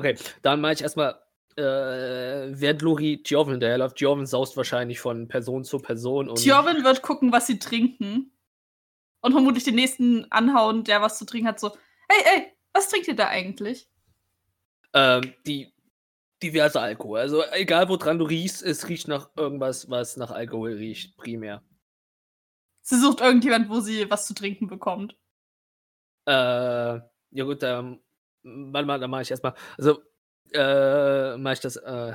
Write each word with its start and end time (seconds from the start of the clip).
Okay, 0.00 0.16
dann 0.40 0.60
mache 0.62 0.72
ich 0.72 0.82
erstmal, 0.82 1.20
äh, 1.56 1.62
während 1.62 2.80
Lori 2.80 3.22
Tjorven 3.22 3.52
hinterherläuft. 3.52 3.96
Tjorven 3.96 4.24
saust 4.24 4.56
wahrscheinlich 4.56 4.98
von 4.98 5.28
Person 5.28 5.62
zu 5.64 5.78
Person. 5.78 6.28
Und 6.28 6.38
Tjorven 6.38 6.82
wird 6.82 7.02
gucken, 7.02 7.32
was 7.32 7.46
sie 7.46 7.58
trinken. 7.58 8.32
Und 9.20 9.32
vermutlich 9.32 9.64
den 9.64 9.74
nächsten 9.74 10.24
anhauen, 10.32 10.84
der 10.84 11.02
was 11.02 11.18
zu 11.18 11.26
trinken 11.26 11.48
hat, 11.48 11.60
so: 11.60 11.76
Hey, 12.08 12.22
hey, 12.24 12.46
was 12.72 12.88
trinkt 12.88 13.08
ihr 13.08 13.16
da 13.16 13.28
eigentlich? 13.28 13.88
Ähm, 14.94 15.34
die 15.46 15.70
diverse 16.42 16.80
Alkohol. 16.80 17.20
Also 17.20 17.44
egal 17.52 17.90
woran 17.90 18.18
du 18.18 18.24
riechst, 18.24 18.62
es 18.62 18.88
riecht 18.88 19.08
nach 19.08 19.28
irgendwas, 19.36 19.90
was 19.90 20.16
nach 20.16 20.30
Alkohol 20.30 20.72
riecht, 20.72 21.18
primär. 21.18 21.62
Sie 22.80 22.98
sucht 22.98 23.20
irgendjemand, 23.20 23.68
wo 23.68 23.80
sie 23.80 24.10
was 24.10 24.26
zu 24.26 24.32
trinken 24.32 24.66
bekommt. 24.66 25.16
Äh, 26.26 26.32
ja 26.32 27.44
gut, 27.44 27.62
ähm, 27.62 28.00
warte 28.42 28.86
mal, 28.86 28.98
dann 28.98 29.10
mache 29.10 29.22
ich 29.22 29.30
erstmal. 29.30 29.54
Also, 29.78 30.02
äh, 30.52 31.36
mache 31.36 31.54
ich 31.54 31.60
das, 31.60 31.76
äh, 31.76 32.14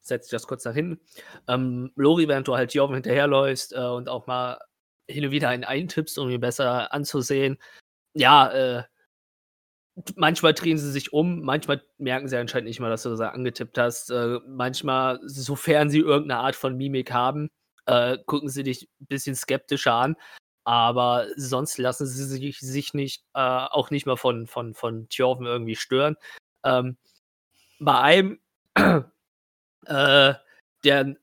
setze 0.00 0.26
ich 0.26 0.30
das 0.30 0.46
kurz 0.46 0.64
nach 0.64 0.74
hinten. 0.74 1.00
Ähm, 1.48 1.92
Lori, 1.96 2.28
während 2.28 2.48
du 2.48 2.56
halt 2.56 2.74
Joven 2.74 2.94
hinterherläufst 2.94 3.74
äh, 3.74 3.80
und 3.80 4.08
auch 4.08 4.26
mal 4.26 4.58
hin 5.08 5.24
und 5.24 5.30
wieder 5.30 5.48
einen 5.48 5.64
eintippst, 5.64 6.18
um 6.18 6.30
ihn 6.30 6.40
besser 6.40 6.92
anzusehen. 6.92 7.58
Ja, 8.14 8.50
äh, 8.52 8.84
manchmal 10.16 10.54
drehen 10.54 10.78
sie 10.78 10.90
sich 10.90 11.12
um, 11.12 11.42
manchmal 11.42 11.82
merken 11.98 12.28
sie 12.28 12.36
anscheinend 12.36 12.68
nicht 12.68 12.80
mal, 12.80 12.90
dass 12.90 13.02
du 13.02 13.10
das 13.10 13.20
angetippt 13.20 13.78
hast. 13.78 14.10
Äh, 14.10 14.38
manchmal, 14.46 15.20
sofern 15.24 15.90
sie 15.90 15.98
irgendeine 16.00 16.40
Art 16.40 16.56
von 16.56 16.76
Mimik 16.76 17.12
haben, 17.12 17.48
äh, 17.86 18.18
gucken 18.26 18.48
sie 18.48 18.62
dich 18.62 18.88
ein 19.00 19.06
bisschen 19.06 19.34
skeptischer 19.34 19.94
an. 19.94 20.16
Aber 20.68 21.28
sonst 21.36 21.78
lassen 21.78 22.06
sie 22.06 22.24
sich, 22.26 22.60
sich 22.60 22.92
nicht, 22.92 23.24
äh, 23.32 23.38
auch 23.40 23.90
nicht 23.90 24.04
mal 24.04 24.18
von, 24.18 24.46
von, 24.46 24.74
von 24.74 25.08
Tjorven 25.08 25.46
irgendwie 25.46 25.76
stören. 25.76 26.16
Ähm, 26.62 26.98
bei 27.80 27.98
einem, 27.98 28.38
äh, 29.86 30.34
der, 30.84 31.16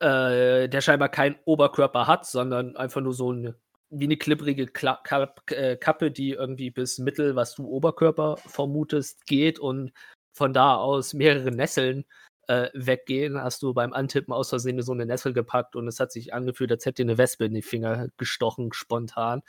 äh, 0.00 0.68
der 0.70 0.80
scheinbar 0.80 1.10
keinen 1.10 1.36
Oberkörper 1.44 2.06
hat, 2.06 2.24
sondern 2.24 2.78
einfach 2.78 3.02
nur 3.02 3.12
so 3.12 3.30
eine 3.30 3.56
wie 3.90 4.04
eine 4.04 4.16
klipprige 4.16 4.68
Kla 4.68 5.02
äh, 5.50 5.76
Kappe, 5.76 6.10
die 6.10 6.30
irgendwie 6.30 6.70
bis 6.70 6.98
Mittel, 6.98 7.36
was 7.36 7.56
du 7.56 7.68
Oberkörper 7.68 8.38
vermutest, 8.38 9.26
geht 9.26 9.58
und 9.58 9.92
von 10.32 10.54
da 10.54 10.76
aus 10.76 11.12
mehrere 11.12 11.50
Nesseln 11.50 12.06
äh, 12.48 12.70
weggehen, 12.74 13.40
hast 13.40 13.62
du 13.62 13.74
beim 13.74 13.92
Antippen 13.92 14.32
aus 14.32 14.50
Versehen 14.50 14.80
so 14.82 14.92
eine 14.92 15.06
Nessel 15.06 15.32
gepackt 15.32 15.76
und 15.76 15.88
es 15.88 16.00
hat 16.00 16.12
sich 16.12 16.32
angefühlt, 16.34 16.70
als 16.70 16.86
hätte 16.86 17.04
dir 17.04 17.10
eine 17.10 17.18
Wespe 17.18 17.46
in 17.46 17.54
die 17.54 17.62
Finger 17.62 18.08
gestochen, 18.16 18.72
spontan. 18.72 19.42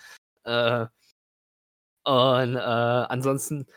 Äh, 0.43 0.87
und 2.03 2.55
äh, 2.55 2.59
ansonsten, 2.59 3.67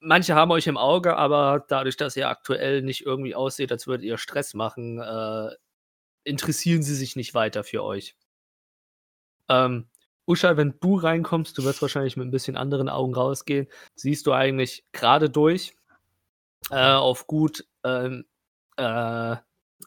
manche 0.00 0.34
haben 0.34 0.50
euch 0.50 0.66
im 0.66 0.78
Auge, 0.78 1.16
aber 1.16 1.64
dadurch, 1.68 1.96
dass 1.96 2.16
ihr 2.16 2.28
aktuell 2.28 2.82
nicht 2.82 3.04
irgendwie 3.04 3.34
aussieht, 3.34 3.70
als 3.70 3.86
würdet 3.86 4.04
ihr 4.04 4.18
Stress 4.18 4.54
machen, 4.54 5.00
äh, 5.00 5.50
interessieren 6.24 6.82
sie 6.82 6.94
sich 6.94 7.16
nicht 7.16 7.34
weiter 7.34 7.64
für 7.64 7.84
euch. 7.84 8.16
Ähm, 9.48 9.88
Usha, 10.26 10.56
wenn 10.56 10.78
du 10.80 10.96
reinkommst, 10.96 11.56
du 11.58 11.64
wirst 11.64 11.82
wahrscheinlich 11.82 12.16
mit 12.16 12.26
ein 12.26 12.30
bisschen 12.30 12.56
anderen 12.56 12.88
Augen 12.88 13.14
rausgehen, 13.14 13.68
siehst 13.94 14.26
du 14.26 14.32
eigentlich 14.32 14.84
gerade 14.92 15.28
durch 15.28 15.76
äh, 16.70 16.92
auf 16.92 17.26
gut, 17.26 17.66
ähm, 17.84 18.24
äh, 18.76 19.36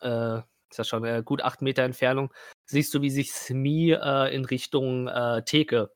äh, 0.02 0.42
ist 0.70 0.80
das 0.80 0.88
schon, 0.88 1.06
äh, 1.06 1.24
gut 1.24 1.42
acht 1.42 1.62
Meter 1.62 1.84
Entfernung, 1.84 2.34
siehst 2.66 2.94
du, 2.94 3.02
wie 3.02 3.10
sich 3.10 3.32
Smee 3.34 3.94
äh, 3.94 4.34
in 4.36 4.46
Richtung 4.46 5.08
äh, 5.08 5.44
Theke 5.44 5.92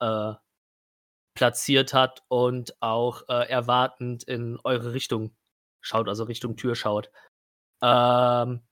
äh, 0.00 0.34
platziert 1.34 1.94
hat 1.94 2.22
und 2.28 2.74
auch 2.80 3.22
äh, 3.28 3.48
erwartend 3.48 4.24
in 4.24 4.58
eure 4.64 4.92
Richtung 4.92 5.34
schaut, 5.80 6.08
also 6.08 6.24
Richtung 6.24 6.56
Tür 6.56 6.74
schaut. 6.74 7.10
Ähm, 7.82 8.62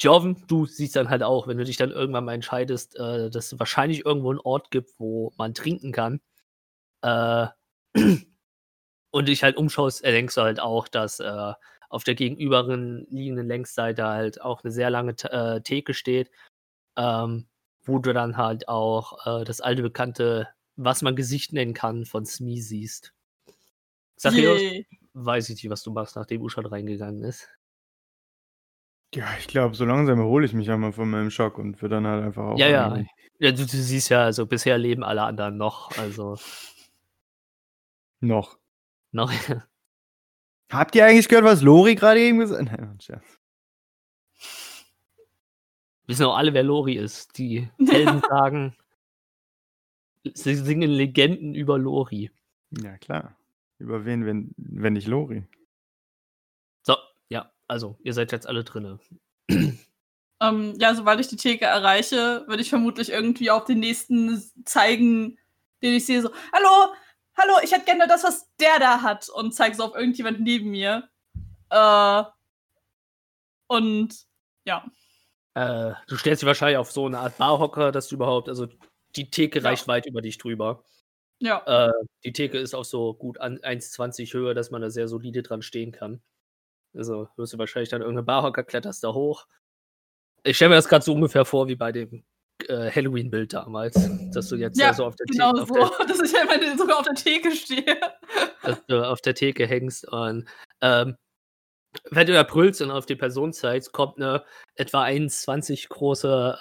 Joven, 0.00 0.44
du 0.46 0.66
siehst 0.66 0.96
dann 0.96 1.10
halt 1.10 1.22
auch, 1.22 1.48
wenn 1.48 1.58
du 1.58 1.64
dich 1.64 1.76
dann 1.76 1.90
irgendwann 1.90 2.24
mal 2.24 2.34
entscheidest, 2.34 2.96
äh, 2.96 3.30
dass 3.30 3.52
es 3.52 3.58
wahrscheinlich 3.58 4.04
irgendwo 4.04 4.30
einen 4.30 4.40
Ort 4.40 4.70
gibt, 4.70 4.92
wo 4.98 5.32
man 5.36 5.54
trinken 5.54 5.92
kann. 5.92 6.20
Äh, 7.02 7.48
und 9.10 9.28
dich 9.28 9.42
halt 9.42 9.56
umschaust, 9.56 10.04
erdenkst 10.04 10.36
du 10.36 10.42
halt 10.42 10.60
auch, 10.60 10.88
dass 10.88 11.20
äh, 11.20 11.52
auf 11.88 12.04
der 12.04 12.14
gegenüberen 12.14 13.06
liegenden 13.10 13.46
Längsseite 13.46 14.04
halt 14.04 14.40
auch 14.40 14.62
eine 14.62 14.72
sehr 14.72 14.90
lange 14.90 15.12
äh, 15.24 15.60
Theke 15.60 15.94
steht, 15.94 16.30
ähm, 16.96 17.46
wo 17.84 17.98
du 17.98 18.12
dann 18.12 18.36
halt 18.36 18.68
auch 18.68 19.26
äh, 19.26 19.44
das 19.44 19.60
alte 19.60 19.82
bekannte, 19.82 20.48
was 20.76 21.02
man 21.02 21.16
Gesicht 21.16 21.52
nennen 21.52 21.74
kann, 21.74 22.04
von 22.04 22.26
Smee 22.26 22.60
siehst. 22.60 23.14
Sachios, 24.16 24.60
weiß 25.14 25.48
ich 25.48 25.62
nicht, 25.62 25.70
was 25.70 25.82
du 25.82 25.92
machst, 25.92 26.16
nachdem 26.16 26.42
Usha 26.42 26.60
reingegangen 26.60 27.22
ist. 27.22 27.48
Ja, 29.14 29.26
ich 29.38 29.46
glaube, 29.46 29.74
so 29.74 29.84
langsam 29.86 30.18
erhole 30.18 30.44
ich 30.44 30.52
mich 30.52 30.70
einmal 30.70 30.92
von 30.92 31.08
meinem 31.08 31.30
Schock 31.30 31.56
und 31.58 31.80
würde 31.80 31.94
dann 31.96 32.06
halt 32.06 32.24
einfach 32.24 32.44
auch. 32.44 32.58
Ja, 32.58 32.68
ja. 32.68 32.96
ja 33.38 33.52
du, 33.52 33.64
du, 33.64 33.66
siehst 33.66 34.10
ja, 34.10 34.24
also 34.24 34.44
bisher 34.44 34.76
leben 34.76 35.02
alle 35.02 35.22
anderen 35.22 35.56
noch, 35.56 35.96
also. 35.96 36.36
Noch. 38.20 38.58
Noch, 39.12 39.32
ja. 39.48 39.64
Habt 40.70 40.94
ihr 40.94 41.04
eigentlich 41.04 41.28
gehört, 41.28 41.44
was 41.44 41.62
Lori 41.62 41.94
gerade 41.94 42.20
eben 42.20 42.38
gesagt 42.38 42.70
hat? 42.70 42.80
Nein, 42.80 43.00
Scherz. 43.00 43.38
Wissen 46.06 46.26
auch 46.26 46.36
alle, 46.36 46.54
wer 46.54 46.62
Lori 46.62 46.94
ist. 46.94 47.36
Die 47.38 47.68
Helden 47.78 48.22
sagen, 48.28 48.76
sie 50.34 50.54
singen 50.54 50.90
Legenden 50.90 51.54
über 51.54 51.78
Lori. 51.78 52.30
Ja, 52.70 52.96
klar. 52.98 53.36
Über 53.78 54.04
wen, 54.04 54.26
wenn, 54.26 54.52
wenn 54.56 54.94
nicht 54.94 55.06
Lori? 55.06 55.44
Also, 57.68 57.98
ihr 58.02 58.14
seid 58.14 58.32
jetzt 58.32 58.48
alle 58.48 58.64
drinne. 58.64 58.98
Ähm, 60.40 60.74
ja, 60.78 60.94
sobald 60.94 61.18
ich 61.18 61.26
die 61.26 61.34
Theke 61.34 61.64
erreiche, 61.64 62.44
würde 62.46 62.62
ich 62.62 62.70
vermutlich 62.70 63.10
irgendwie 63.10 63.50
auf 63.50 63.64
den 63.64 63.80
nächsten 63.80 64.40
zeigen, 64.64 65.36
den 65.82 65.94
ich 65.94 66.06
sehe, 66.06 66.22
so, 66.22 66.30
hallo, 66.52 66.94
hallo, 67.38 67.54
ich 67.62 67.72
hätte 67.72 67.84
gerne 67.84 68.06
das, 68.06 68.24
was 68.24 68.48
der 68.60 68.78
da 68.78 69.02
hat 69.02 69.28
und 69.28 69.52
zeige 69.52 69.76
so 69.76 69.84
auf 69.84 69.94
irgendjemand 69.94 70.40
neben 70.40 70.70
mir. 70.70 71.08
Äh, 71.70 72.22
und 73.68 74.14
ja. 74.64 74.84
Äh, 75.54 75.94
du 76.06 76.16
stellst 76.16 76.42
dich 76.42 76.46
wahrscheinlich 76.46 76.78
auf 76.78 76.90
so 76.90 77.06
eine 77.06 77.18
Art 77.18 77.38
Barhocker, 77.38 77.92
dass 77.92 78.08
du 78.08 78.16
überhaupt, 78.16 78.48
also 78.48 78.66
die 79.16 79.30
Theke 79.30 79.60
ja. 79.60 79.68
reicht 79.68 79.88
weit 79.88 80.06
über 80.06 80.20
dich 80.20 80.38
drüber. 80.38 80.84
Ja. 81.40 81.88
Äh, 81.88 81.92
die 82.24 82.32
Theke 82.32 82.58
ist 82.58 82.74
auch 82.74 82.84
so 82.84 83.14
gut 83.14 83.40
1,20 83.40 84.32
Höhe, 84.34 84.54
dass 84.54 84.70
man 84.70 84.82
da 84.82 84.90
sehr 84.90 85.08
solide 85.08 85.42
dran 85.42 85.62
stehen 85.62 85.92
kann. 85.92 86.20
Also 86.94 87.28
wirst 87.36 87.52
du 87.52 87.58
wahrscheinlich 87.58 87.90
dann 87.90 88.02
irgendeine 88.02 88.24
Barhocker, 88.24 88.64
kletterst 88.64 89.04
da 89.04 89.12
hoch. 89.12 89.46
Ich 90.42 90.56
stelle 90.56 90.70
mir 90.70 90.76
das 90.76 90.88
gerade 90.88 91.04
so 91.04 91.14
ungefähr 91.14 91.44
vor 91.44 91.68
wie 91.68 91.76
bei 91.76 91.92
dem 91.92 92.24
äh, 92.68 92.90
Halloween-Bild 92.90 93.52
damals, 93.52 93.94
dass 94.32 94.48
du 94.48 94.56
jetzt 94.56 94.78
ja, 94.78 94.92
so 94.92 95.04
auf 95.04 95.16
der 95.16 95.26
genau 95.26 95.52
Theke. 95.52 95.66
Genau 95.72 95.86
so, 95.86 96.04
dass 96.06 96.20
ich 96.22 96.32
ja 96.32 96.76
sogar 96.76 96.98
auf 96.98 97.04
der 97.04 97.14
Theke 97.14 97.50
stehe. 97.52 98.00
dass 98.62 98.84
du 98.86 99.06
auf 99.06 99.20
der 99.20 99.34
Theke 99.34 99.66
hängst 99.66 100.08
und 100.08 100.46
ähm, 100.80 101.16
wenn 102.10 102.26
du 102.26 102.34
da 102.34 102.42
brüllst 102.42 102.82
und 102.82 102.90
auf 102.90 103.06
die 103.06 103.16
Person 103.16 103.52
zeigst, 103.52 103.92
kommt 103.92 104.18
eine 104.18 104.44
etwa 104.74 105.04
1,20 105.04 105.88
große 105.88 106.58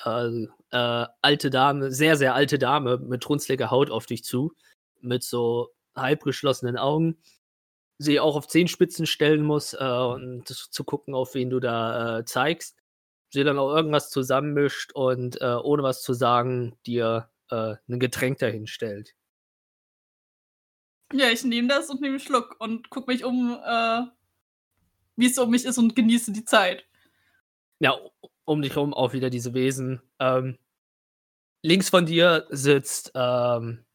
äh, 0.71 0.75
äh, 0.75 1.07
alte 1.21 1.49
Dame, 1.49 1.91
sehr, 1.91 2.15
sehr 2.15 2.33
alte 2.33 2.57
Dame 2.57 2.97
mit 2.97 3.27
runzliger 3.29 3.69
Haut 3.69 3.91
auf 3.91 4.05
dich 4.05 4.23
zu, 4.23 4.53
mit 5.01 5.23
so 5.23 5.69
halb 5.95 6.23
geschlossenen 6.23 6.77
Augen 6.77 7.17
sie 7.97 8.19
auch 8.19 8.35
auf 8.35 8.47
Zehenspitzen 8.47 9.05
stellen 9.05 9.43
muss 9.43 9.73
äh, 9.73 9.83
und 9.83 10.47
zu 10.47 10.83
gucken, 10.83 11.13
auf 11.13 11.33
wen 11.33 11.50
du 11.50 11.59
da 11.59 12.19
äh, 12.19 12.25
zeigst. 12.25 12.75
Sie 13.38 13.44
dann 13.44 13.60
auch 13.60 13.75
irgendwas 13.75 14.10
zusammenmischt 14.10 14.94
und 14.94 15.39
äh, 15.42 15.56
ohne 15.62 15.84
was 15.84 16.01
zu 16.01 16.13
sagen 16.13 16.75
dir 16.88 17.30
äh, 17.51 17.75
ein 17.88 18.00
Getränk 18.00 18.39
dahin 18.39 18.66
stellt. 18.66 19.13
Ja, 21.13 21.30
ich 21.30 21.44
nehme 21.44 21.68
das 21.68 21.92
und 21.92 22.01
nehme 22.01 22.16
einen 22.16 22.19
Schluck 22.19 22.56
und 22.60 22.89
gucke 22.89 23.12
mich 23.12 23.24
um, 23.24 23.56
äh, 23.63 24.01
wie 25.18 25.28
es 25.28 25.38
um 25.38 25.51
mich 25.51 25.66
ist 25.66 25.78
und 25.78 25.95
genieße 25.95 26.31
die 26.31 26.45
Zeit. 26.45 26.84
Ja, 27.80 27.95
um 28.45 28.63
dich 28.63 28.75
herum 28.75 28.95
auch 28.95 29.13
wieder 29.13 29.30
diese 29.30 29.54
Wesen. 29.54 30.01
Ähm, 30.19 30.57
links 31.62 31.89
von 31.89 32.07
dir 32.07 32.48
sitzt, 32.50 33.12
ähm, 33.13 33.86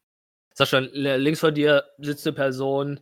sag 0.53 0.69
schon, 0.69 0.89
links 0.93 1.41
von 1.41 1.53
dir 1.53 1.83
sitzt 1.97 2.25
eine 2.25 2.35
Person, 2.35 3.01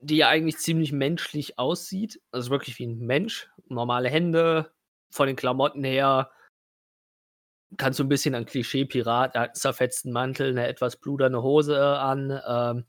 die 0.00 0.16
ja 0.16 0.28
eigentlich 0.28 0.58
ziemlich 0.58 0.90
menschlich 0.90 1.60
aussieht. 1.60 2.20
Also 2.32 2.50
wirklich 2.50 2.80
wie 2.80 2.86
ein 2.86 2.98
Mensch. 2.98 3.48
Normale 3.68 4.08
Hände, 4.08 4.72
von 5.10 5.26
den 5.26 5.36
Klamotten 5.36 5.84
her. 5.84 6.30
Kannst 7.76 7.98
du 7.98 8.04
ein 8.04 8.08
bisschen 8.08 8.34
an 8.34 8.46
Klischee-Pirat, 8.46 9.36
einen 9.36 9.54
zerfetzten 9.54 10.12
Mantel, 10.12 10.50
eine 10.50 10.66
etwas 10.66 10.96
bluderne 10.96 11.42
Hose 11.42 11.80
an. 11.98 12.40
Ähm, 12.46 12.84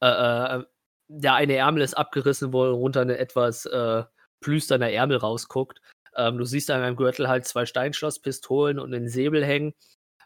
äh, 0.00 0.58
äh, 0.58 0.64
der 1.08 1.34
eine 1.34 1.56
Ärmel 1.56 1.82
ist 1.82 1.94
abgerissen, 1.94 2.52
wo 2.52 2.64
runter 2.64 3.02
eine 3.02 3.18
etwas 3.18 3.66
äh, 3.66 4.04
plüsterner 4.40 4.90
Ärmel 4.90 5.18
rausguckt. 5.18 5.80
Ähm, 6.16 6.38
du 6.38 6.44
siehst 6.44 6.70
an 6.70 6.82
einem 6.82 6.96
Gürtel 6.96 7.28
halt 7.28 7.46
zwei 7.46 7.66
Steinschlosspistolen 7.66 8.78
und 8.78 8.94
einen 8.94 9.08
Säbel 9.08 9.44
hängen. 9.44 9.74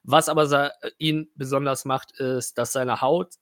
Was 0.02 0.28
aber 0.28 0.72
ihn 0.98 1.30
besonders 1.34 1.84
macht, 1.84 2.18
ist, 2.18 2.56
dass 2.58 2.72
seine 2.72 3.00
Haut 3.00 3.34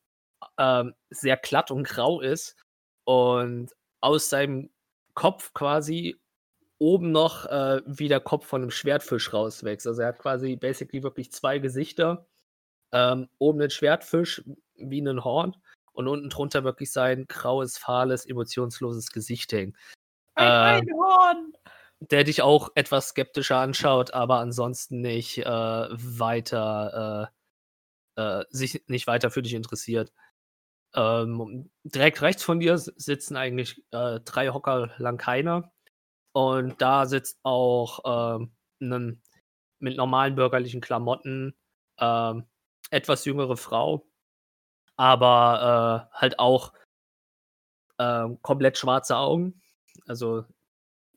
ähm, 0.58 0.94
sehr 1.10 1.36
glatt 1.36 1.70
und 1.70 1.84
grau 1.84 2.20
ist 2.20 2.56
und 3.04 3.70
aus 4.00 4.28
seinem 4.28 4.70
Kopf 5.14 5.52
quasi 5.54 6.16
oben 6.78 7.10
noch 7.12 7.46
äh, 7.46 7.82
wie 7.86 8.08
der 8.08 8.20
Kopf 8.20 8.46
von 8.46 8.62
einem 8.62 8.70
Schwertfisch 8.70 9.32
rauswächst. 9.32 9.86
Also 9.86 10.02
er 10.02 10.08
hat 10.08 10.18
quasi 10.18 10.56
basically 10.56 11.02
wirklich 11.02 11.32
zwei 11.32 11.58
Gesichter. 11.58 12.26
Ähm, 12.92 13.28
oben 13.38 13.60
ein 13.60 13.70
Schwertfisch 13.70 14.42
wie 14.76 15.00
ein 15.00 15.24
Horn 15.24 15.56
und 15.92 16.08
unten 16.08 16.30
drunter 16.30 16.64
wirklich 16.64 16.92
sein 16.92 17.26
graues, 17.28 17.76
fahles, 17.78 18.24
emotionsloses 18.26 19.10
Gesicht 19.10 19.52
hängen. 19.52 19.76
Ein 20.34 20.46
Äh, 20.46 20.80
Einhorn! 20.80 21.52
der 22.00 22.24
dich 22.24 22.42
auch 22.42 22.70
etwas 22.76 23.08
skeptischer 23.08 23.56
anschaut, 23.58 24.12
aber 24.14 24.38
ansonsten 24.38 25.00
nicht 25.00 25.38
äh, 25.38 25.44
weiter 25.44 27.30
äh, 28.16 28.40
äh, 28.40 28.44
sich 28.50 28.84
nicht 28.88 29.06
weiter 29.06 29.30
für 29.30 29.42
dich 29.42 29.54
interessiert. 29.54 30.12
Ähm, 30.94 31.70
direkt 31.84 32.22
rechts 32.22 32.42
von 32.42 32.60
dir 32.60 32.78
sitzen 32.78 33.36
eigentlich 33.36 33.84
äh, 33.92 34.20
drei 34.20 34.50
Hocker 34.50 34.90
lang 34.98 35.18
keiner. 35.18 35.72
Und 36.38 36.80
da 36.80 37.04
sitzt 37.06 37.40
auch 37.42 38.36
ähm, 38.38 38.52
ein 38.80 39.20
mit 39.80 39.96
normalen 39.96 40.36
bürgerlichen 40.36 40.80
Klamotten 40.80 41.56
ähm, 41.98 42.44
etwas 42.92 43.24
jüngere 43.24 43.56
Frau, 43.56 44.06
aber 44.94 46.06
äh, 46.12 46.16
halt 46.16 46.38
auch 46.38 46.72
ähm, 47.98 48.40
komplett 48.40 48.78
schwarze 48.78 49.16
Augen. 49.16 49.60
Also 50.06 50.44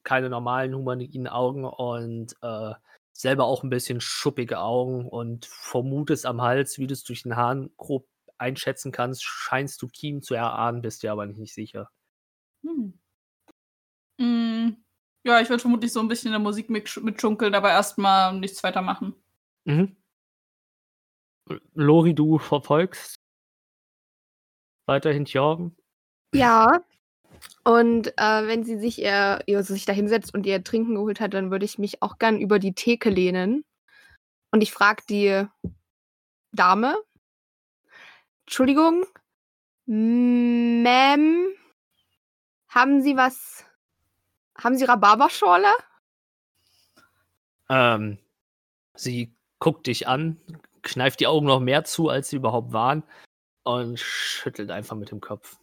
keine 0.02 0.28
normalen 0.28 0.74
humanoiden 0.74 1.28
Augen 1.28 1.66
und 1.66 2.36
äh, 2.42 2.74
selber 3.14 3.46
auch 3.46 3.62
ein 3.62 3.70
bisschen 3.70 4.02
schuppige 4.02 4.58
Augen 4.58 5.08
und 5.08 5.46
vermutest 5.46 6.26
am 6.26 6.42
Hals, 6.42 6.80
wie 6.80 6.88
du 6.88 6.94
es 6.94 7.04
durch 7.04 7.22
den 7.22 7.36
Hahn 7.36 7.70
grob 7.78 8.08
einschätzen 8.40 8.92
kannst, 8.92 9.24
scheinst 9.24 9.84
du 9.84 9.88
Kiemen 9.88 10.24
zu 10.24 10.34
erahnen, 10.34 10.82
bist 10.82 11.04
dir 11.04 11.12
aber 11.12 11.28
nicht 11.28 11.54
sicher. 11.54 11.92
Hm. 12.64 13.00
Mm, 14.18 14.78
Ja, 15.24 15.40
ich 15.40 15.50
würde 15.50 15.62
vermutlich 15.62 15.94
so 15.94 16.00
ein 16.00 16.08
bisschen 16.08 16.28
in 16.28 16.34
der 16.34 16.40
Musik 16.40 16.70
mit, 16.70 16.96
mitschunkeln, 17.04 17.54
aber 17.54 17.70
erstmal 17.70 18.38
nichts 18.38 18.64
weiter 18.64 18.82
machen. 18.82 19.14
Mhm. 19.66 19.96
Lori, 21.74 22.14
du 22.14 22.40
verfolgst 22.40 23.16
weiterhin 24.88 25.26
Jorgen. 25.26 25.76
Ja. 26.34 26.82
Und 27.64 28.08
äh, 28.18 28.48
wenn 28.48 28.64
sie 28.64 28.80
sich 28.80 29.00
ihr, 29.00 29.42
ihr 29.46 29.64
sich 29.64 29.86
da 29.86 29.94
hinsetzt 29.94 30.34
und 30.34 30.46
ihr 30.46 30.64
Trinken 30.64 30.96
geholt 30.96 31.20
hat, 31.20 31.34
dann 31.34 31.52
würde 31.52 31.66
ich 31.66 31.78
mich 31.78 32.02
auch 32.02 32.18
gern 32.18 32.40
über 32.40 32.60
die 32.60 32.74
Theke 32.74 33.10
lehnen. 33.10 33.64
Und 34.52 34.62
ich 34.62 34.72
frage 34.72 35.04
die 35.10 35.46
Dame. 36.52 36.98
Entschuldigung. 38.46 39.06
Ma'am, 39.88 41.48
haben 42.70 43.02
Sie 43.02 43.16
was? 43.18 43.66
Haben 44.64 44.78
Sie 44.78 44.86
Rhabarberschorle? 44.86 45.74
Ähm, 47.70 48.18
sie 48.96 49.34
guckt 49.60 49.88
dich 49.88 50.08
an, 50.08 50.38
kneift 50.82 51.20
die 51.20 51.28
Augen 51.28 51.48
noch 51.48 51.60
mehr 51.60 51.84
zu, 51.84 52.10
als 52.10 52.30
sie 52.30 52.36
überhaupt 52.36 52.74
waren 52.74 53.04
und 53.64 54.00
schüttelt 54.00 54.72
einfach 54.72 54.96
mit 54.96 55.12
dem 55.12 55.22
Kopf. 55.22 55.58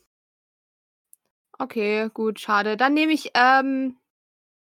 Okay, 1.58 2.08
gut, 2.14 2.40
schade. 2.40 2.76
Dann 2.76 2.94
nehme 2.94 3.12
ich 3.12 3.32
ähm, 3.34 3.98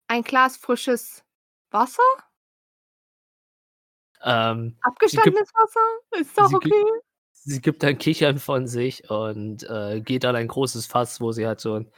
ein 0.07 0.23
Glas 0.23 0.57
frisches 0.57 1.23
Wasser. 1.69 2.01
Ähm, 4.23 4.77
Abgestandenes 4.81 5.51
Wasser? 5.53 6.21
Ist 6.21 6.37
doch 6.37 6.49
gibt- 6.49 6.73
okay. 6.73 6.83
sie 7.33 7.61
gibt 7.61 7.83
ein 7.83 7.97
Kichern 7.97 8.39
von 8.39 8.65
sich 8.67 9.09
und 9.09 9.69
äh, 9.69 10.01
geht 10.01 10.25
an 10.25 10.35
ein 10.35 10.47
großes 10.47 10.87
Fass, 10.87 11.21
wo 11.21 11.31
sie 11.31 11.45
halt 11.45 11.59
so 11.59 11.73
einen 11.73 11.91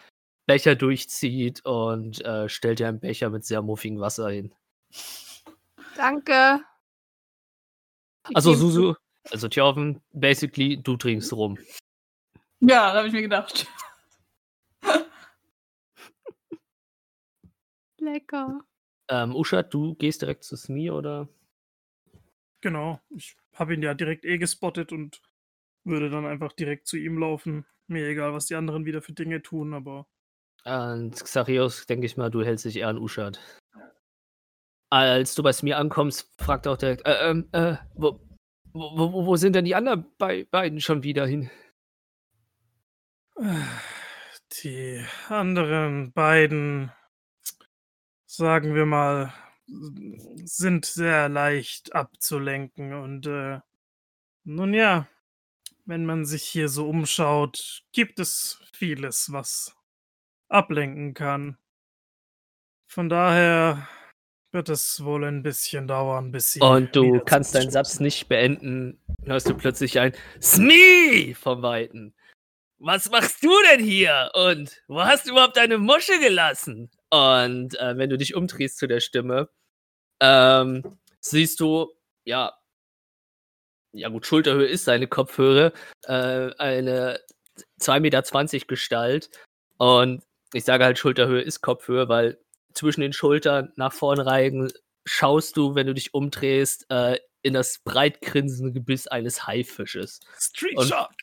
Becher 0.48 0.76
durchzieht 0.76 1.64
und 1.66 2.24
äh, 2.26 2.50
stellt 2.50 2.80
ihr 2.80 2.88
einen 2.88 3.02
Becher 3.02 3.30
mit 3.30 3.46
sehr 3.46 3.62
muffigem 3.62 4.00
Wasser 4.00 4.30
hin. 4.30 4.56
Danke. 5.96 6.62
Ich 8.30 8.36
Also 8.36 8.54
Susu, 8.54 8.96
also 9.30 9.50
Tjorven, 9.50 10.02
basically, 10.14 10.82
du 10.82 10.96
trinkst 10.96 11.34
rum. 11.34 11.60
Ja, 12.62 12.92
da 12.92 13.00
habe 13.00 13.08
ich 13.08 13.14
mir 13.14 13.22
gedacht. 13.22 13.68
Lecker. 18.00 18.62
Ähm, 19.10 19.36
Uschat, 19.36 19.74
du 19.74 19.96
gehst 19.96 20.22
direkt 20.22 20.46
zu 20.46 20.56
Smee 20.56 20.92
oder? 20.92 21.28
Genau. 22.62 23.02
Ich 23.10 23.36
habe 23.54 23.74
ihn 23.74 23.84
ja 23.84 23.94
direkt 23.94 24.24
eh 24.24 24.38
gespottet 24.38 24.94
und 24.94 25.22
würde 25.84 26.10
dann 26.10 26.26
einfach 26.26 26.54
direkt 26.54 26.88
zu 26.88 26.96
ihm 26.98 27.18
laufen. 27.18 27.66
Mir 27.88 28.08
egal, 28.08 28.34
was 28.34 28.46
die 28.46 28.56
anderen 28.56 28.86
wieder 28.86 29.02
für 29.02 29.14
Dinge 29.14 29.42
tun, 29.42 29.74
aber 29.74 30.08
Und 30.66 31.16
Xarios, 31.16 31.86
denke 31.86 32.06
ich 32.06 32.18
mal, 32.18 32.30
du 32.30 32.44
hältst 32.44 32.66
dich 32.66 32.78
eher 32.78 32.90
an 32.90 32.98
Uschat. 32.98 33.40
Als 34.90 35.36
du 35.36 35.44
bei 35.44 35.54
Smee 35.54 35.74
ankommst, 35.74 36.30
fragt 36.38 36.68
auch 36.68 36.78
direkt, 36.78 37.06
äh, 37.06 37.30
ähm, 37.30 37.50
äh, 37.52 37.76
wo, 37.94 38.20
wo, 38.74 39.26
wo, 39.26 39.36
sind 39.36 39.54
denn 39.54 39.66
die 39.66 39.76
anderen 39.76 40.06
bei, 40.18 40.46
beiden 40.46 40.82
schon 40.82 41.04
wieder 41.04 41.26
hin? 41.26 41.50
die 44.64 45.06
anderen 45.30 46.12
beiden, 46.14 46.92
sagen 48.26 48.76
wir 48.76 48.86
mal, 48.86 49.34
sind 50.46 50.86
sehr 50.86 51.30
leicht 51.30 51.94
abzulenken. 51.94 52.94
Und 52.94 53.28
äh, 53.28 53.60
nun 54.44 54.74
ja, 54.74 55.08
wenn 55.86 56.06
man 56.06 56.26
sich 56.26 56.44
hier 56.44 56.70
so 56.70 56.90
umschaut, 56.90 57.84
gibt 57.92 58.20
es 58.20 58.62
vieles, 58.74 59.32
was 59.32 59.77
ablenken 60.50 61.14
kann. 61.14 61.58
Von 62.90 63.10
daher 63.10 63.88
wird 64.52 64.70
es 64.70 65.04
wohl 65.04 65.26
ein 65.26 65.44
bisschen 65.44 65.88
dauern, 65.88 66.32
bis 66.32 66.54
sie. 66.54 66.62
Und 66.62 66.96
du 66.96 67.20
kannst 67.20 67.54
deinen. 67.54 67.70
Satz 67.70 68.00
nicht 68.00 68.28
beenden, 68.28 69.00
hörst 69.24 69.50
du 69.50 69.56
plötzlich 69.56 70.00
ein 70.00 70.14
Smee 70.42 71.34
vom 71.34 71.62
Weiten. 71.62 72.16
Was 72.80 73.10
machst 73.10 73.44
du 73.44 73.52
denn 73.72 73.84
hier? 73.84 74.32
Und 74.34 74.84
wo 74.88 75.02
hast 75.02 75.26
du 75.26 75.32
überhaupt 75.32 75.58
deine 75.58 75.78
Musche 75.78 76.20
gelassen? 76.20 76.92
Und 77.10 77.78
äh, 77.80 77.98
wenn 77.98 78.10
du 78.10 78.18
dich 78.18 78.36
umdrehst 78.36 78.78
zu 78.78 78.88
der 78.88 79.00
Stimme, 79.00 79.50
ähm, 80.22 80.84
siehst 81.20 81.60
du, 81.60 81.92
ja, 82.24 82.54
ja 83.94 84.10
gut, 84.10 84.26
Schulterhöhe 84.26 84.68
ist 84.68 84.86
seine 84.86 85.08
Kopfhöhe, 85.08 85.74
äh, 86.04 86.52
eine 86.58 87.20
2,20 87.80 88.00
Meter 88.00 88.66
Gestalt. 88.68 89.30
Und 89.78 90.24
ich 90.54 90.64
sage 90.64 90.86
halt, 90.86 90.98
Schulterhöhe 90.98 91.42
ist 91.42 91.62
Kopfhöhe, 91.62 92.10
weil 92.10 92.40
zwischen 92.74 93.02
den 93.02 93.14
Schultern 93.14 93.72
nach 93.76 93.94
vorn 93.94 94.20
reigen 94.20 94.72
schaust 95.06 95.58
du, 95.58 95.76
wenn 95.76 95.88
du 95.88 95.94
dich 95.94 96.14
umdrehst, 96.14 96.86
äh, 96.90 97.18
in 97.42 97.54
das 97.54 97.80
breit 97.80 98.22
grinsende 98.22 98.74
Gebiss 98.74 99.08
eines 99.08 99.48
Haifisches. 99.48 100.20
Street 100.38 100.78
Und- 100.78 100.88
Shark! 100.88 101.14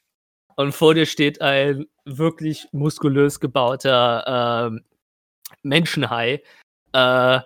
Und 0.56 0.72
vor 0.72 0.94
dir 0.94 1.04
steht 1.06 1.40
ein 1.42 1.86
wirklich 2.04 2.68
muskulös 2.70 3.40
gebauter 3.40 4.70
ähm, 4.70 4.84
Menschenhai 5.62 6.42
äh, 6.92 7.40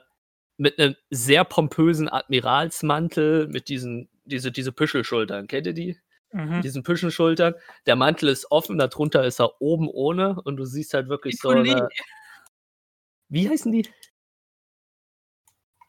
mit 0.58 0.78
einem 0.78 0.94
sehr 1.08 1.44
pompösen 1.44 2.08
Admiralsmantel 2.11 3.49
mit 3.49 3.68
diesen 3.70 4.11
diese, 4.26 4.52
diese 4.52 4.73
Püschelschultern. 4.73 5.47
Kennt 5.47 5.66
ihr 5.66 5.73
die? 5.73 5.99
Mhm. 6.32 6.61
Diesen 6.62 6.82
Püschelschultern. 6.82 7.54
Der 7.87 7.97
Mantel 7.97 8.28
ist 8.28 8.50
offen, 8.50 8.78
darunter 8.78 9.25
ist 9.25 9.40
er 9.40 9.61
oben 9.61 9.88
ohne 9.88 10.40
und 10.42 10.56
du 10.56 10.64
siehst 10.64 10.94
halt 10.94 11.08
wirklich 11.08 11.38
so 11.38 11.50
Epaulet. 11.50 11.76
eine, 11.76 11.88
Wie 13.28 13.49
heißen 13.49 13.73
die? 13.73 13.88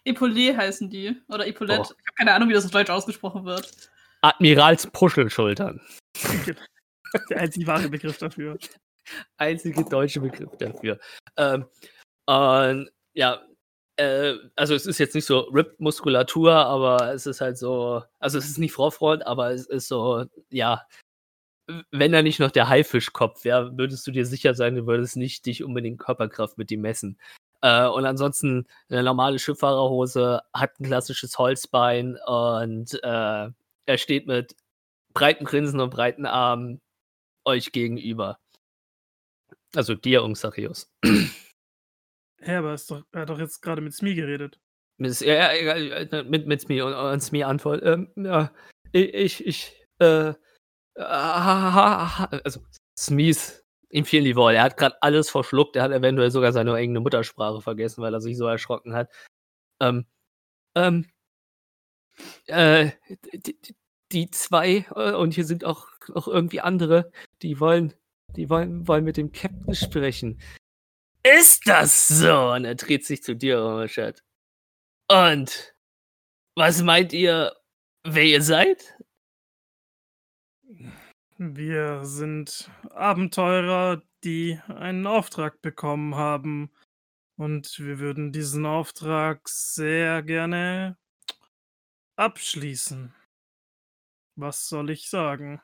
Epaulet 0.05 0.55
heißen 0.55 0.89
die. 0.89 1.21
Oder 1.27 1.45
Epaulette. 1.45 1.81
Oh. 1.81 1.83
Ich 1.83 2.07
habe 2.07 2.15
keine 2.17 2.33
Ahnung, 2.33 2.49
wie 2.49 2.53
das 2.53 2.65
auf 2.65 2.71
Deutsch 2.71 2.89
ausgesprochen 2.89 3.45
wird. 3.45 3.91
Admiralspuschelschultern. 4.21 5.81
Der 7.29 7.37
einzig 7.39 7.65
wahre 7.67 7.89
Begriff 7.89 8.17
dafür. 8.17 8.57
einzige 9.37 9.83
deutsche 9.83 10.21
Begriff 10.21 10.55
dafür. 10.57 10.99
Ähm, 11.37 11.65
und 12.27 12.89
ja, 13.13 13.41
äh, 13.99 14.37
also 14.55 14.75
es 14.75 14.85
ist 14.85 14.97
jetzt 14.97 15.15
nicht 15.15 15.25
so 15.25 15.41
Rip-Muskulatur, 15.41 16.53
aber 16.53 17.13
es 17.13 17.25
ist 17.25 17.41
halt 17.41 17.57
so, 17.57 18.01
also 18.19 18.37
es 18.37 18.49
ist 18.49 18.57
nicht 18.57 18.71
Vorfront, 18.71 19.25
aber 19.27 19.51
es 19.51 19.65
ist 19.67 19.87
so, 19.89 20.25
ja, 20.49 20.83
wenn 21.91 22.11
da 22.11 22.21
nicht 22.21 22.39
noch 22.39 22.51
der 22.51 22.69
Haifischkopf 22.69 23.43
wäre, 23.43 23.77
würdest 23.77 24.07
du 24.07 24.11
dir 24.11 24.25
sicher 24.25 24.55
sein, 24.55 24.75
du 24.75 24.87
würdest 24.87 25.17
nicht 25.17 25.45
dich 25.45 25.63
unbedingt 25.63 25.99
Körperkraft 25.99 26.57
mit 26.57 26.71
ihm 26.71 26.81
messen. 26.81 27.19
Äh, 27.61 27.87
und 27.87 28.05
ansonsten 28.05 28.67
eine 28.89 29.03
normale 29.03 29.37
Schifffahrerhose, 29.37 30.41
hat 30.53 30.79
ein 30.79 30.85
klassisches 30.85 31.37
Holzbein 31.37 32.17
und 32.25 32.93
äh, 33.03 33.49
er 33.85 33.97
steht 33.97 34.27
mit 34.27 34.55
breiten 35.13 35.45
Grinsen 35.45 35.81
und 35.81 35.89
breiten 35.89 36.25
Armen 36.25 36.81
euch 37.45 37.71
gegenüber. 37.71 38.39
Also 39.75 39.95
dir 39.95 40.23
und 40.23 40.37
Sachios. 40.37 40.91
Hä, 42.41 42.55
aber 42.55 42.73
ist 42.73 42.89
doch, 42.89 43.03
er 43.11 43.21
hat 43.21 43.29
doch 43.29 43.39
jetzt 43.39 43.61
gerade 43.61 43.81
mit 43.81 43.93
Smee 43.93 44.15
geredet. 44.15 44.59
Ja, 44.97 45.53
egal, 45.53 46.25
mit, 46.25 46.47
mit 46.47 46.61
Smee 46.61 46.81
und, 46.81 46.93
und 46.93 47.21
Smee 47.21 47.43
antwortet. 47.43 47.85
Ähm, 47.85 48.25
ja, 48.25 48.51
ich, 48.91 49.45
ich, 49.45 49.87
äh, 49.99 50.33
ah, 50.97 52.25
also 52.43 52.61
Smees 52.97 53.63
ihm 53.89 54.05
fehlen 54.05 54.25
die 54.25 54.35
Worte. 54.35 54.57
Er 54.57 54.63
hat 54.63 54.77
gerade 54.77 55.01
alles 55.01 55.29
verschluckt. 55.29 55.75
Er 55.75 55.83
hat 55.83 55.91
eventuell 55.91 56.31
sogar 56.31 56.51
seine 56.51 56.73
eigene 56.73 56.99
Muttersprache 56.99 57.61
vergessen, 57.61 58.01
weil 58.01 58.13
er 58.13 58.21
sich 58.21 58.37
so 58.37 58.45
erschrocken 58.45 58.93
hat. 58.93 59.09
Ähm, 59.81 60.05
ähm, 60.75 61.05
äh, 62.47 62.91
die, 63.33 63.57
die 64.11 64.31
zwei, 64.31 64.85
äh, 64.95 65.13
und 65.13 65.33
hier 65.33 65.45
sind 65.45 65.65
auch 65.65 65.87
noch 66.09 66.27
irgendwie 66.27 66.61
andere, 66.61 67.11
die 67.41 67.59
wollen, 67.59 67.93
die 68.35 68.49
wollen, 68.49 68.87
wollen 68.87 69.03
mit 69.03 69.17
dem 69.17 69.31
Captain 69.31 69.75
sprechen. 69.75 70.39
Ist 71.23 71.67
das 71.67 72.07
so? 72.07 72.51
Und 72.51 72.65
er 72.65 72.75
dreht 72.75 73.05
sich 73.05 73.21
zu 73.23 73.35
dir, 73.35 73.59
Richard. 73.59 74.23
Und 75.09 75.75
was 76.55 76.81
meint 76.81 77.13
ihr, 77.13 77.55
wer 78.03 78.23
ihr 78.23 78.41
seid? 78.41 78.97
Wir 81.37 82.05
sind 82.05 82.69
Abenteurer, 82.91 84.01
die 84.23 84.59
einen 84.67 85.07
Auftrag 85.07 85.61
bekommen 85.61 86.15
haben. 86.15 86.71
Und 87.37 87.79
wir 87.79 87.99
würden 87.99 88.31
diesen 88.31 88.65
Auftrag 88.65 89.47
sehr 89.47 90.21
gerne 90.23 90.97
abschließen. 92.17 93.13
Was 94.35 94.67
soll 94.67 94.89
ich 94.89 95.09
sagen? 95.09 95.61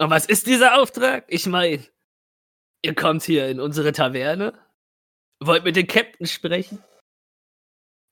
Und 0.00 0.10
was 0.10 0.26
ist 0.26 0.46
dieser 0.46 0.80
Auftrag? 0.80 1.24
Ich 1.28 1.46
meine, 1.46 1.84
ihr 2.82 2.94
kommt 2.94 3.22
hier 3.22 3.48
in 3.48 3.60
unsere 3.60 3.92
Taverne, 3.92 4.54
wollt 5.40 5.64
mit 5.64 5.76
dem 5.76 5.86
Captain 5.86 6.26
sprechen. 6.26 6.82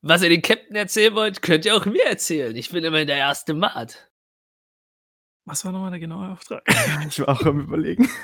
Was 0.02 0.22
ihr 0.22 0.28
den 0.28 0.42
Captain 0.42 0.76
erzählen 0.76 1.14
wollt, 1.14 1.42
könnt 1.42 1.64
ihr 1.64 1.74
auch 1.74 1.84
mir 1.86 2.04
erzählen. 2.04 2.54
Ich 2.54 2.70
bin 2.70 2.84
immer 2.84 3.04
der 3.04 3.16
erste 3.16 3.54
Mat. 3.54 4.08
Was 5.48 5.64
war 5.64 5.70
nochmal 5.70 5.90
der 5.92 6.00
genaue 6.00 6.28
Auftrag? 6.30 6.62
Ich 7.08 7.20
war 7.20 7.28
auch 7.28 7.42
am 7.46 7.60
überlegen. 7.60 8.08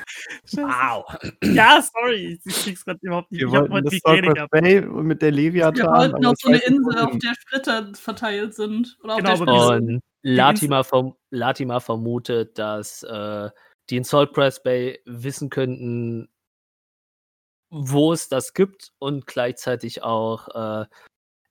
Wow. 0.54 1.04
Ja, 1.44 1.80
sorry, 1.80 2.38
ich 2.44 2.54
krieg's 2.64 2.84
gerade 2.84 2.99
überhaupt 3.02 3.30
nicht. 3.30 3.40
Wir 3.40 3.49
Ich 3.49 3.54
hab 3.54 3.70
wollten 3.70 3.75
heute 3.87 4.22
das 4.22 4.34
gehabt. 4.34 4.50
Bay 4.50 4.80
mit 4.80 5.22
der 5.22 5.30
Leviathan. 5.30 5.76
Wir 5.76 5.87
wollten 5.92 6.26
auf 6.26 6.34
so 6.38 6.49
eine 6.49 6.58
Insel, 6.58 6.99
auf 6.99 7.18
der 7.18 7.34
Splitter 7.40 7.92
verteilt 7.94 8.54
sind. 8.54 8.99
Oder 9.04 9.16
Genau, 9.16 9.32
auf 9.32 9.44
der 9.44 9.76
Und 9.76 10.00
Latimer, 10.22 10.82
verm 10.84 11.14
Latimer 11.30 11.80
vermutet, 11.80 12.58
dass 12.58 13.02
äh, 13.04 13.50
die 13.92 13.99
in 13.99 14.04
Saltgrass 14.04 14.62
Bay 14.62 15.00
wissen 15.04 15.50
könnten, 15.50 16.30
wo 17.68 18.14
es 18.14 18.30
das 18.30 18.54
gibt 18.54 18.90
und 18.99 19.26
gleichzeitig 19.26 20.02
auch 20.02 20.49
äh, 20.54 20.87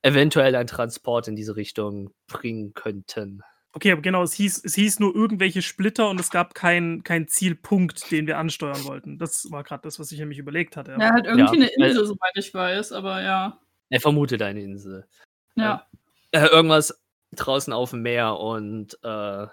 eventuell 0.01 0.55
einen 0.55 0.65
Transport 0.65 1.27
in 1.27 1.35
diese 1.35 1.55
Richtung 1.55 2.15
bringen 2.25 2.73
könnten. 2.73 3.43
Okay, 3.73 3.91
aber 3.91 4.01
genau, 4.01 4.23
es 4.23 4.33
hieß, 4.33 4.65
es 4.65 4.73
hieß 4.73 4.99
nur 4.99 5.15
irgendwelche 5.15 5.61
Splitter 5.61 6.09
und 6.09 6.19
es 6.19 6.31
gab 6.31 6.55
keinen 6.55 7.03
kein 7.03 7.27
Zielpunkt, 7.27 8.09
den 8.09 8.25
wir 8.25 8.39
ansteuern 8.39 8.85
wollten. 8.85 9.19
Das 9.19 9.51
war 9.51 9.63
gerade 9.63 9.83
das, 9.83 9.99
was 9.99 10.11
ich 10.11 10.17
nämlich 10.17 10.39
überlegt 10.39 10.75
hatte. 10.77 10.97
Ja, 10.99 11.11
halt 11.11 11.27
irgendwie 11.27 11.59
Ja, 11.61 11.67
eine 11.77 11.89
Insel, 11.89 12.03
äh, 12.03 12.05
soweit 12.07 12.33
ich 12.37 12.51
weiß, 12.55 12.91
aber 12.91 13.21
ja. 13.21 13.61
Er 13.91 14.01
vermutet 14.01 14.41
eine 14.41 14.61
Insel. 14.61 15.07
Ja. 15.53 15.85
Äh, 16.31 16.47
irgendwas 16.47 16.99
draußen 17.33 17.71
auf 17.71 17.91
dem 17.91 18.01
Meer 18.01 18.39
und 18.39 18.97
äh, 19.03 19.45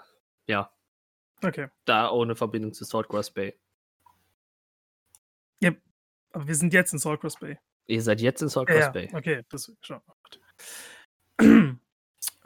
ja, 0.47 0.71
Okay. 1.41 1.67
da 1.85 2.11
ohne 2.11 2.35
Verbindung 2.35 2.73
zu 2.73 2.83
Saltgrass 2.83 3.31
Bay. 3.31 3.55
Aber 6.31 6.47
wir 6.47 6.55
sind 6.55 6.73
jetzt 6.73 6.93
in 6.93 6.99
Saltgrass 6.99 7.37
Bay. 7.37 7.57
Ihr 7.87 8.01
seid 8.01 8.21
jetzt 8.21 8.41
in 8.41 8.49
Saltgrass 8.49 8.85
Ja, 8.85 8.89
Bay. 8.91 9.09
okay, 9.13 9.43
das 9.49 9.71
schon. 9.81 10.01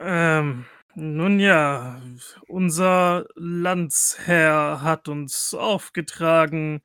ähm, 0.00 0.64
nun 0.94 1.40
ja, 1.40 2.00
unser 2.48 3.26
Landsherr 3.34 4.80
hat 4.82 5.08
uns 5.08 5.52
aufgetragen, 5.52 6.82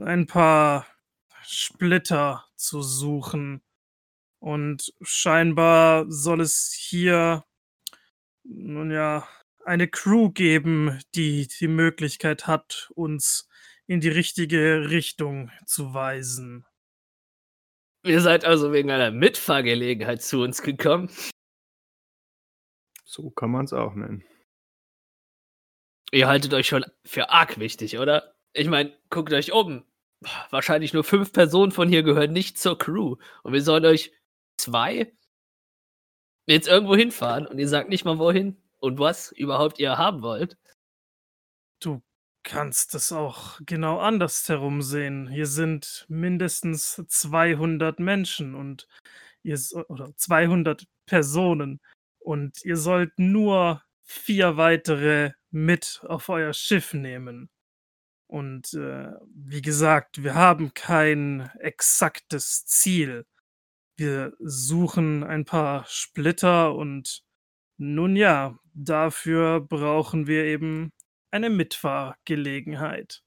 ein 0.00 0.26
paar 0.26 0.86
Splitter 1.42 2.46
zu 2.56 2.80
suchen. 2.82 3.62
Und 4.40 4.94
scheinbar 5.02 6.06
soll 6.08 6.40
es 6.40 6.72
hier, 6.72 7.44
nun 8.44 8.90
ja, 8.90 9.28
eine 9.68 9.86
Crew 9.86 10.30
geben, 10.30 10.98
die 11.14 11.46
die 11.46 11.68
Möglichkeit 11.68 12.46
hat, 12.46 12.90
uns 12.94 13.48
in 13.86 14.00
die 14.00 14.08
richtige 14.08 14.90
Richtung 14.90 15.50
zu 15.66 15.94
weisen. 15.94 16.66
Ihr 18.04 18.20
seid 18.20 18.44
also 18.44 18.72
wegen 18.72 18.90
einer 18.90 19.10
Mitfahrgelegenheit 19.10 20.22
zu 20.22 20.42
uns 20.42 20.62
gekommen. 20.62 21.10
So 23.04 23.30
kann 23.30 23.50
man 23.50 23.66
es 23.66 23.72
auch 23.72 23.94
nennen. 23.94 24.24
Ihr 26.10 26.26
haltet 26.26 26.54
euch 26.54 26.66
schon 26.66 26.84
für 27.04 27.30
arg 27.30 27.58
wichtig, 27.58 27.98
oder? 27.98 28.34
Ich 28.54 28.68
meine, 28.68 28.96
guckt 29.10 29.32
euch 29.32 29.52
um. 29.52 29.84
Wahrscheinlich 30.50 30.94
nur 30.94 31.04
fünf 31.04 31.32
Personen 31.32 31.70
von 31.70 31.88
hier 31.88 32.02
gehören 32.02 32.32
nicht 32.32 32.58
zur 32.58 32.78
Crew. 32.78 33.16
Und 33.42 33.52
wir 33.52 33.62
sollen 33.62 33.84
euch 33.84 34.12
zwei 34.56 35.12
jetzt 36.46 36.66
irgendwo 36.66 36.96
hinfahren 36.96 37.46
und 37.46 37.58
ihr 37.58 37.68
sagt 37.68 37.90
nicht 37.90 38.06
mal 38.06 38.18
wohin 38.18 38.56
und 38.80 38.98
was 38.98 39.32
überhaupt 39.32 39.78
ihr 39.78 39.98
haben 39.98 40.22
wollt. 40.22 40.56
Du 41.80 42.02
kannst 42.42 42.94
es 42.94 43.12
auch 43.12 43.60
genau 43.66 43.98
anders 43.98 44.48
herum 44.48 44.82
sehen. 44.82 45.28
Hier 45.28 45.46
sind 45.46 46.06
mindestens 46.08 47.02
200 47.06 48.00
Menschen 48.00 48.54
und 48.54 48.88
ihr 49.42 49.58
oder 49.88 50.14
200 50.16 50.84
Personen 51.06 51.80
und 52.18 52.64
ihr 52.64 52.76
sollt 52.76 53.18
nur 53.18 53.82
vier 54.04 54.56
weitere 54.56 55.32
mit 55.50 56.00
auf 56.06 56.28
euer 56.28 56.52
Schiff 56.52 56.94
nehmen. 56.94 57.50
Und 58.26 58.74
äh, 58.74 59.10
wie 59.34 59.62
gesagt, 59.62 60.22
wir 60.22 60.34
haben 60.34 60.74
kein 60.74 61.50
exaktes 61.60 62.66
Ziel. 62.66 63.26
Wir 63.96 64.34
suchen 64.38 65.24
ein 65.24 65.44
paar 65.44 65.84
Splitter 65.88 66.74
und 66.74 67.22
nun 67.78 68.16
ja, 68.16 68.58
dafür 68.74 69.60
brauchen 69.60 70.26
wir 70.26 70.44
eben 70.44 70.92
eine 71.30 71.50
Mitfahrgelegenheit. 71.50 73.22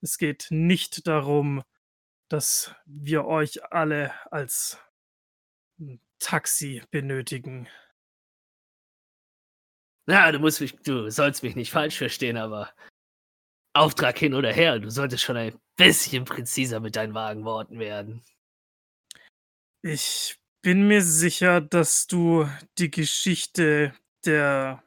Es 0.00 0.18
geht 0.18 0.48
nicht 0.50 1.06
darum, 1.06 1.62
dass 2.28 2.74
wir 2.84 3.24
euch 3.24 3.64
alle 3.72 4.12
als 4.30 4.78
Taxi 6.18 6.82
benötigen. 6.90 7.68
Na, 10.06 10.30
du 10.32 10.38
musst 10.38 10.60
mich, 10.60 10.76
du 10.82 11.10
sollst 11.10 11.42
mich 11.42 11.56
nicht 11.56 11.70
falsch 11.70 11.96
verstehen, 11.96 12.36
aber 12.36 12.74
Auftrag 13.74 14.18
hin 14.18 14.34
oder 14.34 14.52
her, 14.52 14.78
du 14.78 14.90
solltest 14.90 15.22
schon 15.22 15.36
ein 15.36 15.58
bisschen 15.76 16.24
präziser 16.24 16.80
mit 16.80 16.96
deinen 16.96 17.14
vagen 17.14 17.44
Worten 17.44 17.78
werden. 17.78 18.22
Ich 19.82 20.36
bin 20.64 20.88
mir 20.88 21.02
sicher, 21.02 21.60
dass 21.60 22.06
du 22.06 22.48
die 22.78 22.90
Geschichte 22.90 23.92
der 24.24 24.82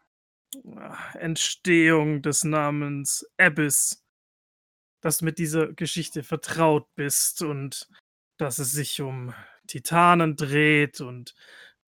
äh, 0.55 1.17
Entstehung 1.19 2.23
des 2.23 2.43
Namens 2.43 3.29
Abyss, 3.37 4.03
dass 5.01 5.19
du 5.19 5.25
mit 5.25 5.37
dieser 5.37 5.71
Geschichte 5.73 6.23
vertraut 6.23 6.87
bist 6.95 7.43
und 7.43 7.87
dass 8.37 8.57
es 8.57 8.71
sich 8.71 9.01
um 9.01 9.35
Titanen 9.67 10.35
dreht 10.35 10.99
und 10.99 11.35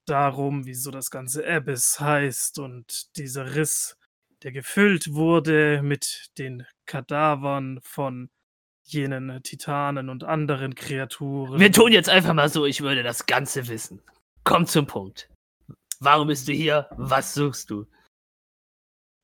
darum, 0.06 0.68
wieso 0.68 0.92
das 0.92 1.10
ganze 1.10 1.44
Abyss 1.48 2.00
heißt 2.00 2.60
und 2.60 3.18
dieser 3.18 3.56
Riss, 3.56 3.98
der 4.44 4.52
gefüllt 4.52 5.14
wurde 5.14 5.82
mit 5.82 6.30
den 6.38 6.64
Kadavern 6.86 7.80
von 7.82 8.30
jenen 8.92 9.42
Titanen 9.44 10.10
und 10.10 10.24
anderen 10.24 10.76
Kreaturen. 10.76 11.60
Wir 11.60 11.72
tun 11.72 11.92
jetzt 11.92 12.10
einfach 12.10 12.34
mal 12.34 12.50
so, 12.50 12.66
ich 12.66 12.82
würde 12.82 13.04
das 13.04 13.26
Ganze 13.26 13.68
wissen. 13.68 14.02
Komm 14.44 14.66
zum 14.66 14.88
Punkt. 14.88 15.30
Warum 16.00 16.28
bist 16.28 16.48
du 16.48 16.54
hier? 16.54 16.88
Was 16.98 17.34
suchst 17.34 17.70
du? 17.70 17.86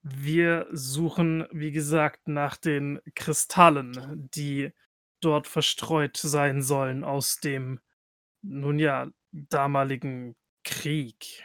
Wir 0.02 0.68
suchen, 0.72 1.48
wie 1.52 1.72
gesagt, 1.72 2.28
nach 2.28 2.58
den 2.58 3.00
Kristallen, 3.16 4.30
die 4.36 4.72
dort 5.20 5.48
verstreut 5.48 6.18
sein 6.18 6.62
sollen 6.62 7.04
aus 7.04 7.40
dem, 7.40 7.80
nun 8.44 8.78
ja, 8.78 9.10
damaligen 9.32 10.36
Krieg. 10.64 11.44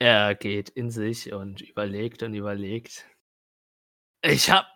Er 0.00 0.34
geht 0.34 0.70
in 0.70 0.90
sich 0.90 1.32
und 1.32 1.60
überlegt 1.60 2.22
und 2.22 2.34
überlegt. 2.34 3.06
Ich 4.22 4.50
hab. 4.50 4.66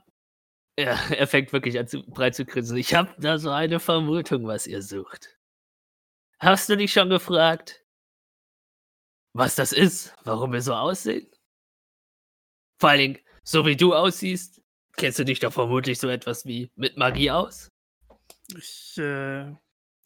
Ja, 0.78 0.92
er 1.11 1.26
fängt 1.26 1.52
wirklich 1.52 1.76
an, 1.76 1.88
zu, 1.88 2.04
breit 2.04 2.37
zu 2.37 2.44
grinsen. 2.44 2.76
Ich 2.76 2.94
hab 2.94 3.20
da 3.20 3.38
so 3.38 3.50
eine 3.50 3.80
Vermutung, 3.80 4.47
was 4.47 4.68
ihr 4.68 4.80
sucht. 4.80 5.37
Hast 6.38 6.68
du 6.68 6.76
dich 6.76 6.92
schon 6.92 7.11
gefragt, 7.11 7.85
was 9.32 9.56
das 9.56 9.73
ist? 9.73 10.14
Warum 10.23 10.52
wir 10.52 10.62
so 10.62 10.75
aussehen? 10.75 11.28
Vor 12.80 12.90
allen 12.90 13.00
Dingen, 13.00 13.18
so 13.42 13.66
wie 13.66 13.75
du 13.75 13.92
aussiehst, 13.92 14.62
kennst 14.97 15.18
du 15.18 15.25
dich 15.25 15.40
doch 15.40 15.52
vermutlich 15.52 15.99
so 15.99 16.08
etwas 16.08 16.47
wie 16.47 16.70
mit 16.76 16.97
Magie 16.97 17.32
aus? 17.32 17.73
Ich 18.56 18.97
äh, 18.99 19.52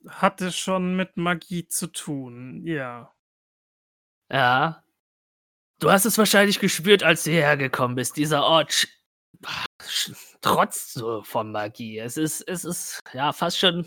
hatte 0.08 0.52
schon 0.52 0.96
mit 0.96 1.18
Magie 1.18 1.68
zu 1.68 1.88
tun, 1.88 2.66
ja. 2.66 3.14
Ja. 4.30 4.82
Du 5.80 5.90
hast 5.90 6.06
es 6.06 6.16
wahrscheinlich 6.16 6.60
gespürt, 6.60 7.02
als 7.02 7.24
du 7.24 7.30
hierher 7.30 7.58
gekommen 7.58 7.96
bist. 7.96 8.16
Dieser 8.16 8.44
Ort 8.44 8.88
sch 9.86 10.12
trotzt 10.40 10.94
so 10.94 11.22
von 11.22 11.52
Magie. 11.52 11.98
Es 11.98 12.16
ist, 12.16 12.40
es 12.42 12.64
ist 12.64 13.00
ja 13.12 13.32
fast 13.32 13.58
schon 13.58 13.86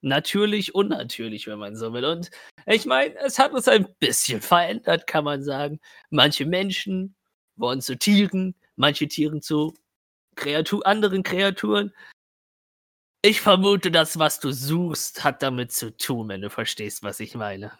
natürlich 0.00 0.74
unnatürlich, 0.74 1.46
wenn 1.46 1.58
man 1.58 1.76
so 1.76 1.92
will. 1.92 2.04
Und 2.04 2.30
ich 2.66 2.86
meine, 2.86 3.14
es 3.18 3.38
hat 3.38 3.52
uns 3.52 3.68
ein 3.68 3.94
bisschen 3.98 4.40
verändert, 4.40 5.06
kann 5.06 5.24
man 5.24 5.42
sagen. 5.42 5.80
Manche 6.10 6.44
Menschen 6.46 7.14
wurden 7.56 7.80
zu 7.80 7.96
Tieren, 7.96 8.54
manche 8.76 9.08
Tieren 9.08 9.42
zu 9.42 9.74
Kreatur 10.34 10.86
anderen 10.86 11.22
Kreaturen. 11.22 11.94
Ich 13.22 13.40
vermute, 13.40 13.90
das, 13.90 14.18
was 14.18 14.40
du 14.40 14.50
suchst, 14.50 15.22
hat 15.22 15.42
damit 15.42 15.72
zu 15.72 15.96
tun, 15.96 16.28
wenn 16.28 16.40
du 16.40 16.50
verstehst, 16.50 17.04
was 17.04 17.20
ich 17.20 17.34
meine. 17.34 17.78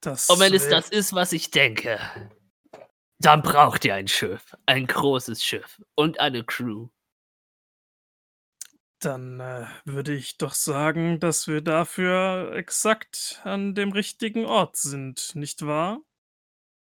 Das 0.00 0.28
Und 0.28 0.40
wenn 0.40 0.52
es 0.54 0.68
das 0.68 0.90
ist, 0.90 1.14
was 1.14 1.32
ich 1.32 1.50
denke, 1.50 2.00
dann 3.20 3.42
braucht 3.42 3.84
ihr 3.84 3.94
ein 3.94 4.08
Schiff. 4.08 4.56
Ein 4.66 4.86
großes 4.86 5.44
Schiff. 5.44 5.80
Und 5.94 6.20
eine 6.20 6.42
Crew. 6.42 6.88
Dann 8.98 9.40
äh, 9.40 9.66
würde 9.84 10.14
ich 10.14 10.38
doch 10.38 10.54
sagen, 10.54 11.20
dass 11.20 11.46
wir 11.46 11.60
dafür 11.60 12.52
exakt 12.54 13.40
an 13.44 13.74
dem 13.74 13.92
richtigen 13.92 14.44
Ort 14.44 14.76
sind, 14.76 15.34
nicht 15.34 15.64
wahr? 15.64 16.00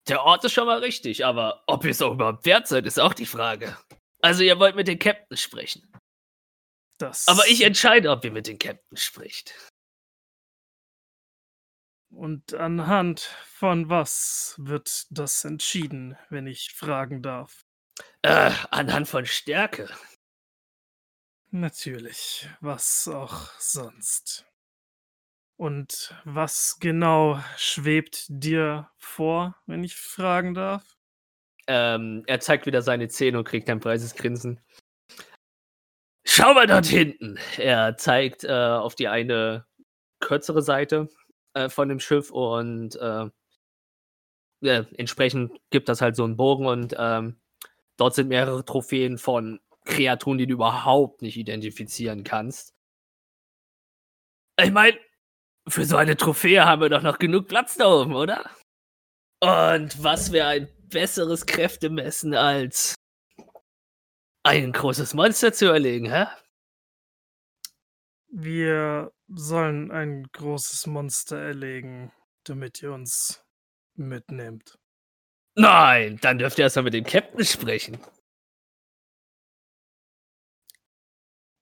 Der 0.07 0.23
Ort 0.23 0.43
ist 0.45 0.53
schon 0.53 0.67
mal 0.67 0.79
richtig, 0.79 1.25
aber 1.25 1.63
ob 1.67 1.83
ihr 1.83 1.91
es 1.91 2.01
auch 2.01 2.13
überhaupt 2.13 2.45
wert 2.45 2.67
seid, 2.67 2.85
ist 2.85 2.99
auch 2.99 3.13
die 3.13 3.25
Frage. 3.25 3.75
Also 4.21 4.43
ihr 4.43 4.59
wollt 4.59 4.75
mit 4.75 4.87
dem 4.87 4.99
Captain 4.99 5.37
sprechen. 5.37 5.91
Das 6.97 7.27
Aber 7.27 7.47
ich 7.47 7.63
entscheide, 7.63 8.09
ob 8.11 8.23
ihr 8.23 8.31
mit 8.31 8.47
dem 8.47 8.59
Captain 8.59 8.97
spricht. 8.97 9.53
Und 12.15 12.53
anhand 12.53 13.19
von 13.19 13.89
was 13.89 14.55
wird 14.57 15.05
das 15.09 15.43
entschieden, 15.43 16.17
wenn 16.29 16.47
ich 16.47 16.71
fragen 16.73 17.21
darf? 17.21 17.65
Äh, 18.21 18.51
anhand 18.71 19.09
von 19.09 19.25
Stärke. 19.25 19.89
Natürlich, 21.51 22.47
was 22.61 23.09
auch 23.09 23.51
sonst. 23.59 24.45
Und 25.57 26.15
was 26.23 26.77
genau 26.79 27.43
schwebt 27.57 28.25
dir 28.29 28.89
vor, 28.97 29.57
wenn 29.65 29.83
ich 29.83 29.97
fragen 29.97 30.53
darf? 30.53 30.95
Ähm, 31.67 32.23
er 32.27 32.39
zeigt 32.39 32.65
wieder 32.65 32.81
seine 32.81 33.09
Zähne 33.09 33.39
und 33.39 33.47
kriegt 33.47 33.69
ein 33.69 33.79
breites 33.81 34.15
Grinsen. 34.15 34.61
Schau 36.23 36.53
mal 36.53 36.67
dort 36.67 36.85
hinten. 36.85 37.37
Er 37.57 37.97
zeigt 37.97 38.45
äh, 38.45 38.51
auf 38.51 38.95
die 38.95 39.09
eine 39.09 39.65
kürzere 40.21 40.61
Seite 40.61 41.09
äh, 41.55 41.69
von 41.69 41.89
dem 41.89 41.99
Schiff 41.99 42.31
und 42.31 42.95
äh, 42.97 43.29
ja, 44.61 44.85
entsprechend 44.97 45.51
gibt 45.69 45.89
das 45.89 46.01
halt 46.01 46.15
so 46.15 46.23
einen 46.23 46.37
Bogen 46.37 46.65
und 46.65 46.95
ähm, 46.97 47.39
dort 47.97 48.15
sind 48.15 48.29
mehrere 48.29 48.63
Trophäen 48.65 49.17
von 49.17 49.59
Kreaturen, 49.85 50.37
die 50.37 50.47
du 50.47 50.53
überhaupt 50.55 51.21
nicht 51.21 51.37
identifizieren 51.37 52.23
kannst. 52.23 52.73
Ich 54.61 54.71
meine, 54.71 54.97
für 55.67 55.85
so 55.85 55.97
eine 55.97 56.15
Trophäe 56.15 56.65
haben 56.65 56.81
wir 56.81 56.89
doch 56.89 57.01
noch 57.01 57.19
genug 57.19 57.47
Platz 57.47 57.75
da 57.75 57.87
oben, 57.87 58.15
oder? 58.15 58.49
Und 59.41 60.03
was 60.03 60.31
wäre 60.31 60.47
ein 60.47 60.69
besseres 60.89 61.45
Kräftemessen 61.45 62.33
als 62.33 62.95
ein 64.43 64.71
großes 64.71 65.13
Monster 65.13 65.53
zu 65.53 65.71
erlegen, 65.71 66.11
hä? 66.11 66.25
Wir 68.37 69.13
sollen 69.29 69.91
ein 69.91 70.27
großes 70.33 70.87
Monster 70.87 71.37
erlegen, 71.37 72.11
damit 72.43 72.81
ihr 72.83 72.91
uns 72.91 73.41
mitnehmt. 73.95 74.77
Nein, 75.55 76.17
dann 76.21 76.37
dürft 76.37 76.59
ihr 76.59 76.65
erstmal 76.65 76.83
mit 76.83 76.95
dem 76.95 77.05
Captain 77.05 77.45
sprechen. 77.45 77.97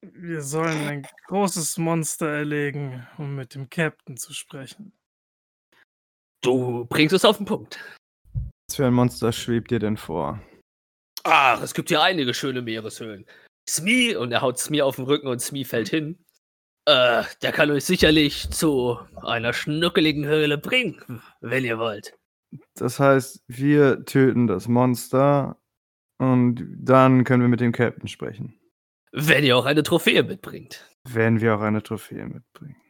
Wir 0.02 0.42
sollen 0.42 0.88
ein 0.88 1.08
großes 1.28 1.78
Monster 1.78 2.28
erlegen, 2.28 3.08
um 3.20 3.36
mit 3.36 3.54
dem 3.54 3.70
Captain 3.70 4.18
zu 4.18 4.34
sprechen. 4.34 4.94
Du 6.42 6.86
bringst 6.86 7.14
es 7.14 7.24
auf 7.24 7.38
den 7.38 7.46
Punkt. 7.46 7.80
Was 8.68 8.78
für 8.78 8.88
ein 8.88 8.96
Monster 8.96 9.32
schwebt 9.32 9.70
dir 9.70 9.80
denn 9.80 9.96
vor? 9.96 10.42
Ach, 11.24 11.62
es 11.62 11.76
gibt 11.76 11.90
hier 11.90 12.02
einige 12.02 12.34
schöne 12.34 12.64
Meereshöhlen. 12.64 13.28
Smee, 13.70 14.16
und 14.16 14.32
er 14.32 14.42
haut 14.42 14.58
Smee 14.58 14.82
auf 14.82 14.96
den 14.96 15.06
Rücken 15.06 15.28
und 15.28 15.40
Smee 15.40 15.66
fällt 15.66 15.90
hin. 15.90 16.18
Äh, 16.86 17.24
der 17.42 17.52
kann 17.54 17.72
euch 17.72 17.86
sicherlich 17.86 18.50
zu 18.50 19.00
einer 19.22 19.54
schnuckeligen 19.54 20.26
Höhle 20.26 20.58
bringen, 20.58 21.22
wenn 21.40 21.64
ihr 21.64 21.80
wollt. 21.80 22.18
Das 22.76 23.00
heißt, 23.00 23.44
wir 23.48 24.06
töten 24.06 24.48
das 24.48 24.68
Monster 24.68 25.58
und 26.18 26.66
dann 26.78 27.24
können 27.24 27.42
wir 27.42 27.50
mit 27.50 27.62
dem 27.62 27.72
Captain 27.72 28.08
sprechen. 28.08 28.60
Wenn 29.12 29.44
ihr 29.44 29.58
auch 29.58 29.66
eine 29.66 29.84
Trophäe 29.84 30.24
mitbringt. 30.24 30.90
Wenn 31.08 31.40
wir 31.40 31.56
auch 31.56 31.62
eine 31.62 31.84
Trophäe 31.84 32.26
mitbringen. 32.26 32.82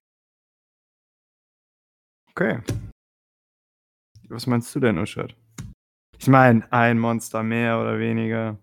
Okay. 2.32 2.62
Was 4.30 4.48
meinst 4.48 4.74
du 4.74 4.80
denn, 4.80 4.98
Uschat? 4.98 5.36
Ich 6.18 6.28
meine, 6.28 6.72
ein 6.72 6.98
Monster 6.98 7.44
mehr 7.44 7.80
oder 7.80 8.00
weniger. 8.00 8.58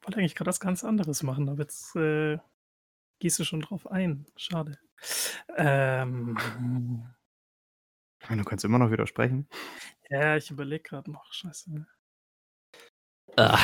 Ich 0.00 0.06
wollte 0.06 0.18
eigentlich 0.18 0.34
gerade 0.34 0.48
was 0.48 0.60
ganz 0.60 0.82
anderes 0.82 1.22
machen, 1.22 1.48
aber 1.48 1.62
jetzt 1.62 1.94
äh, 1.94 2.38
gehst 3.20 3.38
du 3.38 3.44
schon 3.44 3.60
drauf 3.60 3.86
ein. 3.90 4.26
Schade. 4.36 4.78
Ähm, 5.56 6.34
meine, 8.28 8.42
Du 8.42 8.48
kannst 8.48 8.64
immer 8.64 8.78
noch 8.78 8.90
widersprechen. 8.90 9.48
ja, 10.10 10.36
ich 10.36 10.50
überlege 10.50 10.82
gerade 10.82 11.10
noch. 11.10 11.32
Scheiße. 11.32 11.86
Ah, 13.36 13.58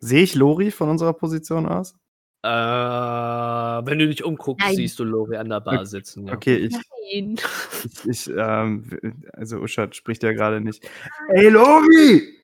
Sehe 0.00 0.22
ich 0.22 0.34
Lori 0.34 0.70
von 0.70 0.88
unserer 0.88 1.12
Position 1.12 1.66
aus? 1.66 1.94
äh, 2.42 2.48
wenn 2.48 3.98
du 3.98 4.08
dich 4.08 4.24
umguckst, 4.24 4.64
Nein. 4.66 4.74
siehst 4.76 4.98
du 4.98 5.04
Lori 5.04 5.36
an 5.36 5.50
der 5.50 5.60
Bar 5.60 5.74
Okay, 5.74 5.84
sitzen. 5.84 6.26
Ja. 6.26 6.34
Okay, 6.34 6.56
ich, 6.56 6.72
Nein. 6.72 7.36
ich, 7.84 8.04
ich 8.08 8.26
ähm, 8.34 8.90
also 9.34 9.58
Uschat 9.58 9.94
spricht 9.94 10.22
ja 10.22 10.32
gerade 10.32 10.60
nicht. 10.62 10.88
Ey, 11.28 11.48
Lori! 11.50 12.42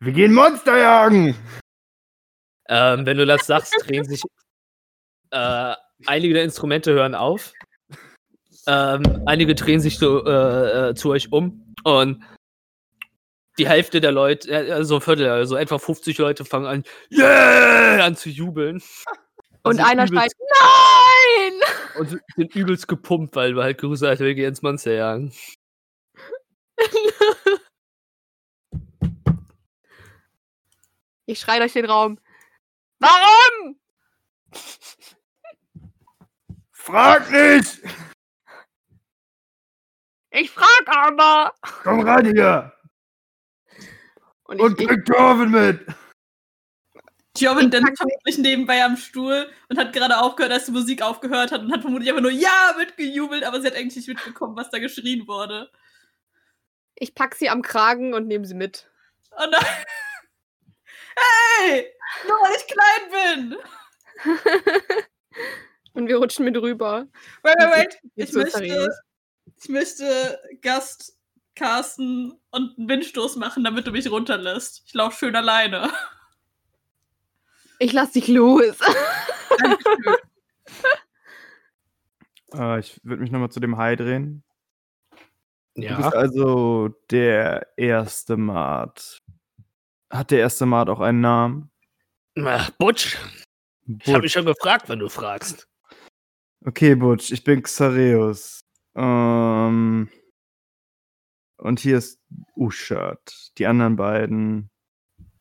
Wir 0.00 0.12
gehen 0.12 0.32
Monster 0.32 0.78
jagen! 0.78 1.34
Ähm, 2.68 3.04
wenn 3.04 3.18
du 3.18 3.26
das 3.26 3.46
sagst, 3.46 3.74
drehen 3.86 4.04
sich 4.04 4.22
äh, 5.32 5.74
einige 6.06 6.34
der 6.34 6.44
Instrumente 6.44 6.92
hören 6.92 7.14
auf. 7.14 7.52
Ähm, 8.66 9.22
einige 9.26 9.54
drehen 9.56 9.80
sich 9.80 9.98
so, 9.98 10.24
äh, 10.24 10.90
äh, 10.90 10.94
zu 10.94 11.10
euch 11.10 11.32
um 11.32 11.74
und 11.82 12.22
die 13.58 13.68
Hälfte 13.68 14.00
der 14.00 14.12
Leute, 14.12 14.48
äh, 14.50 14.70
also 14.70 14.96
ein 14.96 15.00
Viertel, 15.00 15.28
also 15.28 15.56
etwa 15.56 15.78
50 15.78 16.16
Leute 16.18 16.44
fangen 16.44 16.66
an, 16.66 16.84
yeah, 17.10 18.04
an 18.04 18.14
zu 18.16 18.28
jubeln. 18.30 18.80
Und 19.64 19.76
sind 19.76 19.84
einer 19.84 20.04
übelst- 20.04 20.12
schreit, 20.12 20.32
nein! 20.62 21.60
Und 21.98 22.10
sind- 22.10 22.22
sind 22.36 22.54
übelst 22.54 22.86
gepumpt, 22.88 23.34
weil 23.34 23.54
wir 23.56 23.62
halt 23.64 23.78
gesagt 23.78 24.20
haben, 24.20 24.26
wir 24.26 24.34
gehen 24.34 24.48
ins 24.48 24.62
Monster 24.62 24.92
jagen. 24.92 25.32
Ich 31.26 31.40
schreie 31.40 31.60
durch 31.60 31.72
den 31.72 31.86
Raum. 31.86 32.18
Warum? 32.98 33.78
Frag 36.82 37.30
nicht! 37.30 37.78
Ich 40.30 40.50
frag 40.50 40.82
aber. 40.88 41.54
Komm 41.84 42.00
ran 42.00 42.24
hier! 42.26 42.72
Und 44.44 44.60
Und 44.60 44.72
ich, 44.74 44.80
ich, 44.80 44.88
bring 44.88 45.04
Torben 45.04 45.50
mit! 45.52 45.86
Dann 47.40 47.84
pack- 47.84 47.96
vermutlich 47.96 48.38
nebenbei 48.38 48.84
am 48.84 48.96
Stuhl 48.96 49.48
und 49.68 49.78
hat 49.78 49.92
gerade 49.92 50.18
aufgehört, 50.18 50.52
als 50.52 50.66
die 50.66 50.72
Musik 50.72 51.02
aufgehört 51.02 51.52
hat 51.52 51.60
und 51.60 51.72
hat 51.72 51.82
vermutlich 51.82 52.10
einfach 52.10 52.22
nur 52.22 52.32
Ja 52.32 52.74
mitgejubelt, 52.76 53.44
aber 53.44 53.60
sie 53.60 53.68
hat 53.68 53.74
eigentlich 53.76 53.96
nicht 53.96 54.08
mitbekommen, 54.08 54.56
was 54.56 54.70
da 54.70 54.78
geschrien 54.80 55.26
wurde. 55.28 55.70
ich 56.96 57.14
pack 57.14 57.34
sie 57.36 57.48
am 57.48 57.62
Kragen 57.62 58.12
und 58.12 58.26
nehme 58.26 58.44
sie 58.44 58.54
mit. 58.54 58.90
Oh 59.30 59.46
nein! 59.50 59.64
Hey! 61.16 61.92
Nur 62.26 62.36
weil 62.38 62.56
ich 62.56 62.66
klein 62.66 63.54
bin! 63.54 63.56
und 65.94 66.08
wir 66.08 66.16
rutschen 66.16 66.44
mit 66.44 66.56
rüber. 66.56 67.06
Wait, 67.42 67.54
wait, 67.58 67.70
wait! 67.72 67.98
Ich 68.14 68.32
möchte, 68.32 68.90
ich 69.62 69.68
möchte 69.68 70.40
Gast 70.60 71.18
casten 71.54 72.32
und 72.50 72.78
einen 72.78 72.88
Windstoß 72.88 73.36
machen, 73.36 73.64
damit 73.64 73.86
du 73.86 73.92
mich 73.92 74.10
runterlässt. 74.10 74.82
Ich 74.86 74.94
laufe 74.94 75.16
schön 75.16 75.36
alleine. 75.36 75.90
Ich 77.78 77.92
lass 77.92 78.12
dich 78.12 78.28
los. 78.28 78.78
Dankeschön. 79.58 80.16
Äh, 82.54 82.78
ich 82.80 83.00
würde 83.02 83.22
mich 83.22 83.30
nochmal 83.30 83.50
zu 83.50 83.60
dem 83.60 83.76
Hai 83.76 83.96
drehen. 83.96 84.44
Du 85.74 85.82
Ja. 85.82 85.96
bist 85.96 86.14
also 86.14 86.88
der 87.10 87.66
erste 87.76 88.36
Mart. 88.36 89.22
Hat 90.10 90.30
der 90.30 90.40
erste 90.40 90.66
Mart 90.66 90.88
auch 90.90 91.00
einen 91.00 91.20
Namen? 91.20 91.70
Ach, 92.38 92.70
Butch, 92.72 93.16
ich 94.00 94.08
habe 94.08 94.20
mich 94.22 94.32
schon 94.32 94.44
gefragt, 94.46 94.88
wenn 94.88 94.98
du 94.98 95.08
fragst. 95.08 95.68
Okay, 96.64 96.94
Butch, 96.94 97.32
ich 97.32 97.42
bin 97.42 97.62
Xareus. 97.62 98.60
Ähm, 98.94 100.08
und 101.56 101.80
hier 101.80 101.98
ist 101.98 102.20
Uschat. 102.54 103.52
Die 103.58 103.66
anderen 103.66 103.96
beiden 103.96 104.70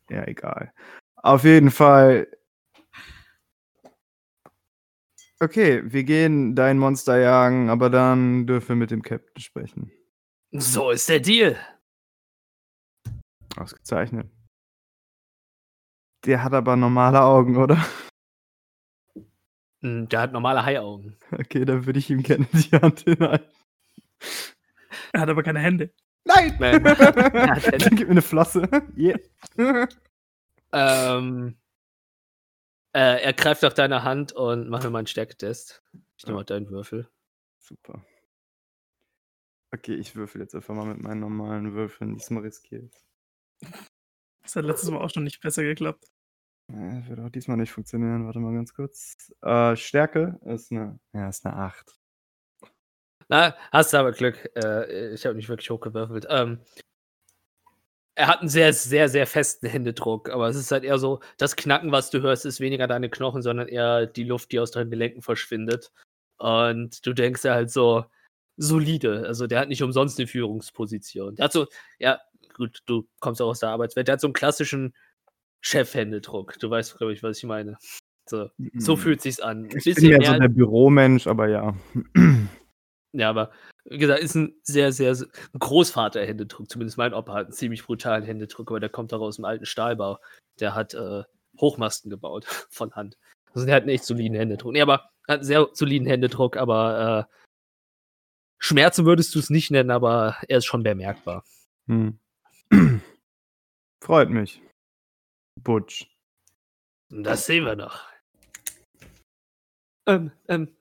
Ja, 0.09 0.27
egal. 0.27 0.73
Auf 1.15 1.43
jeden 1.43 1.71
Fall. 1.71 2.27
Okay, 5.39 5.81
wir 5.85 6.03
gehen 6.03 6.55
dein 6.55 6.77
Monster 6.77 7.19
jagen, 7.19 7.69
aber 7.69 7.89
dann 7.89 8.45
dürfen 8.45 8.69
wir 8.69 8.75
mit 8.75 8.91
dem 8.91 9.01
Captain 9.01 9.41
sprechen. 9.41 9.91
So 10.51 10.91
ist 10.91 11.07
der 11.09 11.19
Deal. 11.19 11.57
Ausgezeichnet. 13.57 14.29
Der 16.25 16.43
hat 16.43 16.53
aber 16.53 16.75
normale 16.75 17.21
Augen, 17.21 17.57
oder? 17.57 17.83
Hm, 19.81 20.07
Der 20.09 20.21
hat 20.21 20.31
normale 20.31 20.63
Haiaugen. 20.65 21.17
Okay, 21.31 21.65
dann 21.65 21.85
würde 21.85 21.99
ich 21.99 22.09
ihm 22.09 22.23
gerne 22.23 22.47
die 22.53 22.75
Hand 22.77 23.01
hinhalten. 23.01 23.47
Er 25.13 25.21
hat 25.21 25.29
aber 25.29 25.43
keine 25.43 25.59
Hände. 25.59 25.91
Nein! 26.23 26.55
Nein. 26.59 26.83
dann 26.83 27.95
gib 27.95 28.07
mir 28.07 28.11
eine 28.11 28.21
Flosse. 28.21 28.69
Yeah. 28.95 29.19
Ähm, 30.71 31.57
äh, 32.93 33.23
er 33.23 33.33
greift 33.33 33.65
auf 33.65 33.73
deine 33.73 34.03
Hand 34.03 34.33
und 34.33 34.69
macht 34.69 34.83
mir 34.83 34.89
mal 34.91 34.99
einen 34.99 35.07
Stärketest. 35.07 35.81
Ich 36.17 36.25
nehme 36.25 36.37
mal 36.37 36.43
deinen 36.43 36.69
Würfel. 36.69 37.09
Super. 37.57 38.05
Okay, 39.73 39.95
ich 39.95 40.15
würfel 40.15 40.41
jetzt 40.41 40.53
einfach 40.53 40.75
mal 40.75 40.85
mit 40.85 41.01
meinen 41.01 41.21
normalen 41.21 41.73
Würfeln. 41.73 42.13
Diesmal 42.13 42.43
riskiere 42.43 42.83
ich. 42.83 43.71
Das 44.43 44.55
hat 44.55 44.65
letztes 44.65 44.89
Mal 44.91 44.99
auch 45.01 45.09
schon 45.09 45.23
nicht 45.23 45.41
besser 45.41 45.63
geklappt. 45.63 46.10
Äh, 46.71 47.07
wird 47.09 47.19
auch 47.19 47.29
diesmal 47.29 47.57
nicht 47.57 47.71
funktionieren. 47.71 48.25
Warte 48.25 48.39
mal 48.39 48.53
ganz 48.53 48.73
kurz. 48.73 49.33
Äh, 49.41 49.75
Stärke 49.75 50.39
ist 50.45 50.71
eine, 50.71 50.99
ja, 51.13 51.27
ist 51.27 51.45
eine 51.45 51.55
8. 51.55 51.97
Na, 53.27 53.55
hast 53.71 53.93
du 53.93 53.97
aber 53.97 54.11
Glück. 54.11 54.49
Äh, 54.55 55.13
ich 55.13 55.25
habe 55.25 55.35
nicht 55.35 55.49
wirklich 55.49 55.69
hochgewürfelt. 55.69 56.27
Ähm, 56.29 56.59
er 58.15 58.27
hat 58.27 58.39
einen 58.41 58.49
sehr, 58.49 58.73
sehr, 58.73 59.09
sehr 59.09 59.25
festen 59.25 59.67
Händedruck, 59.67 60.29
aber 60.29 60.47
es 60.49 60.57
ist 60.57 60.71
halt 60.71 60.83
eher 60.83 60.99
so, 60.99 61.21
das 61.37 61.55
Knacken, 61.55 61.91
was 61.91 62.09
du 62.09 62.21
hörst, 62.21 62.45
ist 62.45 62.59
weniger 62.59 62.87
deine 62.87 63.09
Knochen, 63.09 63.41
sondern 63.41 63.67
eher 63.67 64.05
die 64.05 64.25
Luft, 64.25 64.51
die 64.51 64.59
aus 64.59 64.71
deinen 64.71 64.91
Gelenken 64.91 65.21
verschwindet. 65.21 65.91
Und 66.37 67.05
du 67.05 67.13
denkst 67.13 67.43
ja 67.45 67.53
halt 67.53 67.71
so, 67.71 68.05
solide. 68.57 69.25
Also 69.27 69.47
der 69.47 69.59
hat 69.59 69.69
nicht 69.69 69.83
umsonst 69.83 70.19
eine 70.19 70.27
Führungsposition. 70.27 71.35
Der 71.35 71.45
hat 71.45 71.53
so, 71.53 71.67
ja, 71.99 72.19
gut, 72.53 72.81
du 72.85 73.07
kommst 73.19 73.41
auch 73.41 73.49
aus 73.49 73.59
der 73.59 73.69
Arbeitswelt, 73.69 74.07
der 74.07 74.13
hat 74.13 74.21
so 74.21 74.27
einen 74.27 74.33
klassischen 74.33 74.93
Chefhändedruck. 75.61 76.59
Du 76.59 76.69
weißt, 76.69 76.97
glaube 76.97 77.13
ich, 77.13 77.23
was 77.23 77.37
ich 77.37 77.43
meine. 77.45 77.77
So, 78.29 78.49
so 78.75 78.95
fühlt 78.95 79.21
sich's 79.21 79.39
an. 79.39 79.63
Ein 79.63 79.63
Mhm. 79.63 79.77
Ich 79.83 79.95
bin 79.95 80.07
mehr, 80.09 80.33
so 80.33 80.39
der 80.39 80.47
Büromensch, 80.47 81.27
aber 81.27 81.47
ja. 81.49 81.75
ja, 83.13 83.29
aber 83.29 83.51
wie 83.85 83.97
gesagt, 83.97 84.21
ist 84.21 84.35
ein 84.35 84.55
sehr, 84.63 84.91
sehr 84.91 85.15
sehr- 85.15 85.27
Großvater-Händedruck. 85.57 86.69
Zumindest 86.69 86.97
mein 86.97 87.13
Opa 87.13 87.33
hat 87.33 87.45
einen 87.47 87.53
ziemlich 87.53 87.83
brutalen 87.83 88.23
Händedruck, 88.23 88.69
aber 88.71 88.79
der 88.79 88.89
kommt 88.89 89.13
auch 89.13 89.21
aus 89.21 89.37
dem 89.37 89.45
alten 89.45 89.65
Stahlbau. 89.65 90.19
Der 90.59 90.75
hat 90.75 90.93
äh, 90.93 91.23
Hochmasten 91.59 92.09
gebaut 92.09 92.45
von 92.69 92.91
Hand. 92.93 93.17
Also 93.53 93.65
der 93.65 93.75
hat 93.75 93.83
einen 93.83 93.91
echt 93.91 94.05
soliden 94.05 94.37
Händedruck. 94.37 94.71
Nee, 94.73 94.81
aber 94.81 95.09
hat 95.27 95.39
einen 95.39 95.43
sehr 95.43 95.67
soliden 95.73 96.07
Händedruck, 96.07 96.57
aber 96.57 97.27
äh, 97.29 97.35
Schmerzen 98.59 99.05
würdest 99.05 99.33
du 99.35 99.39
es 99.39 99.49
nicht 99.49 99.71
nennen, 99.71 99.91
aber 99.91 100.37
er 100.47 100.59
ist 100.59 100.65
schon 100.65 100.83
bemerkbar. 100.83 101.43
Hm. 101.87 102.19
Freut 104.03 104.29
mich. 104.29 104.61
Butch. 105.55 106.07
Das 107.09 107.45
sehen 107.45 107.65
wir 107.65 107.75
noch. 107.75 108.01
Ähm, 110.07 110.31
ähm, 110.47 110.75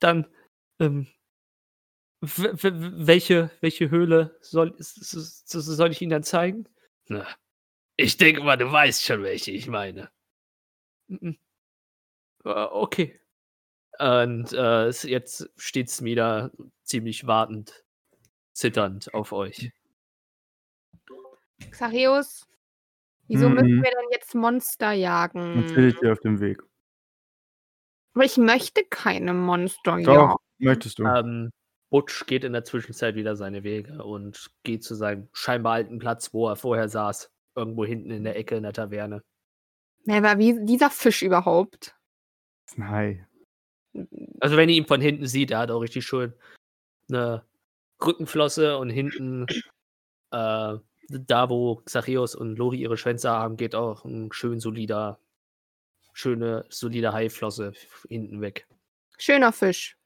dann, 0.00 0.26
ähm, 0.80 1.06
welche, 2.20 3.50
welche 3.60 3.90
Höhle 3.90 4.36
soll, 4.40 4.74
soll 4.78 5.90
ich 5.90 6.02
Ihnen 6.02 6.10
dann 6.10 6.22
zeigen? 6.22 6.68
Na, 7.08 7.26
ich 7.96 8.16
denke 8.16 8.42
mal, 8.42 8.56
du 8.56 8.70
weißt 8.70 9.04
schon, 9.04 9.22
welche 9.22 9.52
ich 9.52 9.68
meine. 9.68 10.10
Mhm. 11.08 11.38
Äh, 12.44 12.48
Okay. 12.50 13.20
Und 13.98 14.52
äh, 14.52 14.88
es- 14.88 15.04
jetzt 15.04 15.48
steht 15.56 15.88
Smida 15.88 16.50
ziemlich 16.82 17.26
wartend, 17.26 17.82
zitternd 18.52 19.14
auf 19.14 19.32
euch. 19.32 19.72
Xareus, 21.70 22.46
wieso 23.28 23.48
müssen 23.48 23.78
Mhm. 23.78 23.82
wir 23.82 23.90
denn 23.90 24.10
jetzt 24.12 24.34
Monster 24.34 24.92
jagen? 24.92 25.66
Natürlich 25.66 25.98
dir 25.98 26.12
auf 26.12 26.20
dem 26.20 26.40
Weg. 26.40 26.62
Aber 28.14 28.24
ich 28.24 28.36
möchte 28.36 28.84
keine 28.84 29.34
Monster 29.34 29.96
Doch, 30.00 30.14
jagen. 30.14 30.34
möchtest 30.58 30.98
du. 30.98 31.04
Ähm, 31.04 31.50
Butch 31.90 32.26
geht 32.26 32.44
in 32.44 32.52
der 32.52 32.64
Zwischenzeit 32.64 33.14
wieder 33.14 33.36
seine 33.36 33.62
Wege 33.62 34.02
und 34.02 34.50
geht 34.64 34.82
zu 34.84 34.94
seinem 34.94 35.28
scheinbar 35.32 35.74
alten 35.74 35.98
Platz, 35.98 36.32
wo 36.34 36.48
er 36.48 36.56
vorher 36.56 36.88
saß. 36.88 37.30
Irgendwo 37.54 37.84
hinten 37.84 38.10
in 38.10 38.24
der 38.24 38.36
Ecke 38.36 38.56
in 38.56 38.64
der 38.64 38.72
Taverne. 38.72 39.22
Wer 40.04 40.22
war 40.22 40.38
wie 40.38 40.64
dieser 40.64 40.90
Fisch 40.90 41.22
überhaupt? 41.22 41.94
Das 42.66 42.72
ist 42.74 42.78
ein 42.78 42.90
Hai. 42.90 43.26
Also 44.40 44.56
wenn 44.56 44.68
ihr 44.68 44.76
ihn 44.76 44.86
von 44.86 45.00
hinten 45.00 45.26
sieht, 45.26 45.50
er 45.52 45.60
hat 45.60 45.70
auch 45.70 45.80
richtig 45.80 46.04
schön 46.06 46.34
eine 47.08 47.46
Rückenflosse 48.04 48.76
und 48.76 48.90
hinten 48.90 49.46
äh, 50.32 50.74
da, 51.08 51.48
wo 51.50 51.76
Xachios 51.84 52.34
und 52.34 52.56
Lori 52.56 52.78
ihre 52.78 52.96
Schwänze 52.96 53.30
haben, 53.30 53.56
geht 53.56 53.74
auch 53.74 54.04
ein 54.04 54.32
schön 54.32 54.60
solider, 54.60 55.18
schöne, 56.12 56.64
solide 56.68 57.12
Haiflosse 57.12 57.72
hinten 58.08 58.40
weg. 58.40 58.66
Schöner 59.18 59.52
Fisch. 59.52 59.96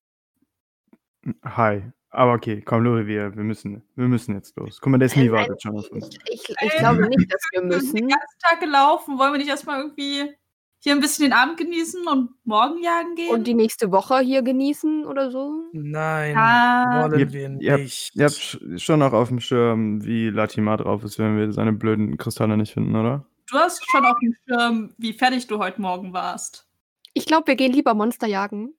Hai. 1.44 1.92
Aber 2.12 2.32
okay, 2.34 2.60
komm, 2.60 2.82
Lori, 2.82 3.06
wir, 3.06 3.36
wir, 3.36 3.44
müssen, 3.44 3.82
wir 3.94 4.08
müssen 4.08 4.34
jetzt 4.34 4.56
los. 4.56 4.80
Guck 4.80 4.90
mal, 4.90 4.98
der 4.98 5.06
Äh, 5.06 5.10
Smi 5.10 5.24
nein, 5.26 5.32
wartet 5.32 5.62
schon 5.62 5.78
auf 5.78 5.88
uns. 5.90 6.08
Ich, 6.28 6.48
ich, 6.48 6.56
ich 6.60 6.76
glaube 6.78 7.08
nicht, 7.08 7.32
dass 7.32 7.42
wir 7.52 7.62
Wir 7.68 7.80
sind 7.80 7.98
den 7.98 8.06
müssen. 8.06 8.08
ganzen 8.08 8.38
Tag 8.40 8.60
gelaufen. 8.60 9.18
Wollen 9.18 9.32
wir 9.32 9.38
nicht 9.38 9.48
erstmal 9.48 9.80
irgendwie 9.80 10.34
hier 10.82 10.94
ein 10.94 11.00
bisschen 11.00 11.24
den 11.26 11.32
Abend 11.32 11.56
genießen 11.58 12.06
und 12.08 12.30
morgen 12.44 12.82
jagen 12.82 13.14
gehen? 13.14 13.30
Und 13.30 13.46
die 13.46 13.54
nächste 13.54 13.92
Woche 13.92 14.18
hier 14.20 14.42
genießen 14.42 15.06
oder 15.06 15.30
so? 15.30 15.64
Nein, 15.72 16.36
Ah. 16.36 17.02
wollen 17.08 17.20
Ihr- 17.20 17.32
wir 17.32 17.60
ihr 17.60 17.72
habt- 17.72 17.82
nicht. 17.82 18.16
Ihr 18.16 18.24
habt 18.24 18.34
sch- 18.34 18.78
schon 18.78 18.98
noch 19.00 19.12
auf 19.12 19.28
dem 19.28 19.40
Schirm, 19.40 20.04
wie 20.04 20.30
Latima 20.30 20.76
drauf 20.76 21.04
ist, 21.04 21.18
wenn 21.18 21.36
wir 21.36 21.52
seine 21.52 21.72
blöden 21.72 22.16
Kristalle 22.18 22.56
nicht 22.56 22.72
finden, 22.74 22.96
oder? 22.96 23.26
du 23.52 23.56
hast 23.58 23.82
schon 23.90 24.04
auf 24.06 24.16
dem 24.22 24.32
Schirm, 24.46 24.94
wie 24.96 25.12
fertig 25.12 25.48
du 25.48 25.58
heute 25.58 25.80
Morgen 25.80 26.12
warst. 26.12 26.68
Ich 27.14 27.26
glaube, 27.26 27.48
wir 27.48 27.56
gehen 27.56 27.72
lieber 27.72 27.94
Monster 27.94 28.28
jagen. 28.28 28.72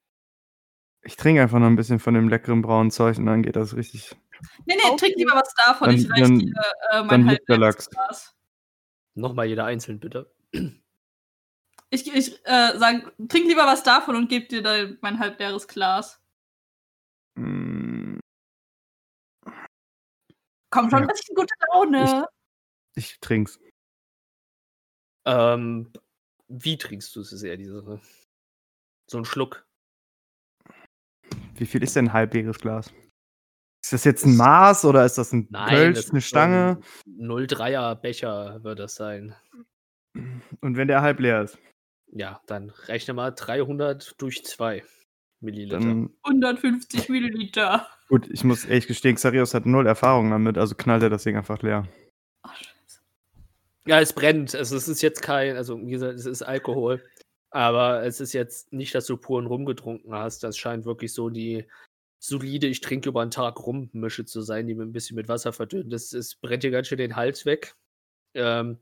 Ich 1.04 1.18
trinke 1.18 1.42
einfach 1.42 1.60
noch 1.60 1.68
ein 1.68 1.76
bisschen 1.76 2.00
von 2.00 2.14
dem 2.14 2.30
leckeren 2.30 2.62
braunen 2.62 2.90
Zeug 2.90 3.18
und 3.18 3.26
dann 3.26 3.44
geht 3.44 3.58
das 3.58 3.76
richtig. 3.76 4.16
Nee, 4.66 4.76
nee, 4.78 4.96
trink 4.98 5.16
lieber 5.18 5.34
was 5.34 5.54
davon. 5.56 5.88
Dann- 5.90 5.96
ich 5.98 6.10
reich 6.10 6.22
dann- 6.22 6.40
dir 6.40 6.54
äh, 6.94 7.04
mein. 7.04 7.38
Glas. 7.48 8.34
Nochmal 9.14 9.48
jeder 9.48 9.66
einzeln, 9.66 10.00
bitte. 10.00 10.32
Ich, 11.94 12.08
ich 12.14 12.40
äh, 12.46 12.78
sag, 12.78 13.12
trink 13.28 13.48
lieber 13.48 13.66
was 13.66 13.84
davon 13.84 14.16
und 14.16 14.30
geb 14.30 14.48
dir 14.50 14.62
dein, 14.64 14.98
mein 15.02 15.20
halbleeres 15.20 15.68
Glas. 15.68 16.22
Mm, 17.38 18.18
Komm 20.74 20.90
schon, 20.90 21.00
Ja. 21.00 21.06
ein 21.06 21.08
bisschen 21.08 21.36
gute 21.36 21.54
Laune. 21.74 22.28
Ich 22.96 23.20
trink's. 23.20 23.60
Ähm, 25.26 25.92
wie 26.48 26.78
trinkst 26.78 27.14
du 27.16 27.22
es, 27.22 27.34
ist 27.34 27.44
eher 27.44 27.58
die 27.58 27.68
Sache. 27.68 28.00
So 29.10 29.18
ein 29.18 29.26
Schluck. 29.26 29.66
Wie 31.56 31.66
viel 31.66 31.84
ist 31.84 31.96
denn 31.98 32.06
ein 32.08 32.14
halbleeres 32.14 32.58
Glas? 32.60 32.92
Ist 33.84 33.94
das 33.94 34.04
jetzt 34.06 34.26
ein 34.26 34.38
Maß 34.38 34.86
oder 34.86 35.06
ist 35.06 35.18
das 35.18 35.34
ein 35.34 35.50
Kölsch, 35.52 35.98
das 35.98 36.10
eine 36.12 36.20
ist 36.20 36.28
Stange? 36.28 36.80
ein 37.06 37.28
0,3er 37.28 37.96
Becher 37.96 38.64
wird 38.64 38.80
das 38.80 38.96
sein. 38.96 39.36
Und 40.16 40.78
wenn 40.78 40.88
der 40.88 41.02
halb 41.02 41.20
leer 41.20 41.42
ist, 41.44 41.58
Ja, 42.12 42.41
dann 42.47 42.71
rechne 42.88 43.13
mal 43.13 43.32
300 43.32 44.15
durch 44.21 44.43
2 44.45 44.84
Milliliter. 45.39 45.80
dann 45.80 46.10
150 46.24 47.10
Milliliter. 47.10 47.88
gut, 48.10 48.30
ich 48.30 48.43
muss 48.43 48.65
ehrlich 48.65 48.88
gestehen, 48.88 49.15
Xarios 49.15 49.54
hat 49.54 49.65
null 49.65 49.88
Erfahrung 49.88 50.30
damit, 50.30 50.58
also 50.58 50.76
knallt 50.76 51.04
er 51.04 51.10
das 51.10 51.24
Ding 51.24 51.38
einfach 51.38 51.62
leer. 51.62 51.88
Ach, 52.43 52.56
Scheiße. 52.56 53.00
ja, 53.88 54.02
es 54.02 54.13
brennt. 54.13 54.54
Also 54.56 54.76
es 54.76 54.88
ist 54.88 55.02
jetzt 55.02 55.21
kein, 55.21 55.56
also 55.56 55.80
wie 55.80 55.91
gesagt, 55.91 56.15
es 56.15 56.26
ist 56.26 56.41
Alkohol. 56.41 57.04
Aber 57.52 58.04
es 58.04 58.21
ist 58.21 58.32
jetzt 58.34 58.71
nicht, 58.71 58.95
dass 58.95 59.06
du 59.06 59.17
puren 59.17 59.45
rumgetrunken 59.45 60.13
hast. 60.13 60.43
Das 60.43 60.58
scheint 60.58 60.86
wirklich 60.86 61.13
so 61.13 61.30
die 61.30 61.65
solide, 62.19 62.67
ich 62.67 62.82
trinke 62.82 63.10
über 63.10 63.21
einen 63.21 63.32
Tag 63.32 63.60
rum 63.65 63.89
Mische 63.93 64.26
zu 64.26 64.41
sein, 64.41 64.67
die 64.67 64.76
mit 64.76 64.88
ein 64.88 64.93
bisschen 64.93 65.15
mit 65.15 65.28
Wasser 65.28 65.52
verdünnt. 65.52 65.91
Das, 65.91 66.13
es 66.13 66.36
brennt 66.36 66.63
dir 66.63 66.71
ganz 66.71 66.88
schön 66.88 66.97
den 66.97 67.15
Hals 67.15 67.45
weg. 67.45 67.76
Ähm, 68.36 68.78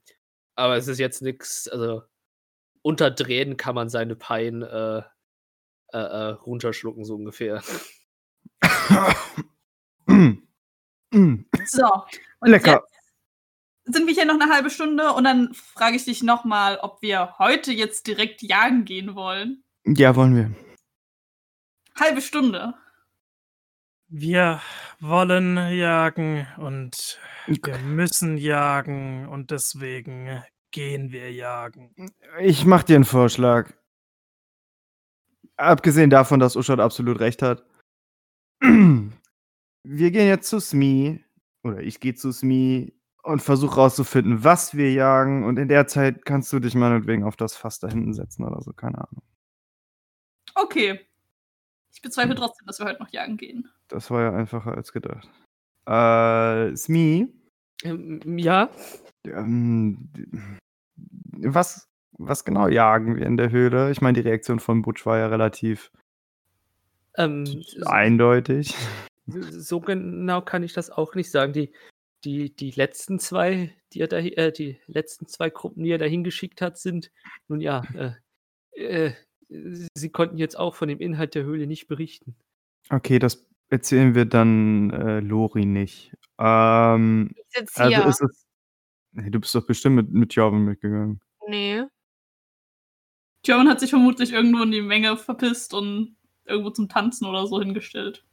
aber 0.56 0.78
es 0.78 0.88
ist 0.88 1.00
jetzt 1.00 1.22
nichts, 1.22 1.68
also 1.68 2.04
unterdrehen 2.90 3.56
kann 3.56 3.76
man 3.76 3.90
seine 3.90 4.16
Pein 4.16 4.62
äh, 4.62 5.04
äh, 5.92 5.98
äh, 5.98 6.32
runterschlucken, 6.32 7.06
so 7.06 7.16
ungefähr. 7.16 7.64
So. 11.66 11.88
Und 12.40 12.52
Lecker. 12.52 12.84
Jetzt 13.86 13.96
sind 13.96 14.08
wir 14.08 14.14
hier 14.14 14.26
noch 14.26 14.40
eine 14.40 14.54
halbe 14.54 14.70
Stunde 14.70 15.12
und 15.14 15.24
dann 15.24 15.54
frage 15.54 15.96
ich 15.96 16.06
dich 16.06 16.22
nochmal, 16.22 16.78
ob 16.78 17.02
wir 17.02 17.36
heute 17.40 17.72
jetzt 17.72 18.06
direkt 18.06 18.44
jagen 18.44 18.86
gehen 18.86 19.16
wollen. 19.16 19.64
Ja, 19.86 20.16
wollen 20.16 20.36
wir. 20.36 20.56
Halbe 22.00 22.22
Stunde. 22.22 22.76
Wir 24.08 24.62
wollen 25.00 25.58
jagen 25.76 26.48
und 26.58 27.20
wir 27.48 27.78
müssen 27.80 28.38
jagen 28.38 29.28
und 29.28 29.52
deswegen 29.52 30.44
gehen 30.72 31.12
wir 31.12 31.32
jagen? 31.32 31.94
Ich 32.40 32.66
mach 32.66 32.84
dir 32.84 32.96
einen 32.96 33.06
Vorschlag. 33.06 33.74
Abgesehen 35.58 36.10
davon, 36.10 36.40
dass 36.40 36.56
Uschat 36.56 36.80
absolut 36.80 37.20
recht 37.20 37.42
hat. 37.42 37.66
Wir 39.84 40.12
gehen 40.12 40.28
jetzt 40.28 40.50
zu 40.50 40.60
Smee, 40.60 41.24
oder 41.64 41.80
ich 41.80 42.00
gehe 42.00 42.14
zu 42.14 42.32
Smee 42.32 42.94
und 43.24 43.42
versuche 43.42 43.76
rauszufinden, 43.76 44.44
was 44.44 44.76
wir 44.76 44.92
jagen. 44.92 45.44
Und 45.44 45.58
in 45.58 45.68
der 45.68 45.88
Zeit 45.88 46.26
kannst 46.26 46.52
du 46.54 46.60
dich 46.60 46.76
meinetwegen 46.76 47.24
auf 47.24 47.36
das 47.36 47.56
Fass 47.56 47.80
da 47.80 47.88
hinten 47.88 48.14
setzen 48.14 48.44
oder 48.44 48.62
so, 48.62 48.74
keine 48.74 48.98
Ahnung. 48.98 49.24
Okay. 50.56 51.06
Ich 51.92 52.02
bezweifle 52.02 52.36
trotzdem, 52.36 52.68
dass 52.68 52.80
wir 52.80 52.86
heute 52.86 53.02
noch 53.02 53.12
jagen 53.12 53.38
gehen. 53.38 53.70
Das 53.88 54.12
war 54.12 54.22
ja 54.22 54.34
einfacher 54.34 54.76
als 54.76 54.92
gedacht. 54.94 55.30
Äh, 55.86 56.76
Smee, 56.76 57.28
Ähm, 57.84 58.38
ja, 58.38 58.70
ähm, 59.26 60.10
was, 61.42 61.88
was 62.18 62.46
genau 62.46 62.68
jagen 62.68 63.16
wir 63.16 63.26
in 63.26 63.38
der 63.38 63.52
Höhle? 63.52 63.92
Ich 63.92 64.02
meine, 64.02 64.22
die 64.22 64.28
Reaktion 64.28 64.60
von 64.60 64.82
Butch 64.82 65.06
war 65.06 65.18
ja 65.18 65.28
relativ 65.28 65.92
ähm, 67.18 67.64
eindeutig. 67.86 68.76
so 69.28 69.80
genau 69.80 70.42
kann 70.42 70.64
ich 70.64 70.74
das 70.74 70.90
auch 70.90 71.16
nicht 71.16 71.32
sagen. 71.32 71.54
Die, 71.54 71.72
die, 72.24 72.56
die 72.56 72.72
letzten 72.72 73.20
zwei, 73.20 73.74
die 73.94 74.02
er 74.02 74.08
da, 74.08 74.18
äh, 74.18 74.52
die 74.52 74.80
letzten 74.88 75.28
zwei 75.28 75.50
Gruppen, 75.50 75.84
die 75.84 75.92
er 75.92 75.98
dahin 75.98 76.24
geschickt 76.24 76.62
hat, 76.62 76.78
sind, 76.78 77.12
nun 77.48 77.62
ja, 77.62 77.84
äh, 77.94 78.12
äh, 78.74 79.14
sie 79.94 80.10
konnten 80.10 80.38
jetzt 80.38 80.58
auch 80.58 80.76
von 80.76 80.90
dem 80.90 81.00
Inhalt 81.00 81.36
der 81.36 81.44
Höhle 81.44 81.68
nicht 81.68 81.88
berichten. 81.88 82.36
Okay, 82.90 83.20
das 83.20 83.48
erzählen 83.70 84.16
wir 84.16 84.26
dann 84.26 84.90
äh, 84.92 85.20
Lori 85.20 85.66
nicht. 85.66 86.14
Ähm, 86.38 87.32
Ich 87.36 87.58
sitze 87.58 87.82
also 87.84 87.96
hier. 87.96 88.06
ist 88.08 88.22
es. 88.22 88.46
Nee, 89.12 89.30
du 89.30 89.40
bist 89.40 89.54
doch 89.56 89.66
bestimmt 89.66 89.96
mit, 89.96 90.12
mit 90.12 90.34
Jorvin 90.36 90.66
mitgegangen. 90.66 91.20
nee. 91.48 91.84
German 93.44 93.70
hat 93.70 93.80
sich 93.80 93.90
vermutlich 93.92 94.34
irgendwo 94.34 94.62
in 94.64 94.72
die 94.72 94.82
Menge 94.82 95.16
verpisst 95.16 95.74
und 95.74 96.18
irgendwo 96.46 96.72
zum 96.72 96.90
Tanzen 96.90 97.26
oder 97.26 97.48
so 97.48 97.60
hingestellt. 97.62 98.26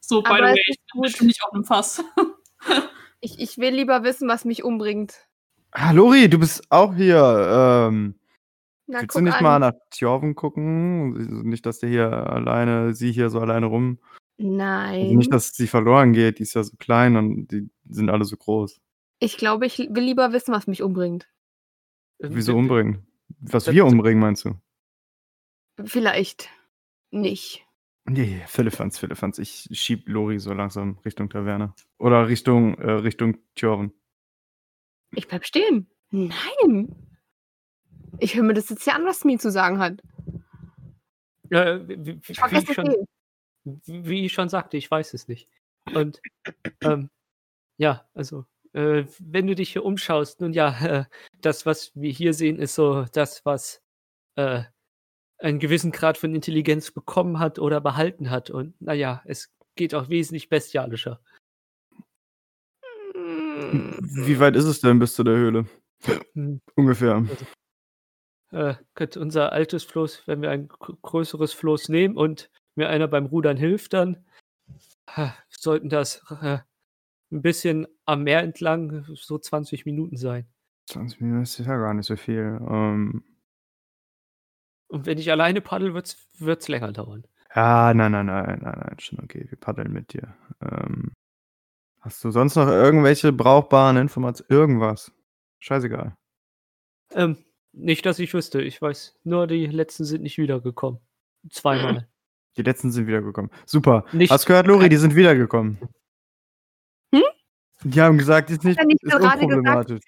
So, 0.00 0.20
by 0.22 0.28
Aber 0.28 0.38
the 0.38 0.44
es 0.44 0.50
way, 0.50 0.60
ist 0.60 0.68
ich 0.68 0.76
bin 0.92 0.92
gut. 1.00 1.02
bestimmt 1.04 1.28
nicht 1.28 1.42
auf 1.44 1.52
einem 1.52 1.64
Fass. 1.64 2.04
Ich, 3.20 3.38
ich 3.40 3.56
will 3.56 3.74
lieber 3.74 4.02
wissen, 4.04 4.28
was 4.28 4.44
mich 4.44 4.64
umbringt. 4.64 5.26
Ah, 5.70 5.92
Lori, 5.92 6.28
du 6.28 6.38
bist 6.38 6.70
auch 6.70 6.94
hier. 6.94 7.16
Ähm, 7.88 8.16
Na, 8.86 8.98
willst 9.00 9.12
guck 9.14 9.20
du 9.20 9.24
nicht 9.24 9.36
an. 9.38 9.42
mal 9.42 9.58
nach 9.60 9.72
Tjorven 9.90 10.34
gucken? 10.34 11.42
Nicht, 11.48 11.64
dass 11.64 11.78
der 11.78 11.88
hier 11.88 12.12
alleine, 12.12 12.92
sie 12.92 13.12
hier 13.12 13.30
so 13.30 13.40
alleine 13.40 13.64
rum. 13.64 13.98
Nein. 14.36 15.02
Also 15.04 15.14
nicht, 15.16 15.32
dass 15.32 15.54
sie 15.54 15.66
verloren 15.66 16.12
geht. 16.12 16.38
Die 16.38 16.42
ist 16.42 16.54
ja 16.54 16.62
so 16.62 16.76
klein 16.76 17.16
und 17.16 17.46
die 17.48 17.70
sind 17.88 18.10
alle 18.10 18.24
so 18.24 18.36
groß. 18.36 18.80
ich 19.20 19.36
glaube, 19.36 19.66
ich 19.66 19.78
will 19.78 20.02
lieber 20.04 20.32
wissen, 20.32 20.52
was 20.52 20.66
mich 20.66 20.82
umbringt. 20.82 21.28
Wieso 22.18 22.56
umbringen? 22.56 23.06
Was 23.40 23.64
das- 23.64 23.74
wir 23.74 23.84
umbringen, 23.86 24.20
meinst 24.20 24.44
du? 24.44 24.54
Vielleicht 25.84 26.48
nicht. 27.10 27.64
Nee, 28.06 28.42
Philippans, 28.46 28.98
Philippans. 28.98 29.38
Ich 29.38 29.68
schieb 29.72 30.08
Lori 30.08 30.38
so 30.38 30.52
langsam 30.52 30.98
Richtung 31.04 31.30
Taverne. 31.30 31.74
Oder 31.98 32.28
Richtung, 32.28 32.74
äh, 32.78 32.90
Richtung 32.92 33.38
Tjorven. 33.54 33.92
Ich 35.12 35.26
bleib 35.26 35.44
stehen. 35.46 35.88
Nein. 36.10 36.94
Ich 38.18 38.34
höre 38.36 38.42
mir 38.44 38.54
das 38.54 38.68
jetzt 38.68 38.84
hier 38.84 38.94
an, 38.94 39.04
was 39.06 39.20
Smee 39.20 39.38
zu 39.38 39.50
sagen 39.50 39.78
hat. 39.78 40.02
Äh, 41.50 41.80
wie, 41.88 42.06
wie, 42.06 42.10
Ich 42.20 42.28
wie, 42.28 42.34
vergesse 42.34 42.62
ich 42.64 42.68
es 42.70 42.74
schon, 42.74 42.86
eh. 42.90 43.04
Wie 43.64 44.24
ich 44.26 44.32
schon 44.32 44.48
sagte, 44.48 44.76
ich 44.76 44.90
weiß 44.90 45.14
es 45.14 45.28
nicht. 45.28 45.48
Und 45.94 46.20
ähm, 46.82 47.10
ja, 47.76 48.08
also, 48.14 48.46
äh, 48.72 49.04
wenn 49.18 49.46
du 49.46 49.54
dich 49.54 49.72
hier 49.72 49.84
umschaust, 49.84 50.40
nun 50.40 50.52
ja, 50.52 50.78
äh, 50.84 51.04
das, 51.40 51.66
was 51.66 51.92
wir 51.94 52.10
hier 52.10 52.34
sehen, 52.34 52.58
ist 52.58 52.74
so 52.74 53.04
das, 53.12 53.44
was 53.44 53.82
äh, 54.36 54.62
einen 55.38 55.58
gewissen 55.58 55.90
Grad 55.90 56.16
von 56.18 56.34
Intelligenz 56.34 56.90
bekommen 56.90 57.38
hat 57.38 57.58
oder 57.58 57.80
behalten 57.80 58.30
hat. 58.30 58.50
Und 58.50 58.80
naja, 58.80 59.22
es 59.26 59.52
geht 59.74 59.94
auch 59.94 60.08
wesentlich 60.08 60.48
bestialischer. 60.48 61.20
Wie 63.14 64.38
weit 64.38 64.56
ist 64.56 64.64
es 64.64 64.80
denn 64.80 64.98
bis 64.98 65.14
zu 65.14 65.24
der 65.24 65.36
Höhle? 65.36 65.66
Hm. 66.34 66.60
Ungefähr. 66.74 67.24
Äh, 68.50 68.74
könnte 68.94 69.20
unser 69.20 69.52
altes 69.52 69.84
Floß, 69.84 70.22
wenn 70.26 70.42
wir 70.42 70.50
ein 70.50 70.68
gr- 70.68 70.96
größeres 71.02 71.52
Floß 71.52 71.88
nehmen 71.88 72.16
und 72.16 72.50
mir 72.76 72.88
einer 72.88 73.08
beim 73.08 73.26
Rudern 73.26 73.56
hilft, 73.56 73.92
dann 73.92 74.24
sollten 75.48 75.88
das 75.88 76.22
äh, 76.42 76.58
ein 77.30 77.42
bisschen 77.42 77.86
am 78.04 78.22
Meer 78.24 78.40
entlang 78.42 79.04
so 79.14 79.38
20 79.38 79.86
Minuten 79.86 80.16
sein. 80.16 80.46
20 80.90 81.20
Minuten 81.20 81.42
ist 81.42 81.58
ja 81.58 81.76
gar 81.76 81.94
nicht 81.94 82.06
so 82.06 82.16
viel. 82.16 82.58
Ähm, 82.68 83.24
Und 84.88 85.06
wenn 85.06 85.18
ich 85.18 85.30
alleine 85.30 85.60
paddel, 85.60 85.94
wird 85.94 86.16
es 86.38 86.68
länger 86.68 86.92
dauern. 86.92 87.26
ja, 87.54 87.94
nein, 87.94 88.12
nein, 88.12 88.26
nein, 88.26 88.60
nein, 88.62 88.78
nein, 88.78 88.96
schon 88.98 89.20
okay. 89.20 89.46
Wir 89.48 89.58
paddeln 89.58 89.92
mit 89.92 90.12
dir. 90.12 90.34
Ähm, 90.60 91.12
hast 92.00 92.22
du 92.24 92.30
sonst 92.30 92.56
noch 92.56 92.68
irgendwelche 92.68 93.32
brauchbaren 93.32 93.96
Informationen? 93.96 94.50
Irgendwas? 94.50 95.12
Scheißegal. 95.60 96.16
Ähm, 97.12 97.38
nicht, 97.72 98.04
dass 98.06 98.18
ich 98.18 98.34
wüsste. 98.34 98.60
Ich 98.62 98.80
weiß 98.80 99.18
nur, 99.24 99.46
die 99.46 99.66
letzten 99.66 100.04
sind 100.04 100.22
nicht 100.22 100.38
wiedergekommen. 100.38 101.00
Zweimal. 101.50 102.08
Die 102.56 102.62
letzten 102.62 102.92
sind 102.92 103.06
wiedergekommen. 103.06 103.50
Super. 103.66 104.04
Nicht- 104.12 104.30
Hast 104.30 104.46
gehört, 104.46 104.66
Lori, 104.66 104.88
die 104.88 104.96
sind 104.96 105.14
wiedergekommen. 105.14 105.78
Hm? 107.12 107.22
Die 107.82 108.00
haben 108.00 108.18
gesagt, 108.18 108.48
die 108.50 108.54
ist 108.54 108.64
nicht, 108.64 108.82
nicht 108.84 109.02
ist 109.02 109.10
gerade 109.10 109.22
gesagt, 109.24 109.42
unproblematisch. 109.42 110.00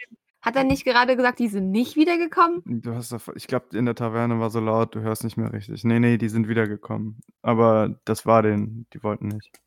Hat 0.43 0.55
er 0.55 0.63
nicht 0.65 0.85
gerade 0.85 1.17
gesagt, 1.17 1.41
die 1.41 1.49
sind 1.49 1.73
nicht 1.73 1.97
wiedergekommen? 1.97 2.63
Du 2.65 2.95
hast 2.95 3.11
doch, 3.11 3.21
ich 3.35 3.49
glaube, 3.49 3.77
in 3.77 3.85
der 3.85 3.97
Taverne 3.97 4.39
war 4.39 4.51
so 4.51 4.61
laut, 4.61 4.95
du 4.95 5.01
hörst 5.01 5.25
nicht 5.25 5.37
mehr 5.37 5.53
richtig. 5.53 5.83
Nee, 5.83 5.99
nee, 5.99 6.19
die 6.19 6.29
sind 6.29 6.47
wiedergekommen. 6.47 7.19
Aber 7.43 7.99
das 8.05 8.27
war 8.27 8.43
den, 8.43 8.87
die 8.95 9.03
wollten 9.03 9.27
nicht. 9.29 9.59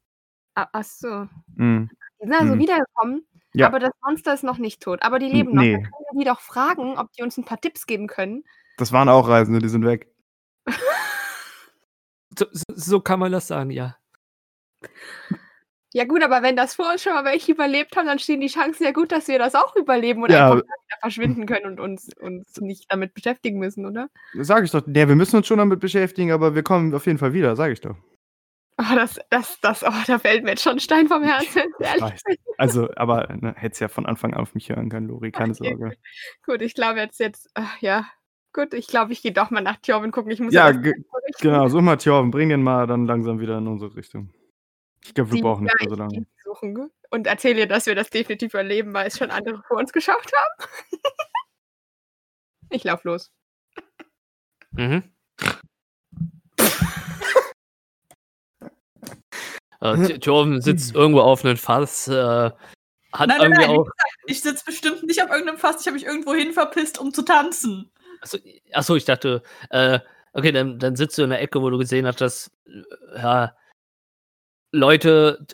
Ah, 0.55 0.67
ach 0.71 0.83
so. 0.85 1.27
Mhm. 1.55 1.89
Die 2.21 2.25
sind 2.25 2.33
also 2.33 2.55
Mhm. 2.55 2.59
wiedergekommen, 2.59 3.27
Ja. 3.53 3.67
aber 3.67 3.79
das 3.79 3.91
Monster 4.05 4.33
ist 4.33 4.43
noch 4.45 4.57
nicht 4.57 4.81
tot. 4.81 5.01
Aber 5.03 5.19
die 5.19 5.27
leben 5.27 5.53
noch. 5.53 5.61
nee. 5.63 5.73
Dann 5.73 5.83
können 5.83 5.93
wir 6.13 6.19
die 6.23 6.29
doch 6.29 6.39
fragen, 6.39 6.97
ob 6.97 7.11
die 7.11 7.23
uns 7.23 7.37
ein 7.37 7.43
paar 7.45 7.59
Tipps 7.59 7.85
geben 7.85 8.07
können. 8.07 8.43
Das 8.77 8.93
waren 8.93 9.09
auch 9.09 9.27
Reisende, 9.27 9.59
die 9.59 9.67
sind 9.69 9.83
weg. 9.85 10.09
So, 12.75 12.99
kann 12.99 13.19
man 13.19 13.31
das 13.31 13.47
sagen, 13.47 13.71
ja. 13.71 13.97
Ja 15.91 16.05
gut, 16.05 16.23
aber 16.23 16.43
wenn 16.43 16.55
das 16.55 16.75
vor 16.75 16.91
uns 16.91 17.01
schon 17.01 17.13
mal 17.13 17.25
welche 17.25 17.51
überlebt 17.51 17.95
haben, 17.97 18.05
dann 18.05 18.19
stehen 18.19 18.41
die 18.41 18.47
Chancen 18.47 18.83
ja 18.83 18.91
gut, 18.91 19.11
dass 19.11 19.27
wir 19.27 19.39
das 19.39 19.55
auch 19.55 19.75
überleben 19.75 20.21
und 20.21 20.29
Ja. 20.31 20.45
einfach 20.51 20.57
wieder 20.57 20.97
verschwinden 21.01 21.45
können 21.47 21.65
und 21.65 21.79
uns, 21.79 22.09
uns 22.19 22.61
nicht 22.61 22.85
damit 22.89 23.15
beschäftigen 23.15 23.57
müssen, 23.57 23.87
oder? 23.87 24.07
Sag 24.35 24.63
ich 24.63 24.71
doch. 24.71 24.83
Ja, 24.85 25.07
wir 25.07 25.15
müssen 25.15 25.37
uns 25.37 25.47
schon 25.47 25.57
damit 25.57 25.79
beschäftigen, 25.79 26.31
aber 26.31 26.53
wir 26.53 26.61
kommen 26.61 26.93
auf 26.93 27.07
jeden 27.07 27.17
Fall 27.17 27.33
wieder, 27.33 27.55
sag 27.55 27.71
ich 27.71 27.81
doch. 27.81 27.95
Oh, 28.77 28.95
das, 28.95 29.19
das, 29.29 29.59
das, 29.61 29.83
oh, 29.83 29.91
da 30.07 30.19
fällt 30.19 30.43
mir 30.43 30.51
jetzt 30.51 30.63
schon 30.63 30.73
ein 30.73 30.79
Stein 30.79 31.07
vom 31.07 31.23
Herzen. 31.23 31.63
Ehrlich. 31.79 32.21
Also, 32.57 32.87
aber 32.95 33.27
ne, 33.35 33.53
hättest 33.57 33.81
ja 33.81 33.87
von 33.89 34.05
Anfang 34.05 34.33
an 34.33 34.41
auf 34.41 34.53
mich 34.53 34.69
hören 34.69 34.89
können, 34.89 35.07
Lori, 35.07 35.31
keine 35.31 35.53
Okay, 35.53 35.69
Sorge. 35.77 35.97
Gut, 36.45 36.61
ich 36.61 36.75
glaube 36.75 36.99
jetzt, 36.99 37.19
jetzt, 37.19 37.49
ach, 37.55 37.81
ja. 37.81 38.05
Gut, 38.53 38.73
ich 38.73 38.87
glaube, 38.87 39.13
ich 39.13 39.21
gehe 39.21 39.31
doch 39.31 39.51
mal 39.51 39.61
nach 39.61 39.77
Tjorven 39.77 40.11
gucken. 40.11 40.31
Ich 40.31 40.39
muss 40.39 40.53
Ja, 40.53 40.71
ge-. 40.71 40.95
Genau, 41.39 41.67
such 41.67 41.81
mal 41.81 41.97
Tjorven, 41.97 42.31
bring 42.31 42.49
den 42.49 42.63
mal 42.63 42.87
dann 42.87 43.05
langsam 43.05 43.39
wieder 43.39 43.57
in 43.59 43.67
unsere 43.67 43.95
Richtung. 43.95 44.33
Ich 45.05 45.13
glaube, 45.13 45.31
wir 45.31 45.35
Die- 45.37 45.41
brauchen 45.43 45.63
nicht 45.65 45.75
mehr 45.79 45.89
so 45.89 45.93
ich 45.95 45.99
lange. 45.99 46.25
suchen 46.43 46.91
und 47.11 47.27
erzähle 47.27 47.59
ihr, 47.61 47.67
dass 47.67 47.85
wir 47.85 47.95
das 47.95 48.09
definitiv 48.09 48.53
überleben, 48.53 48.93
weil 48.93 49.07
es 49.07 49.17
schon 49.17 49.29
andere 49.31 49.61
vor 49.67 49.77
uns 49.77 49.93
geschafft 49.93 50.31
haben. 50.35 50.69
ich 52.71 52.83
lauf 52.83 53.03
los. 53.03 53.31
Mhm. 54.71 55.03
äh, 59.81 60.13
Jordan 60.17 60.61
sitzt 60.61 60.95
irgendwo 60.95 61.21
auf 61.21 61.45
einem 61.45 61.57
Fass, 61.57 62.07
äh, 62.07 62.51
hat 63.11 63.27
Nein, 63.27 63.37
nein, 63.39 63.51
nein, 63.51 63.69
auch. 63.71 63.87
ich 64.27 64.41
sitze 64.41 64.63
bestimmt 64.65 65.03
nicht 65.03 65.21
auf 65.23 65.29
irgendeinem 65.29 65.57
Fass, 65.57 65.81
ich 65.81 65.87
habe 65.87 65.95
mich 65.95 66.05
irgendwo 66.05 66.33
hin 66.33 66.53
verpisst, 66.53 66.99
um 66.99 67.13
zu 67.13 67.23
tanzen. 67.23 67.91
Achso, 68.21 68.37
achso 68.73 68.95
ich 68.95 69.05
dachte, 69.05 69.43
äh, 69.69 69.99
okay, 70.33 70.51
dann, 70.51 70.79
dann 70.79 70.95
sitzt 70.95 71.17
du 71.17 71.23
in 71.23 71.29
der 71.29 71.41
Ecke, 71.41 71.61
wo 71.61 71.69
du 71.69 71.77
gesehen 71.77 72.05
hast, 72.05 72.21
dass 72.21 72.51
äh, 72.65 73.17
ja, 73.17 73.55
Leute, 74.71 75.45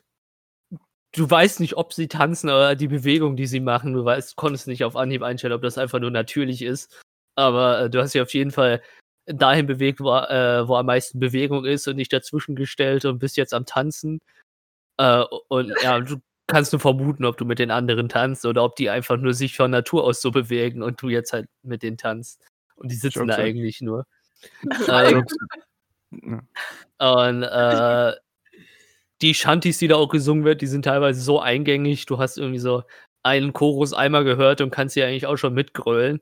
du 1.13 1.29
weißt 1.29 1.59
nicht, 1.61 1.77
ob 1.77 1.93
sie 1.93 2.07
tanzen 2.07 2.49
oder 2.49 2.75
die 2.75 2.87
Bewegung, 2.87 3.35
die 3.35 3.47
sie 3.47 3.61
machen, 3.61 3.93
du 3.93 4.03
weißt, 4.03 4.35
konntest 4.35 4.67
nicht 4.67 4.83
auf 4.83 4.95
Anhieb 4.95 5.23
einstellen, 5.23 5.53
ob 5.53 5.61
das 5.61 5.77
einfach 5.77 5.99
nur 5.99 6.11
natürlich 6.11 6.61
ist. 6.61 7.01
Aber 7.35 7.81
äh, 7.81 7.89
du 7.89 8.01
hast 8.01 8.13
dich 8.13 8.21
auf 8.21 8.33
jeden 8.33 8.51
Fall 8.51 8.81
dahin 9.25 9.65
bewegt, 9.67 9.99
wo, 10.01 10.15
äh, 10.15 10.67
wo 10.67 10.75
am 10.75 10.85
meisten 10.87 11.19
Bewegung 11.19 11.65
ist 11.65 11.87
und 11.87 11.95
nicht 11.95 12.13
dazwischen 12.13 12.55
gestellt 12.55 13.05
und 13.05 13.19
bist 13.19 13.37
jetzt 13.37 13.53
am 13.53 13.65
Tanzen. 13.65 14.19
Äh, 14.97 15.23
und 15.49 15.73
ja, 15.83 15.99
du 15.99 16.17
kannst 16.47 16.73
nur 16.73 16.79
vermuten, 16.79 17.25
ob 17.25 17.37
du 17.37 17.45
mit 17.45 17.59
den 17.59 17.71
anderen 17.71 18.09
tanzt 18.09 18.45
oder 18.45 18.63
ob 18.63 18.75
die 18.75 18.89
einfach 18.89 19.17
nur 19.17 19.33
sich 19.33 19.55
von 19.55 19.71
Natur 19.71 20.03
aus 20.03 20.21
so 20.21 20.31
bewegen 20.31 20.83
und 20.83 21.01
du 21.01 21.09
jetzt 21.09 21.33
halt 21.33 21.47
mit 21.63 21.83
denen 21.83 21.97
tanzt. 21.97 22.45
Und 22.75 22.91
die 22.91 22.95
sitzen 22.95 23.27
da 23.27 23.35
eigentlich 23.35 23.81
nur. 23.81 24.05
äh, 24.87 25.21
und 26.99 27.43
äh, 27.43 28.13
die 29.21 29.33
Shanties, 29.33 29.77
die 29.77 29.87
da 29.87 29.95
auch 29.95 30.09
gesungen 30.09 30.43
wird, 30.43 30.61
die 30.61 30.67
sind 30.67 30.83
teilweise 30.85 31.21
so 31.21 31.39
eingängig. 31.39 32.05
Du 32.05 32.17
hast 32.17 32.37
irgendwie 32.37 32.59
so 32.59 32.83
einen 33.23 33.53
Chorus 33.53 33.93
einmal 33.93 34.23
gehört 34.23 34.61
und 34.61 34.71
kannst 34.71 34.93
sie 34.93 35.03
eigentlich 35.03 35.25
auch 35.25 35.37
schon 35.37 35.53
mitgrölen. 35.53 36.21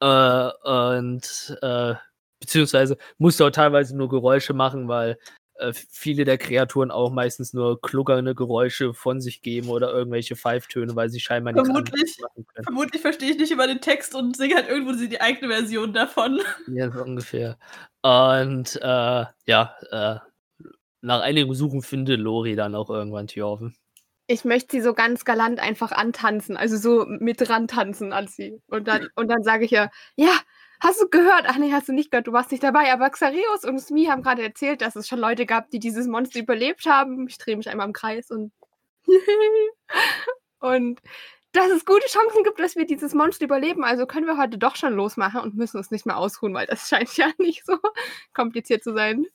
Äh, 0.00 0.50
und 0.64 1.58
äh, 1.62 1.94
beziehungsweise 2.40 2.96
musst 3.18 3.40
du 3.40 3.46
auch 3.46 3.50
teilweise 3.50 3.96
nur 3.96 4.08
Geräusche 4.08 4.54
machen, 4.54 4.88
weil 4.88 5.18
äh, 5.62 5.72
viele 5.72 6.24
der 6.24 6.38
Kreaturen 6.38 6.90
auch 6.90 7.10
meistens 7.10 7.52
nur 7.52 7.80
kluckernde 7.80 8.34
Geräusche 8.34 8.94
von 8.94 9.20
sich 9.20 9.42
geben 9.42 9.68
oder 9.68 9.92
irgendwelche 9.92 10.36
Pfeiftöne, 10.36 10.94
weil 10.96 11.08
sie 11.08 11.20
scheinbar 11.20 11.52
nichts 11.52 11.68
Vermutlich, 11.68 12.18
machen 12.20 12.46
können. 12.46 12.64
vermutlich 12.64 13.00
verstehe 13.00 13.30
ich 13.30 13.38
nicht 13.38 13.52
immer 13.52 13.66
den 13.66 13.80
Text 13.80 14.14
und 14.14 14.36
singe 14.36 14.56
halt 14.56 14.68
irgendwo 14.68 14.92
die 14.92 15.20
eigene 15.20 15.52
Version 15.52 15.92
davon. 15.92 16.40
Ja, 16.66 16.90
so 16.90 17.02
ungefähr. 17.02 17.58
Und 18.02 18.76
äh, 18.82 19.24
ja, 19.46 19.76
äh, 19.90 20.16
nach 21.00 21.20
einigem 21.20 21.54
Suchen 21.54 21.82
findet 21.82 22.20
Lori 22.20 22.56
dann 22.56 22.74
auch 22.74 22.90
irgendwann 22.90 23.26
Thjorven. 23.26 23.76
Ich 24.26 24.44
möchte 24.44 24.76
sie 24.76 24.82
so 24.82 24.94
ganz 24.94 25.24
galant 25.24 25.60
einfach 25.60 25.92
antanzen, 25.92 26.56
also 26.56 26.76
so 26.76 27.04
mit 27.06 27.48
rantanzen 27.50 28.12
an 28.12 28.28
sie. 28.28 28.60
Und 28.68 28.88
dann, 28.88 29.08
und 29.16 29.28
dann 29.28 29.42
sage 29.42 29.64
ich 29.64 29.72
ihr, 29.72 29.90
ja, 30.16 30.32
hast 30.82 31.00
du 31.00 31.08
gehört? 31.08 31.44
Ach 31.46 31.56
nee, 31.56 31.72
hast 31.72 31.88
du 31.88 31.92
nicht 31.92 32.10
gehört, 32.10 32.26
du 32.26 32.32
warst 32.32 32.50
nicht 32.50 32.62
dabei. 32.62 32.92
Aber 32.92 33.08
Xareus 33.08 33.64
und 33.64 33.78
Smi 33.78 34.06
haben 34.06 34.22
gerade 34.22 34.42
erzählt, 34.42 34.82
dass 34.82 34.96
es 34.96 35.06
schon 35.08 35.20
Leute 35.20 35.46
gab, 35.46 35.70
die 35.70 35.78
dieses 35.78 36.06
Monster 36.08 36.40
überlebt 36.40 36.86
haben. 36.86 37.26
Ich 37.28 37.38
drehe 37.38 37.56
mich 37.56 37.68
einmal 37.68 37.86
im 37.86 37.92
Kreis 37.92 38.30
und 38.30 38.52
und 40.60 41.00
dass 41.52 41.70
es 41.70 41.84
gute 41.84 42.06
Chancen 42.06 42.44
gibt, 42.44 42.58
dass 42.58 42.76
wir 42.76 42.86
dieses 42.86 43.14
Monster 43.14 43.44
überleben. 43.44 43.84
Also 43.84 44.06
können 44.06 44.26
wir 44.26 44.38
heute 44.38 44.58
doch 44.58 44.74
schon 44.74 44.94
losmachen 44.94 45.40
und 45.40 45.54
müssen 45.54 45.76
uns 45.76 45.90
nicht 45.90 46.06
mehr 46.06 46.16
ausruhen, 46.16 46.54
weil 46.54 46.66
das 46.66 46.88
scheint 46.88 47.16
ja 47.16 47.30
nicht 47.38 47.64
so 47.64 47.78
kompliziert 48.32 48.82
zu 48.82 48.92
sein. 48.92 49.26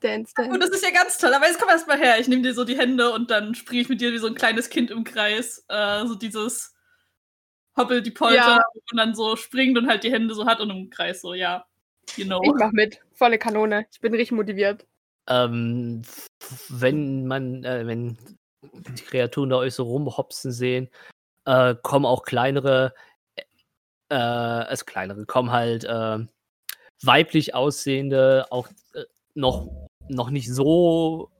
Dance, 0.00 0.34
dance. 0.34 0.50
Und 0.50 0.60
das 0.60 0.70
ist 0.70 0.84
ja 0.84 0.90
ganz 0.90 1.18
toll. 1.18 1.32
Aber 1.32 1.46
jetzt 1.46 1.60
komm 1.60 1.68
erst 1.68 1.86
mal 1.88 1.98
her. 1.98 2.18
Ich 2.18 2.28
nehme 2.28 2.42
dir 2.42 2.54
so 2.54 2.64
die 2.64 2.76
Hände 2.76 3.12
und 3.12 3.30
dann 3.30 3.54
spiele 3.54 3.82
ich 3.82 3.88
mit 3.88 4.00
dir 4.00 4.12
wie 4.12 4.18
so 4.18 4.26
ein 4.26 4.34
kleines 4.34 4.68
Kind 4.68 4.90
im 4.90 5.04
Kreis. 5.04 5.64
Äh, 5.68 6.06
so 6.06 6.14
dieses 6.16 6.74
Hoppel 7.76 8.02
die 8.02 8.10
Polter 8.10 8.34
Ja. 8.36 8.62
und 8.90 8.96
dann 8.96 9.14
so 9.14 9.36
springt 9.36 9.78
und 9.78 9.88
halt 9.88 10.04
die 10.04 10.12
Hände 10.12 10.34
so 10.34 10.46
hat 10.46 10.60
und 10.60 10.70
im 10.70 10.90
Kreis 10.90 11.20
so, 11.22 11.34
ja. 11.34 11.66
You 12.16 12.24
know. 12.26 12.40
Ich 12.42 12.52
mach 12.54 12.72
mit. 12.72 13.00
Volle 13.14 13.38
Kanone. 13.38 13.86
Ich 13.92 14.00
bin 14.00 14.12
richtig 14.12 14.32
motiviert. 14.32 14.86
Ähm, 15.28 16.02
wenn 16.68 17.26
man, 17.26 17.64
äh, 17.64 17.86
wenn 17.86 18.18
die 18.62 19.02
Kreaturen 19.04 19.50
da 19.50 19.56
euch 19.56 19.74
so 19.74 19.84
rumhopsen 19.84 20.50
sehen, 20.52 20.90
äh, 21.44 21.74
kommen 21.82 22.04
auch 22.06 22.24
kleinere, 22.24 22.92
äh, 24.08 24.14
also 24.14 24.84
kleinere, 24.84 25.24
kommen 25.26 25.52
halt 25.52 25.84
äh, 25.84 26.18
weiblich 27.02 27.54
aussehende, 27.54 28.46
auch 28.50 28.68
äh, 28.94 29.04
noch, 29.34 29.68
noch 30.08 30.30
nicht 30.30 30.52
so 30.52 31.30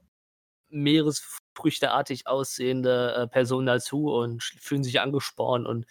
meeresfrüchteartig 0.69 2.25
aussehende 2.27 3.13
äh, 3.15 3.27
Personen 3.27 3.67
dazu 3.67 4.11
und 4.13 4.43
fühlen 4.43 4.83
sich 4.83 5.01
angespornt 5.01 5.67
und 5.67 5.85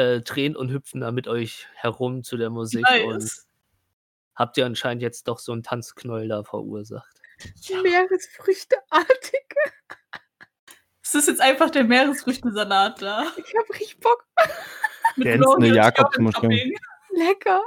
äh, 0.00 0.20
drehen 0.22 0.56
und 0.56 0.70
hüpfen 0.70 1.00
da 1.00 1.12
mit 1.12 1.28
euch 1.28 1.66
herum 1.74 2.22
zu 2.22 2.36
der 2.36 2.50
Musik 2.50 2.86
und 3.04 3.12
Nice. 3.14 3.46
habt 4.34 4.56
ihr 4.56 4.66
anscheinend 4.66 5.02
jetzt 5.02 5.28
doch 5.28 5.38
so 5.38 5.52
einen 5.52 5.62
Tanzknoll 5.62 6.28
da 6.28 6.42
verursacht. 6.42 7.20
Meeresfrüchteartig. 7.82 9.40
Es 11.02 11.14
ist 11.14 11.28
jetzt 11.28 11.40
einfach 11.40 11.70
der 11.70 11.84
Meeresfrüchtesalat 11.84 13.02
da. 13.02 13.24
Ich 13.36 13.54
hab 13.56 13.70
richtig 13.70 14.00
Bock. 14.00 14.26
Mit 15.16 15.26
Glänzende 15.26 15.68
und 15.68 15.74
Jakobsmuscheln. 15.74 16.72
Lecker. 17.12 17.62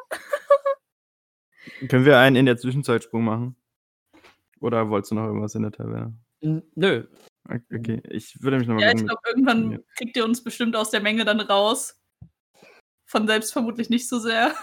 Können 1.90 2.06
wir 2.06 2.18
einen 2.18 2.36
in 2.38 2.46
der 2.46 2.58
Zwischenzeitsprung 2.58 3.24
machen? 3.24 3.56
Oder 4.62 4.90
wolltest 4.90 5.12
du 5.12 5.16
noch 5.16 5.26
irgendwas 5.26 5.56
in 5.56 5.64
der 5.64 5.72
Taverne? 5.72 6.18
Nö, 6.76 7.06
Okay, 7.50 8.02
ich 8.10 8.42
würde 8.42 8.58
mich 8.58 8.68
nochmal 8.68 8.84
Ja, 8.84 8.92
ich 8.94 9.06
glaube, 9.06 9.22
irgendwann 9.28 9.84
kriegt 9.98 10.16
ihr 10.16 10.24
uns 10.24 10.44
bestimmt 10.44 10.76
aus 10.76 10.92
der 10.92 11.02
Menge 11.02 11.26
dann 11.26 11.42
raus. 11.42 12.02
Von 13.14 13.28
selbst 13.28 13.54
vermutlich 13.54 13.92
nicht 13.92 14.10
so 14.10 14.18
sehr. 14.18 14.56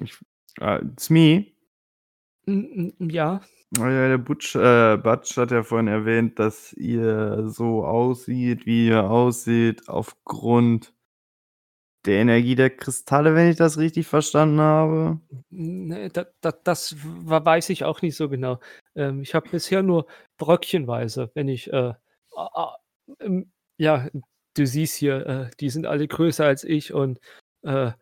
Ich, 0.00 0.16
äh, 0.60 0.78
Smee, 0.96 1.52
N- 2.46 2.92
n- 3.00 3.10
Ja, 3.10 3.40
oh 3.80 3.82
ja, 3.82 4.06
der 4.06 4.18
Butch, 4.18 4.54
äh, 4.54 4.96
Butch 4.96 5.36
hat 5.36 5.50
ja 5.50 5.64
vorhin 5.64 5.88
erwähnt, 5.88 6.38
dass 6.38 6.72
ihr 6.74 7.48
so 7.48 7.84
aussieht, 7.84 8.64
wie 8.64 8.86
ihr 8.86 9.10
aussieht, 9.10 9.88
aufgrund 9.88 10.94
der 12.06 12.20
Energie 12.20 12.54
der 12.54 12.70
Kristalle, 12.70 13.34
wenn 13.34 13.50
ich 13.50 13.56
das 13.56 13.76
richtig 13.76 14.06
verstanden 14.06 14.60
habe. 14.60 15.20
nee, 15.50 16.08
da, 16.10 16.26
da, 16.40 16.52
das 16.52 16.94
weiß 17.02 17.70
ich 17.70 17.82
auch 17.82 18.02
nicht 18.02 18.14
so 18.14 18.28
genau. 18.28 18.60
Ähm, 18.94 19.20
ich 19.22 19.34
habe 19.34 19.48
bisher 19.50 19.82
nur 19.82 20.06
bröckchenweise, 20.36 21.32
wenn 21.34 21.48
ich, 21.48 21.72
äh, 21.72 21.92
ähm, 23.18 23.50
ja, 23.78 24.06
du 24.54 24.64
siehst 24.66 24.94
hier, 24.94 25.26
äh, 25.26 25.50
die 25.58 25.70
sind 25.70 25.86
alle 25.86 26.06
größer 26.06 26.44
als 26.46 26.62
ich 26.62 26.92
und 26.92 27.18
äh, 27.62 27.92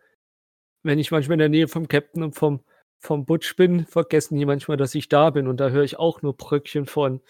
wenn 0.83 0.99
ich 0.99 1.11
manchmal 1.11 1.33
in 1.35 1.39
der 1.39 1.49
Nähe 1.49 1.67
vom 1.67 1.87
Captain 1.87 2.23
und 2.23 2.33
vom, 2.33 2.63
vom 2.99 3.25
Butch 3.25 3.55
bin, 3.55 3.85
vergessen 3.85 4.37
die 4.37 4.45
manchmal, 4.45 4.77
dass 4.77 4.95
ich 4.95 5.09
da 5.09 5.29
bin 5.29 5.47
und 5.47 5.57
da 5.57 5.69
höre 5.69 5.83
ich 5.83 5.99
auch 5.99 6.21
nur 6.21 6.35
Bröckchen 6.35 6.85
von. 6.85 7.21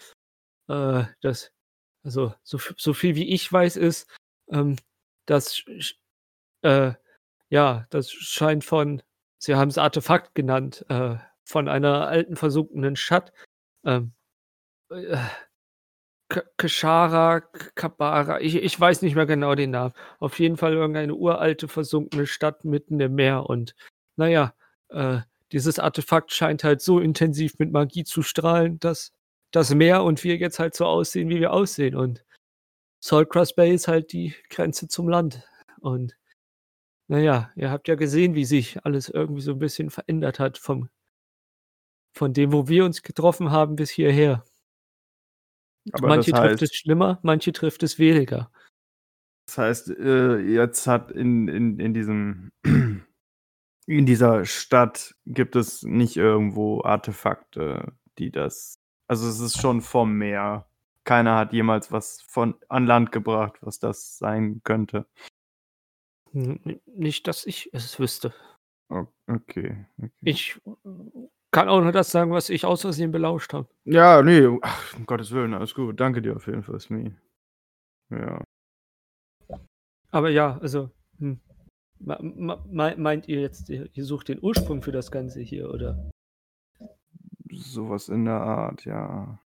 Äh, 0.68 1.04
das, 1.20 1.52
also 2.04 2.34
so, 2.42 2.58
so 2.76 2.94
viel 2.94 3.16
wie 3.16 3.32
ich 3.34 3.50
weiß 3.52 3.76
ist, 3.76 4.08
ähm, 4.50 4.76
dass 5.26 5.62
äh, 6.62 6.92
ja, 7.50 7.86
das 7.90 8.10
scheint 8.10 8.64
von, 8.64 9.02
Sie 9.38 9.54
haben 9.54 9.68
es 9.68 9.78
Artefakt 9.78 10.34
genannt, 10.34 10.84
äh, 10.88 11.16
von 11.44 11.68
einer 11.68 12.08
alten 12.08 12.36
versunkenen 12.36 12.96
Stadt. 12.96 13.32
Ähm, 13.84 14.12
äh, 16.28 16.34
K- 16.34 16.42
Kashara, 16.56 17.40
K- 17.40 17.70
Kabara, 17.74 18.40
ich, 18.40 18.56
ich 18.56 18.78
weiß 18.78 19.02
nicht 19.02 19.14
mehr 19.14 19.26
genau 19.26 19.54
den 19.54 19.70
Namen. 19.70 19.94
Auf 20.18 20.38
jeden 20.38 20.56
Fall 20.56 20.74
irgendeine 20.74 21.14
uralte 21.14 21.68
versunkene 21.68 22.26
Stadt 22.26 22.64
mitten 22.64 23.00
im 23.00 23.14
Meer. 23.14 23.46
Und 23.46 23.74
naja, 24.16 24.54
äh, 24.90 25.20
dieses 25.52 25.78
Artefakt 25.78 26.32
scheint 26.32 26.64
halt 26.64 26.82
so 26.82 27.00
intensiv 27.00 27.58
mit 27.58 27.72
Magie 27.72 28.04
zu 28.04 28.22
strahlen, 28.22 28.78
dass 28.80 29.12
das 29.50 29.74
Meer 29.74 30.02
und 30.04 30.22
wir 30.24 30.36
jetzt 30.36 30.58
halt 30.58 30.74
so 30.74 30.84
aussehen, 30.84 31.30
wie 31.30 31.40
wir 31.40 31.52
aussehen. 31.52 31.96
Und 31.96 32.24
Saltcross 33.00 33.54
Bay 33.54 33.74
ist 33.74 33.88
halt 33.88 34.12
die 34.12 34.34
Grenze 34.50 34.88
zum 34.88 35.08
Land. 35.08 35.42
Und 35.80 36.16
naja, 37.08 37.50
ihr 37.56 37.70
habt 37.70 37.88
ja 37.88 37.94
gesehen, 37.94 38.34
wie 38.34 38.44
sich 38.44 38.84
alles 38.84 39.08
irgendwie 39.08 39.40
so 39.40 39.52
ein 39.52 39.58
bisschen 39.58 39.88
verändert 39.90 40.38
hat 40.38 40.58
vom, 40.58 40.90
von 42.12 42.34
dem, 42.34 42.52
wo 42.52 42.68
wir 42.68 42.84
uns 42.84 43.02
getroffen 43.02 43.50
haben, 43.50 43.76
bis 43.76 43.90
hierher. 43.90 44.44
Aber 45.92 46.08
manche 46.08 46.30
das 46.30 46.40
trifft 46.40 46.52
heißt, 46.52 46.62
es 46.62 46.74
schlimmer, 46.74 47.18
manche 47.22 47.52
trifft 47.52 47.82
es 47.82 47.98
weniger. 47.98 48.50
das 49.46 49.58
heißt, 49.58 49.90
äh, 49.90 50.38
jetzt 50.38 50.86
hat 50.86 51.10
in, 51.10 51.48
in, 51.48 51.78
in 51.78 51.94
diesem 51.94 52.52
in 53.86 54.04
dieser 54.06 54.44
Stadt 54.44 55.14
gibt 55.24 55.56
es 55.56 55.82
nicht 55.82 56.16
irgendwo 56.16 56.82
Artefakte, 56.82 57.92
die 58.18 58.30
das. 58.30 58.78
Also 59.08 59.26
es 59.26 59.40
ist 59.40 59.60
schon 59.60 59.80
vom 59.80 60.12
Meer. 60.12 60.68
Keiner 61.04 61.36
hat 61.36 61.54
jemals 61.54 61.90
was 61.90 62.20
von 62.20 62.54
an 62.68 62.86
Land 62.86 63.12
gebracht, 63.12 63.56
was 63.62 63.78
das 63.78 64.18
sein 64.18 64.60
könnte. 64.62 65.06
Nicht, 66.32 67.26
dass 67.26 67.46
ich 67.46 67.70
es 67.72 67.98
wüsste. 67.98 68.34
Okay. 68.90 69.86
okay. 69.96 70.10
Ich 70.20 70.60
kann 71.50 71.68
auch 71.68 71.80
nur 71.80 71.92
das 71.92 72.10
sagen, 72.10 72.32
was 72.32 72.50
ich 72.50 72.64
aus 72.64 72.82
Versehen 72.82 73.10
belauscht 73.10 73.52
habe. 73.52 73.68
Ja, 73.84 74.22
nee, 74.22 74.46
ach, 74.62 74.96
um 74.96 75.06
Gottes 75.06 75.30
Willen, 75.32 75.54
alles 75.54 75.74
gut. 75.74 75.98
Danke 75.98 76.22
dir 76.22 76.36
auf 76.36 76.46
jeden 76.46 76.62
Fall, 76.62 76.80
Smee. 76.80 77.12
Ja. 78.10 78.42
Aber 80.10 80.30
ja, 80.30 80.58
also, 80.58 80.90
hm. 81.18 81.40
Meint 82.00 83.26
ihr 83.28 83.40
jetzt, 83.40 83.68
ihr, 83.68 83.88
ihr 83.92 84.04
sucht 84.04 84.28
den 84.28 84.38
Ursprung 84.40 84.82
für 84.82 84.92
das 84.92 85.10
Ganze 85.10 85.40
hier, 85.40 85.68
oder? 85.70 86.10
Sowas 87.50 88.08
in 88.08 88.24
der 88.24 88.40
Art, 88.40 88.84
ja. 88.84 89.40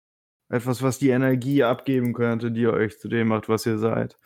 Etwas, 0.51 0.81
was 0.81 0.97
die 0.97 1.09
Energie 1.09 1.63
abgeben 1.63 2.13
könnte, 2.13 2.51
die 2.51 2.67
euch 2.67 2.99
zu 2.99 3.07
dem 3.07 3.27
macht, 3.27 3.49
was 3.49 3.67
ihr 3.67 3.77
seid. 3.77 4.17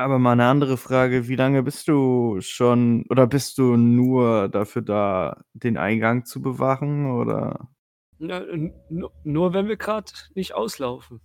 Aber 0.00 0.18
mal 0.18 0.32
eine 0.32 0.46
andere 0.46 0.78
Frage, 0.78 1.28
wie 1.28 1.36
lange 1.36 1.62
bist 1.62 1.86
du 1.86 2.40
schon 2.40 3.04
oder 3.10 3.26
bist 3.26 3.58
du 3.58 3.76
nur 3.76 4.48
dafür 4.48 4.80
da, 4.80 5.44
den 5.52 5.76
Eingang 5.76 6.24
zu 6.24 6.40
bewachen 6.40 7.10
oder? 7.10 7.68
Na, 8.18 8.42
nur 9.24 9.52
wenn 9.52 9.68
wir 9.68 9.76
gerade 9.76 10.10
nicht 10.34 10.54
auslaufen 10.54 11.20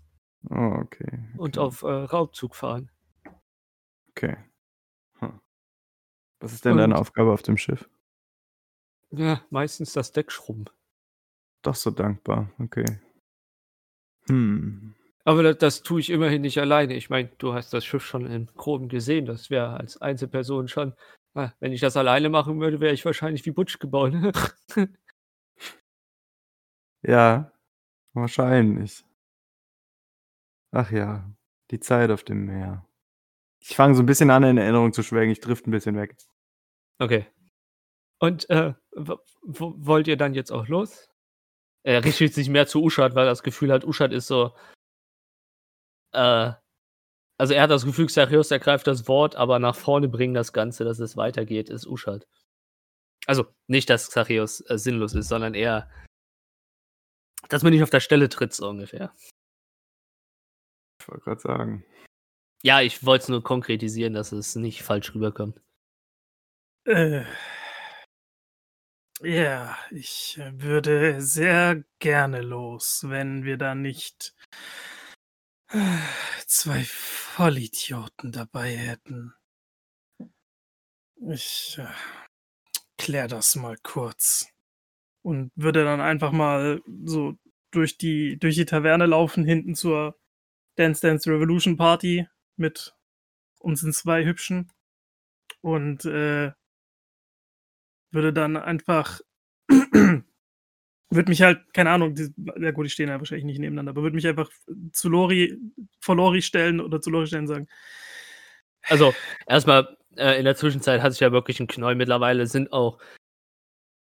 Oh, 0.49 0.76
okay. 0.82 1.23
und 1.38 1.57
okay, 1.57 1.65
auf 1.65 1.84
äh, 1.84 1.88
Raubzug 1.88 2.53
fahren. 2.53 2.91
Okay. 4.09 4.36
Hm. 5.19 5.39
Was 6.41 6.51
ist 6.51 6.65
denn 6.65 6.76
deine 6.76 6.95
Und- 6.95 6.99
Aufgabe 6.99 7.32
auf 7.32 7.43
dem 7.43 7.55
Schiff? 7.57 7.89
Ja, 9.11 9.41
meistens 9.51 9.93
das 9.93 10.11
Deck 10.11 10.34
schrubben. 10.34 10.65
Doch 11.61 11.76
so 11.76 11.91
dankbar, 11.91 12.51
okay. 12.59 12.99
Hm. 14.28 14.95
Aber 15.26 15.43
das, 15.43 15.57
das 15.57 15.84
tue 15.84 15.99
ich 15.99 16.09
immerhin 16.09 16.41
nicht 16.43 16.59
alleine. 16.59 16.93
Ich 16.93 17.09
meine, 17.09 17.30
du 17.39 17.53
hast 17.53 17.73
das 17.73 17.84
Schiff 17.84 18.05
schon 18.05 18.26
im 18.28 18.47
Groben 18.55 18.89
gesehen. 18.89 19.26
Das 19.26 19.49
wäre 19.49 19.76
als 19.76 20.01
Einzelperson 20.01 20.67
schon. 20.67 20.93
Ah, 21.34 21.51
wenn 21.59 21.73
ich 21.73 21.82
das 21.82 21.97
alleine 21.97 22.30
machen 22.30 22.59
würde, 22.61 22.80
wäre 22.80 22.93
ich 22.93 23.03
wahrscheinlich 23.03 23.45
wie 23.45 23.51
Butch 23.51 23.80
gebaut. 23.80 24.13
Ja, 27.07 27.51
wahrscheinlich. 28.13 29.05
Ach 30.71 30.91
ja, 30.91 31.30
die 31.71 31.80
Zeit 31.80 32.09
auf 32.09 32.23
dem 32.23 32.45
Meer. 32.45 32.86
Ich 33.59 33.76
fange 33.76 33.95
so 33.95 34.01
ein 34.01 34.07
bisschen 34.07 34.32
an, 34.32 34.43
in 34.43 34.57
Erinnerung 34.57 34.91
zu 34.91 35.03
schwelgen. 35.03 35.32
Ich 35.32 35.39
drift 35.39 35.67
ein 35.67 35.71
bisschen 35.71 35.95
weg. 35.95 36.15
Okay. 36.99 37.28
Und 38.19 38.49
äh, 38.49 38.73
wollt 38.91 40.07
ihr 40.07 40.17
dann 40.17 40.34
jetzt 40.34 40.51
auch 40.51 40.67
los? 40.67 41.09
Er 41.84 42.03
richtet 42.03 42.34
sich 42.34 42.49
mehr 42.49 42.65
zu 42.65 42.82
Uschat, 42.82 43.13
weil 43.13 43.26
er 43.28 43.32
das 43.32 43.43
Gefühl 43.43 43.71
hat, 43.71 43.86
Uschat 43.86 44.11
ist 44.11 44.28
so. 44.28 44.53
Äh, 46.16 46.53
also 47.38 47.53
er 47.53 47.63
hat 47.63 47.72
das 47.72 47.86
Gefühl, 47.86 48.07
Xarios 48.07 48.49
ergreift 48.51 48.88
das 48.88 49.07
Wort, 49.07 49.36
aber 49.36 49.59
nach 49.59 49.76
vorne 49.76 50.07
bringen 50.07 50.34
das 50.34 50.53
Ganze, 50.53 50.86
dass 50.86 50.99
es 50.99 51.18
weitergeht, 51.18 51.70
ist 51.70 51.86
Uschat. 51.86 52.28
Also 53.28 53.45
nicht, 53.68 53.89
dass 53.89 54.09
Xarios 54.09 54.61
äh, 54.70 54.78
sinnlos 54.78 55.13
ist, 55.13 55.28
sondern 55.28 55.53
eher, 55.53 55.89
dass 57.49 57.63
man 57.63 57.74
nicht 57.74 57.84
auf 57.84 57.89
der 57.89 57.99
Stelle 57.99 58.30
tritt, 58.30 58.53
so 58.53 58.70
ungefähr. 58.70 59.13
Ich 61.01 61.07
wollte 61.09 61.24
gerade 61.24 61.41
sagen. 61.41 61.86
Ja, 62.63 62.82
ich 62.82 63.05
wollte 63.05 63.24
es 63.24 63.30
nur 63.30 63.43
konkretisieren, 63.43 64.13
dass 64.13 64.32
es 64.32 64.55
nicht 64.55 64.82
falsch 64.84 65.13
rüberkommt. 65.13 65.61
Äh, 66.86 67.26
ja, 69.22 69.78
ich 69.91 70.38
äh, 70.39 70.61
würde 70.61 71.22
sehr 71.22 71.84
gerne 71.99 72.41
los, 72.41 73.05
wenn 73.07 73.43
wir 73.43 73.57
da 73.57 73.76
nicht 73.76 74.36
zwei 76.47 76.84
Vollidioten 76.84 78.32
dabei 78.32 78.76
hätten. 78.76 79.34
Ich 81.30 81.78
äh, 81.80 81.88
klär 82.97 83.28
das 83.28 83.55
mal 83.55 83.78
kurz 83.82 84.47
und 85.22 85.51
würde 85.55 85.84
dann 85.84 86.01
einfach 86.01 86.32
mal 86.32 86.82
so 87.03 87.38
durch 87.72 87.97
die 87.97 88.38
durch 88.38 88.55
die 88.55 88.66
Taverne 88.66 89.05
laufen 89.05 89.43
hinten 89.43 89.76
zur 89.76 90.18
Dance 90.76 91.01
Dance 91.01 91.30
Revolution 91.30 91.78
Party 91.78 92.28
mit 92.57 92.95
unseren 93.59 93.93
zwei 93.93 94.26
Hübschen 94.26 94.72
und 95.61 96.05
äh, 96.05 96.51
würde 98.11 98.34
dann 98.34 98.55
einfach 98.57 99.22
würde 101.10 101.30
mich 101.30 101.41
halt, 101.41 101.62
keine 101.74 101.91
Ahnung, 101.91 102.16
die, 102.16 102.34
ja 102.60 102.72
gut, 102.72 102.86
die 102.86 102.89
stehen 102.89 103.10
ja 103.10 103.20
wahrscheinlich 103.20 103.45
nicht 103.45 103.60
nebeneinander, 103.60 103.91
aber 103.91 104.03
würde 104.03 104.16
mich 104.16 104.28
einfach 104.28 104.49
zu 104.91 105.10
Lori, 105.10 105.58
vor 105.99 106.16
Lori 106.16 106.41
stellen 106.41 106.82
oder 106.82 107.01
zu 107.01 107.10
Lori 107.10 107.28
stellen 107.28 107.47
sagen, 107.47 107.68
Also, 108.89 109.14
erstmal, 109.47 109.97
äh, 110.16 110.38
in 110.38 110.45
der 110.45 110.56
Zwischenzeit 110.56 111.01
hat 111.01 111.12
sich 111.14 111.22
ja 111.22 111.32
wirklich 111.32 111.60
ein 111.60 111.68
Knäuel. 111.68 111.95
Mittlerweile 111.95 112.47
sind 112.47 112.72
auch 112.72 112.99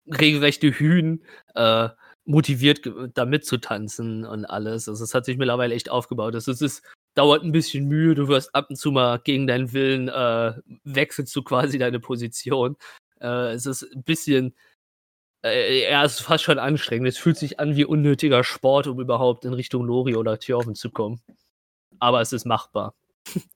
regelrechte 0.07 0.71
Hühn 0.71 1.25
äh, 1.55 1.89
motiviert, 2.25 2.83
da 3.15 3.25
mitzutanzen 3.25 4.25
und 4.27 4.45
alles. 4.45 4.89
Also, 4.89 5.05
es 5.05 5.15
hat 5.15 5.25
sich 5.25 5.39
mittlerweile 5.39 5.75
echt 5.75 5.91
aufgebaut. 5.91 6.35
Also, 6.35 6.53
es 6.53 6.61
ist, 6.61 6.83
dauert 7.15 7.43
ein 7.45 7.53
bisschen 7.53 7.87
Mühe. 7.89 8.15
Du 8.15 8.29
wirst 8.29 8.55
ab 8.55 8.67
und 8.71 8.77
zu 8.77 8.93
mal 8.93 9.19
gegen 9.25 9.47
deinen 9.47 9.73
Willen, 9.73 10.09
äh, 10.09 10.53
wechselst 10.85 11.35
du 11.35 11.43
quasi 11.43 11.79
deine 11.79 12.01
Position. 12.01 12.77
Äh, 13.21 13.53
es 13.55 13.67
ist 13.67 13.85
ein 13.95 14.03
bisschen, 14.05 14.55
äh, 15.45 15.91
ja, 15.91 16.05
es 16.05 16.15
ist 16.15 16.27
fast 16.27 16.45
schon 16.45 16.59
anstrengend. 16.59 17.09
Es 17.09 17.19
fühlt 17.19 17.37
sich 17.37 17.61
an 17.61 17.77
wie 17.77 17.85
unnötiger 17.85 18.45
Sport, 18.45 18.87
um 18.87 19.01
überhaupt 19.01 19.45
in 19.45 19.53
Richtung 19.53 19.85
Lori 19.85 20.17
oder 20.17 20.39
Thjörven 20.39 20.75
zu 20.75 20.91
kommen. 20.91 21.21
Aber 21.99 22.21
es 22.21 22.33
ist 22.33 22.45
machbar. 22.45 22.95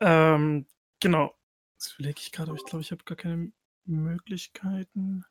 ähm, 0.00 0.66
genau. 1.00 1.34
Jetzt 1.78 1.94
überlege 1.98 2.20
ich 2.20 2.32
gerade, 2.32 2.50
aber 2.50 2.58
ich 2.58 2.64
glaube, 2.64 2.82
ich 2.82 2.90
habe 2.92 3.04
gar 3.04 3.16
keine 3.16 3.52
Möglichkeiten. 3.84 5.24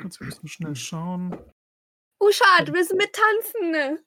Kurz 0.00 0.20
ein 0.20 0.28
bisschen 0.28 0.48
schnell 0.48 0.76
schauen. 0.76 1.38
Uschat, 2.20 2.68
du 2.68 2.72
willst 2.72 2.94
mittanzen? 2.94 4.04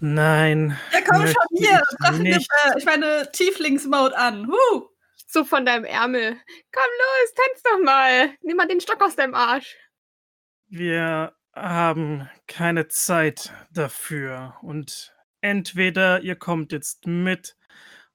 Nein. 0.00 0.78
Ja, 0.92 1.00
komm 1.08 1.26
schon 1.26 1.34
hier. 1.56 1.80
ich 1.90 1.98
Drachen, 1.98 2.26
äh, 2.26 2.38
ich 2.78 2.84
meine, 2.84 3.30
Tieflings-Mode 3.32 4.16
an. 4.16 4.48
Huh. 4.48 4.88
So 5.34 5.42
von 5.42 5.66
deinem 5.66 5.84
Ärmel. 5.84 6.36
Komm 6.70 6.90
los, 6.98 7.34
tanz 7.34 7.62
doch 7.64 7.82
mal. 7.82 8.32
Nimm 8.42 8.56
mal 8.56 8.68
den 8.68 8.80
Stock 8.80 9.02
aus 9.02 9.16
deinem 9.16 9.34
Arsch. 9.34 9.76
Wir 10.68 11.34
haben 11.52 12.30
keine 12.46 12.86
Zeit 12.86 13.52
dafür. 13.72 14.54
Und 14.62 15.12
entweder 15.40 16.20
ihr 16.20 16.36
kommt 16.36 16.70
jetzt 16.70 17.08
mit 17.08 17.56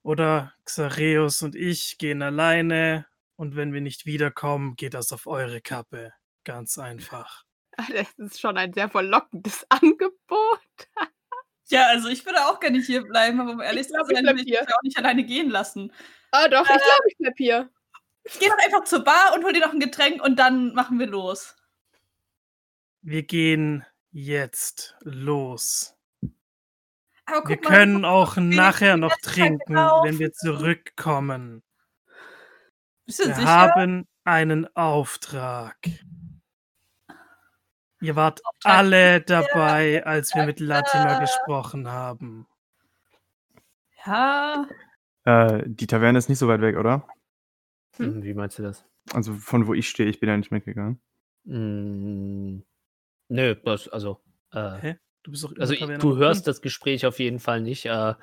oder 0.01 0.53
Xareus 0.63 1.41
und 1.41 1.57
ich 1.57 1.97
gehen 1.97 2.21
alleine. 2.21 3.05
Und 3.35 3.57
wenn 3.57 3.73
wir 3.73 3.81
nicht 3.81 4.05
wiederkommen, 4.05 4.77
geht 4.77 4.93
das 4.93 5.11
auf 5.11 5.27
eure 5.27 5.59
Kappe. 5.59 6.13
Ganz 6.45 6.77
einfach. 6.77 7.43
Das 7.93 8.13
ist 8.17 8.39
schon 8.39 8.57
ein 8.57 8.71
sehr 8.71 8.89
verlockendes 8.89 9.65
Angebot. 9.69 10.87
Ja, 11.67 11.87
also 11.87 12.07
ich 12.07 12.25
würde 12.25 12.47
auch 12.47 12.61
gerne 12.61 12.79
hier 12.79 13.03
bleiben, 13.03 13.41
aber 13.41 13.51
um 13.51 13.61
ehrlich 13.61 13.87
Ich 13.87 13.87
zu 13.87 14.05
sein, 14.05 14.25
will 14.25 14.39
ich 14.39 14.45
mich 14.45 14.73
auch 14.73 14.83
nicht 14.83 14.97
alleine 14.97 15.25
gehen 15.25 15.49
lassen. 15.49 15.91
Ah 16.31 16.47
doch, 16.47 16.63
ich 16.63 16.69
Äh. 16.69 16.77
glaube, 16.77 17.03
ich 17.07 17.17
bleib 17.17 17.33
hier. 17.37 17.69
Ich 18.23 18.39
gehe 18.39 18.49
doch 18.49 18.57
einfach 18.63 18.83
zur 18.83 19.03
Bar 19.03 19.33
und 19.33 19.43
hol 19.43 19.53
dir 19.53 19.61
noch 19.61 19.73
ein 19.73 19.79
Getränk 19.79 20.21
und 20.23 20.37
dann 20.37 20.73
machen 20.73 20.99
wir 20.99 21.07
los. 21.07 21.55
Wir 23.01 23.23
gehen 23.23 23.85
jetzt 24.11 24.95
los. 25.01 25.95
Aber 27.25 27.41
guck 27.41 27.49
Wir 27.49 27.55
mal, 27.57 27.69
können 27.69 28.05
auch 28.05 28.35
nachher 28.37 28.97
noch 28.97 29.15
Zeit 29.19 29.33
trinken, 29.35 29.75
wenn 29.75 30.19
wir 30.19 30.33
zurückkommen. 30.33 31.63
Bist 33.05 33.19
du 33.19 33.27
Wir 33.27 33.35
sicher? 33.35 33.47
haben 33.47 34.07
einen 34.25 34.67
Auftrag. 34.75 35.77
Ihr 38.01 38.15
wart 38.15 38.45
Auftrag 38.45 38.73
alle 38.77 39.21
dabei, 39.21 40.05
als 40.05 40.33
wir 40.35 40.43
mit 40.45 40.59
Latimer 40.59 41.19
gesprochen 41.19 41.87
haben. 41.89 42.47
Ja. 44.05 44.67
Äh, 45.29 45.63
die 45.67 45.87
Taverne 45.87 46.17
ist 46.17 46.29
nicht 46.29 46.39
so 46.39 46.47
weit 46.47 46.61
weg, 46.61 46.77
oder? 46.77 47.07
Hm? 47.97 48.15
Hm, 48.15 48.23
Wie 48.23 48.33
meinst 48.33 48.57
du 48.57 48.63
das? 48.63 48.85
Also 49.13 49.33
von 49.33 49.67
wo 49.67 49.73
ich 49.73 49.87
stehe, 49.89 50.09
ich 50.09 50.19
bin 50.19 50.29
ja 50.29 50.37
nicht 50.37 50.51
mitgegangen. 50.51 50.99
Mm, 51.45 52.59
nö, 53.29 53.55
das, 53.63 53.87
also, 53.87 54.21
äh, 54.51 54.77
Hä? 54.79 54.95
Du 55.23 55.31
bist 55.31 55.43
doch 55.43 55.53
also 55.59 55.75
du 55.75 56.15
hörst 56.17 56.47
das 56.47 56.61
Gespräch 56.61 57.05
auf 57.05 57.19
jeden 57.19 57.39
Fall 57.39 57.61
nicht, 57.61 57.85
äh, 57.85 58.13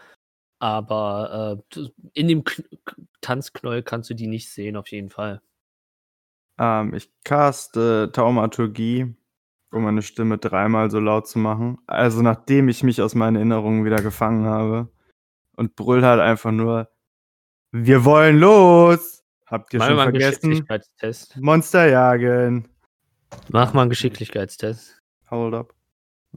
aber 0.59 1.63
äh, 1.75 1.89
in 2.15 2.29
dem 2.29 2.45
K- 2.45 2.63
Tanzknäuel 3.21 3.83
kannst 3.83 4.09
du 4.11 4.15
die 4.15 4.27
nicht 4.27 4.49
sehen, 4.51 4.77
auf 4.77 4.89
jeden 4.89 5.11
Fall. 5.11 5.43
Ähm, 6.59 6.95
ich 6.95 7.13
caste 7.25 8.11
Taumaturgie, 8.13 9.15
um 9.71 9.83
meine 9.85 10.01
Stimme 10.03 10.39
dreimal 10.39 10.91
so 10.91 10.99
laut 11.01 11.29
zu 11.29 11.39
machen. 11.39 11.79
Also 11.87 12.23
nachdem 12.23 12.69
ich 12.71 12.83
mich 12.83 13.03
aus 13.03 13.15
meinen 13.15 13.37
Erinnerungen 13.37 13.85
wieder 13.85 14.03
gefangen 14.03 14.47
habe. 14.47 14.89
Und 15.57 15.75
brüll 15.77 16.05
halt 16.05 16.21
einfach 16.21 16.53
nur, 16.53 16.91
wir 17.73 18.05
wollen 18.05 18.39
los! 18.39 19.25
Habt 19.47 19.73
ihr 19.73 19.79
Mach 19.79 19.87
schon 19.87 19.97
mal 19.97 20.03
einen 20.03 20.13
vergessen? 20.13 20.51
Geschicklichkeitstest. 20.51 21.37
Monster 21.37 21.89
jagen. 21.89 22.69
Mach 23.49 23.73
mal 23.75 23.83
einen 23.83 23.91
Geschicklichkeitstest. 23.91 25.01
Hold 25.31 25.55
up. 25.55 25.75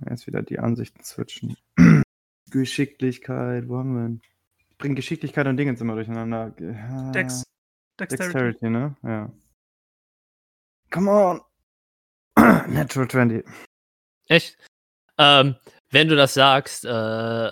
Jetzt 0.09 0.27
wieder 0.27 0.43
die 0.43 0.59
Ansichten 0.59 1.03
switchen. 1.03 1.57
Geschicklichkeit, 2.51 3.67
wo 3.67 3.77
haben 3.77 3.95
wir 3.95 4.03
denn? 4.03 4.21
Ich 4.69 4.77
bringe 4.77 4.95
Geschicklichkeit 4.95 5.47
und 5.47 5.57
Dingens 5.57 5.81
immer 5.81 5.95
durcheinander. 5.95 6.53
Ah, 6.57 7.11
Dex, 7.11 7.43
Dexterity. 7.99 8.31
Dexterity, 8.31 8.69
ne? 8.69 8.95
Ja. 9.03 9.31
Come 10.91 11.11
on! 11.11 11.41
Natural 12.71 13.07
20. 13.07 13.45
Echt? 14.27 14.57
Ähm, 15.17 15.55
wenn 15.89 16.07
du 16.07 16.15
das 16.15 16.33
sagst, 16.33 16.85
äh, 16.85 17.51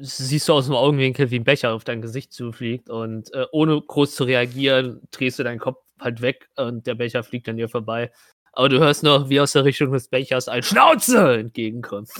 siehst 0.00 0.48
du 0.48 0.52
aus 0.52 0.66
dem 0.66 0.74
Augenwinkel, 0.74 1.30
wie 1.30 1.38
ein 1.38 1.44
Becher 1.44 1.72
auf 1.72 1.84
dein 1.84 2.02
Gesicht 2.02 2.32
zufliegt 2.32 2.90
und 2.90 3.32
äh, 3.34 3.46
ohne 3.52 3.80
groß 3.80 4.14
zu 4.14 4.24
reagieren, 4.24 5.00
drehst 5.10 5.38
du 5.38 5.42
deinen 5.44 5.58
Kopf 5.58 5.82
halt 6.00 6.20
weg 6.20 6.48
und 6.56 6.86
der 6.86 6.94
Becher 6.94 7.22
fliegt 7.22 7.48
an 7.48 7.56
dir 7.56 7.68
vorbei. 7.68 8.10
Aber 8.52 8.68
du 8.68 8.78
hörst 8.78 9.02
noch, 9.02 9.28
wie 9.28 9.40
aus 9.40 9.52
der 9.52 9.64
Richtung 9.64 9.92
des 9.92 10.08
Bechers 10.08 10.48
ein 10.48 10.62
Schnauze 10.62 11.38
entgegenkommt. 11.38 12.10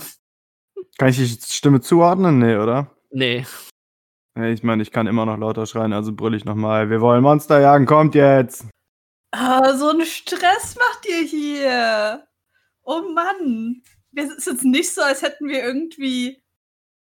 Kann 0.97 1.09
ich 1.09 1.17
die 1.17 1.27
Stimme 1.27 1.81
zuordnen? 1.81 2.39
Nee, 2.39 2.57
oder? 2.57 2.91
Nee. 3.11 3.45
Nee, 4.35 4.51
Ich 4.51 4.63
meine, 4.63 4.83
ich 4.83 4.91
kann 4.91 5.07
immer 5.07 5.25
noch 5.25 5.37
lauter 5.37 5.65
schreien, 5.65 5.93
also 5.93 6.13
brüll 6.13 6.35
ich 6.35 6.45
nochmal. 6.45 6.89
Wir 6.89 7.01
wollen 7.01 7.23
Monster 7.23 7.59
jagen, 7.59 7.85
kommt 7.85 8.15
jetzt! 8.15 8.65
Ah, 9.31 9.75
so 9.77 9.89
einen 9.89 10.05
Stress 10.05 10.75
macht 10.75 11.05
ihr 11.07 11.23
hier. 11.23 12.27
Oh 12.83 13.01
Mann. 13.13 13.81
Es 14.15 14.29
ist 14.31 14.47
jetzt 14.47 14.63
nicht 14.63 14.93
so, 14.93 15.01
als 15.01 15.21
hätten 15.21 15.47
wir 15.47 15.63
irgendwie 15.63 16.41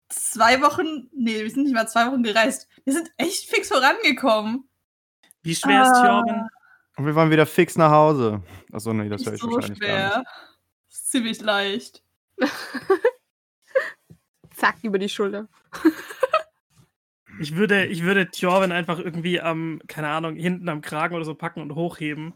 zwei 0.10 0.62
Wochen. 0.62 1.10
Nee, 1.14 1.44
wir 1.44 1.50
sind 1.50 1.64
nicht 1.64 1.74
mal 1.74 1.88
zwei 1.88 2.08
Wochen 2.08 2.24
gereist. 2.24 2.68
Wir 2.86 2.94
sind 2.94 3.12
echt 3.18 3.50
fix 3.50 3.68
vorangekommen. 3.70 4.68
Wie 5.44 5.56
schwer 5.56 5.84
ist 5.84 5.90
Ah. 5.90 6.06
Jorben? 6.06 6.48
Und 6.98 7.06
wir 7.06 7.14
wollen 7.16 7.30
wieder 7.32 7.46
fix 7.46 7.76
nach 7.78 7.92
Hause. 7.92 8.42
Achso, 8.72 8.92
nee, 8.94 9.08
das 9.10 9.24
höre 9.24 9.34
Nicht 9.34 9.44
ich 9.44 9.50
so 9.50 9.56
wahrscheinlich 9.56 9.80
gar 9.80 9.90
schwer. 9.90 10.18
nicht. 10.20 10.28
Ist 10.90 11.12
ziemlich 11.12 11.42
leicht. 11.42 12.04
Zack, 14.56 14.78
über 14.84 14.98
die 14.98 15.10
Schulter. 15.10 15.48
Ich 17.40 17.56
würde, 17.56 17.86
ich 17.86 18.02
würde 18.04 18.28
Jorben 18.34 18.72
einfach 18.72 18.98
irgendwie 18.98 19.40
am, 19.40 19.80
keine 19.88 20.10
Ahnung, 20.10 20.36
hinten 20.36 20.68
am 20.70 20.82
Kragen 20.82 21.16
oder 21.16 21.26
so 21.26 21.36
packen 21.36 21.62
und 21.62 21.76
hochheben. 21.76 22.34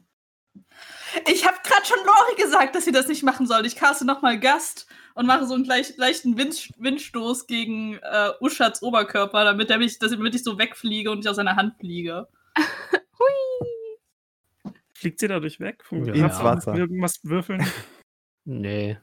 Ich 1.28 1.47
habe 1.47 1.57
gerade 1.63 1.86
schon 1.86 1.97
Lori 2.05 2.36
gesagt, 2.39 2.76
dass 2.76 2.86
sie 2.86 2.91
das 2.91 3.07
nicht 3.07 3.24
machen 3.24 3.47
soll. 3.47 3.65
Ich 3.65 3.76
caste 3.76 4.05
nochmal 4.05 4.39
Gast 4.39 4.86
und 5.16 5.26
mache 5.26 5.45
so 5.45 5.53
einen 5.53 5.64
gleich, 5.64 5.95
leichten 5.97 6.38
Wind, 6.38 6.72
Windstoß 6.78 7.47
gegen 7.47 7.95
äh, 7.95 8.30
Uschats 8.39 8.82
Oberkörper, 8.82 9.43
damit, 9.43 9.70
er 9.70 9.78
mich, 9.78 9.99
damit 9.99 10.36
ich 10.36 10.43
so 10.43 10.57
wegfliege 10.57 11.12
und 11.12 11.20
nicht 11.20 11.28
aus 11.28 11.36
seiner 11.36 11.55
Hand 11.55 11.76
fliege. 11.80 12.28
Hui. 13.20 14.74
Fliegt 14.93 15.20
sie 15.20 15.28
dadurch 15.28 15.59
weg? 15.59 15.84
Vom 15.84 16.05
Ja. 16.05 16.14
Ins 16.14 16.43
Wasser. 16.43 16.76
Irgendwas 16.76 17.20
würfeln? 17.24 17.66
Nee. 18.43 18.97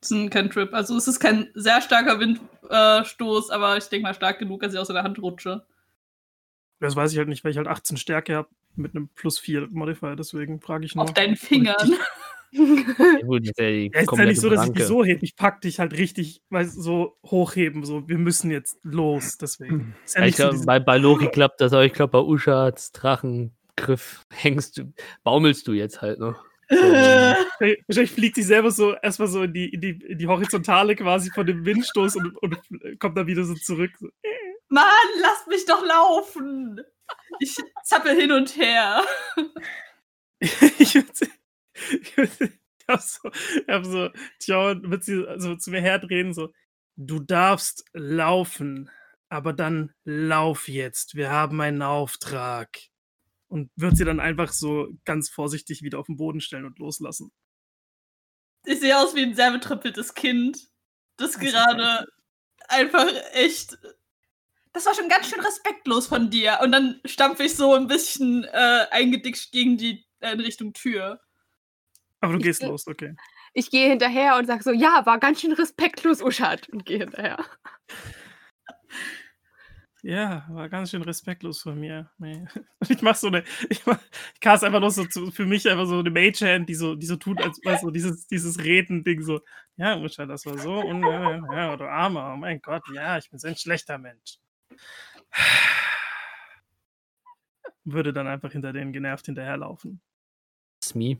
Das 0.00 0.10
ist 0.10 0.16
ein 0.16 0.30
Cantrip. 0.30 0.72
Also 0.72 0.96
es 0.96 1.06
ist 1.06 1.20
kein 1.20 1.50
sehr 1.54 1.82
starker 1.82 2.18
Windstoß, 2.18 3.50
äh, 3.50 3.52
aber 3.52 3.76
ich 3.76 3.84
denke 3.84 4.04
mal 4.04 4.14
stark 4.14 4.38
genug, 4.38 4.62
dass 4.62 4.72
ich 4.72 4.78
aus 4.78 4.88
seiner 4.88 5.02
Hand 5.02 5.18
rutsche. 5.18 5.66
Das 6.80 6.96
weiß 6.96 7.12
ich 7.12 7.18
halt 7.18 7.28
nicht, 7.28 7.44
weil 7.44 7.50
ich 7.50 7.58
halt 7.58 7.68
18 7.68 7.98
Stärke 7.98 8.36
habe 8.36 8.48
mit 8.74 8.94
einem 8.94 9.08
plus 9.08 9.38
4 9.38 9.68
Modifier, 9.70 10.16
deswegen 10.16 10.60
frage 10.60 10.84
ich 10.84 10.94
nur. 10.94 11.04
Auf 11.04 11.14
deinen 11.14 11.36
Fingern. 11.36 11.76
Ja, 12.54 13.20
gut, 13.26 13.42
ist 13.44 13.58
ja 13.58 13.68
ist 13.68 14.12
ja 14.16 14.24
nicht 14.24 14.40
so, 14.40 14.48
dass 14.48 14.60
ich 14.60 14.72
Blanke. 14.72 14.78
dich 14.78 14.86
so 14.86 15.04
hebe. 15.04 15.24
Ich 15.24 15.36
pack 15.36 15.60
dich 15.60 15.80
halt 15.80 15.92
richtig, 15.92 16.40
weil 16.50 16.66
so 16.66 17.16
hochheben. 17.24 17.84
So, 17.84 18.08
wir 18.08 18.18
müssen 18.18 18.50
jetzt 18.50 18.78
los. 18.82 19.36
Deswegen. 19.38 19.94
Ist 20.04 20.14
ja 20.14 20.20
Ja, 20.22 20.26
ich 20.28 20.36
so 20.36 20.42
glaub, 20.44 20.52
diese- 20.52 20.66
bei, 20.66 20.78
bei 20.80 20.98
Lori 20.98 21.28
klappt 21.28 21.60
das, 21.60 21.72
aber 21.72 21.84
ich 21.84 21.92
glaube, 21.92 22.12
bei 22.12 22.20
Uschats 22.20 22.92
Drachengriff 22.92 24.24
hängst 24.32 24.78
du, 24.78 24.92
baumelst 25.24 25.66
du 25.66 25.72
jetzt 25.72 26.00
halt 26.02 26.18
noch. 26.20 26.36
So, 26.70 26.76
Wahrscheinlich 26.86 28.10
fliegt 28.12 28.36
sich 28.36 28.46
selber 28.46 28.70
so 28.70 28.94
erstmal 28.94 29.28
so 29.28 29.42
in 29.42 29.52
die, 29.52 29.68
in, 29.68 29.80
die, 29.82 29.90
in 30.08 30.18
die 30.18 30.26
Horizontale 30.26 30.96
quasi 30.96 31.30
von 31.30 31.46
dem 31.46 31.64
Windstoß 31.66 32.16
und, 32.16 32.36
und 32.38 32.56
kommt 32.98 33.18
dann 33.18 33.26
wieder 33.26 33.44
so 33.44 33.54
zurück. 33.54 33.90
So. 34.00 34.08
Mann, 34.70 34.84
lasst 35.20 35.46
mich 35.46 35.66
doch 35.66 35.84
laufen! 35.84 36.80
Ich 37.38 37.54
zappel 37.84 38.18
hin 38.18 38.32
und 38.32 38.56
her. 38.56 39.02
ich 40.40 40.94
würd- 40.96 41.28
ich 41.74 42.14
würd- 42.16 42.52
ich 42.80 42.88
hab 42.88 43.00
so, 43.00 43.30
ich 43.30 43.68
hab 43.68 43.84
so, 43.84 44.10
Tjaun 44.40 44.90
wird 44.90 45.04
sie 45.04 45.24
so 45.38 45.56
zu 45.56 45.70
mir 45.70 45.80
herdrehen, 45.80 46.34
so, 46.34 46.52
du 46.96 47.20
darfst 47.20 47.84
laufen, 47.92 48.90
aber 49.28 49.52
dann 49.52 49.92
lauf 50.04 50.68
jetzt, 50.68 51.14
wir 51.14 51.30
haben 51.30 51.60
einen 51.60 51.82
Auftrag. 51.82 52.78
Und 53.48 53.70
wird 53.76 53.96
sie 53.96 54.04
dann 54.04 54.18
einfach 54.18 54.52
so 54.52 54.88
ganz 55.04 55.28
vorsichtig 55.30 55.82
wieder 55.82 56.00
auf 56.00 56.06
den 56.06 56.16
Boden 56.16 56.40
stellen 56.40 56.64
und 56.64 56.78
loslassen. 56.80 57.30
Ich 58.64 58.80
sehe 58.80 58.98
aus 58.98 59.14
wie 59.14 59.22
ein 59.22 59.34
sehr 59.34 59.52
betrüppeltes 59.52 60.14
Kind, 60.14 60.58
das 61.16 61.32
Das 61.32 61.40
gerade 61.40 62.06
einfach 62.68 63.06
echt. 63.32 63.78
Das 64.72 64.86
war 64.86 64.94
schon 64.94 65.08
ganz 65.08 65.28
schön 65.28 65.40
respektlos 65.40 66.08
von 66.08 66.30
dir. 66.30 66.58
Und 66.62 66.72
dann 66.72 67.00
stampfe 67.04 67.44
ich 67.44 67.54
so 67.54 67.74
ein 67.74 67.86
bisschen 67.86 68.42
äh, 68.44 68.86
eingedickt 68.90 69.52
gegen 69.52 69.76
die 69.76 70.04
äh, 70.20 70.32
in 70.32 70.40
Richtung 70.40 70.72
Tür. 70.72 71.20
Aber 72.24 72.32
du 72.32 72.38
Ich 72.38 72.44
gehst 72.44 72.60
geh- 72.60 72.66
los, 72.66 72.86
okay. 72.86 73.14
Ich 73.52 73.70
gehe 73.70 73.88
hinterher 73.88 74.36
und 74.36 74.46
sag 74.46 74.62
so, 74.62 74.72
ja, 74.72 75.04
war 75.06 75.18
ganz 75.18 75.40
schön 75.40 75.52
respektlos, 75.52 76.22
Uschat. 76.22 76.68
Und 76.70 76.84
gehe 76.86 76.98
hinterher. 76.98 77.38
Ja, 80.02 80.44
war 80.50 80.68
ganz 80.68 80.90
schön 80.90 81.02
respektlos 81.02 81.62
von 81.62 81.78
mir. 81.78 82.10
Nee. 82.18 82.44
Ich 82.88 83.00
mach 83.00 83.14
so 83.16 83.28
eine, 83.28 83.42
ich, 83.70 83.86
mach, 83.86 83.98
ich 84.34 84.40
cast 84.40 84.62
einfach 84.64 84.80
noch 84.80 84.90
so 84.90 85.04
zu, 85.06 85.30
für 85.30 85.46
mich 85.46 85.66
einfach 85.70 85.86
so 85.86 85.98
eine 86.00 86.10
Mage-Hand, 86.10 86.68
die 86.68 86.74
so, 86.74 86.94
die 86.94 87.06
so 87.06 87.16
tut, 87.16 87.40
als 87.42 87.58
weißt 87.64 87.82
du, 87.84 87.90
dieses, 87.90 88.26
dieses 88.26 88.62
Reden-Ding 88.62 89.22
so, 89.22 89.40
ja, 89.76 89.96
Usha, 89.98 90.26
das 90.26 90.44
war 90.44 90.58
so 90.58 90.80
und 90.80 91.02
ja, 91.02 91.76
du 91.76 91.84
Armer, 91.88 92.32
oh 92.34 92.36
mein 92.36 92.60
Gott, 92.60 92.82
ja, 92.94 93.16
ich 93.16 93.30
bin 93.30 93.38
so 93.38 93.48
ein 93.48 93.56
schlechter 93.56 93.96
Mensch. 93.96 94.38
Würde 97.84 98.12
dann 98.12 98.26
einfach 98.26 98.52
hinter 98.52 98.72
denen 98.74 98.92
genervt 98.92 99.24
hinterherlaufen. 99.26 100.00
Smee 100.82 101.18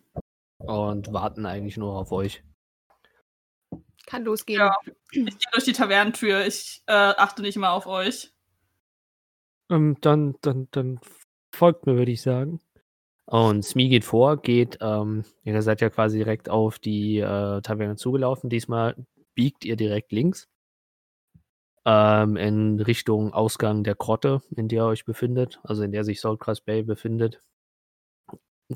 und 0.59 1.13
warten 1.13 1.47
eigentlich 1.47 1.77
nur 1.77 1.97
auf 1.97 2.13
euch. 2.13 2.43
Kann 4.07 4.25
losgehen. 4.25 4.61
Ja. 4.61 4.77
Ich 5.13 5.25
gehe 5.25 5.51
durch 5.53 5.65
die 5.65 5.73
Tavernentür. 5.73 6.47
Ich 6.47 6.83
äh, 6.87 6.93
achte 6.93 7.43
nicht 7.43 7.57
mal 7.57 7.71
auf 7.71 7.87
euch. 7.87 8.33
Ähm, 9.71 9.97
dann, 10.01 10.37
dann, 10.43 10.69
dann 10.73 11.01
folgt 11.55 11.87
mir, 11.87 11.97
würde 11.97 12.13
ich 12.13 12.23
sagen. 12.23 12.61
Und 13.27 13.65
Smee 13.65 13.89
geht 13.89 14.05
vor, 14.05 14.37
geht, 14.37 14.79
ähm, 14.83 15.25
ihr 15.45 15.63
seid 15.63 15.81
ja 15.81 15.89
quasi 15.89 16.19
direkt 16.19 16.51
auf 16.51 16.79
die 16.79 17.19
äh, 17.19 17.63
Taverne 17.63 17.97
zugelaufen. 17.97 18.51
Diesmal 18.51 18.95
biegt 19.35 19.65
ihr 19.65 19.77
direkt 19.77 20.13
links 20.13 20.47
ähm, 21.87 22.37
in 22.37 22.81
Richtung 22.81 23.33
Ausgang 23.33 23.83
der 23.83 23.95
Grotte, 23.95 24.43
in 24.55 24.69
der 24.69 24.85
ihr 24.85 24.87
euch 24.87 25.05
befindet, 25.07 25.61
also 25.63 25.83
in 25.83 25.93
der 25.93 26.05
sich 26.05 26.21
Saltgrass 26.21 26.61
Bay 26.61 26.83
befindet. 26.83 27.41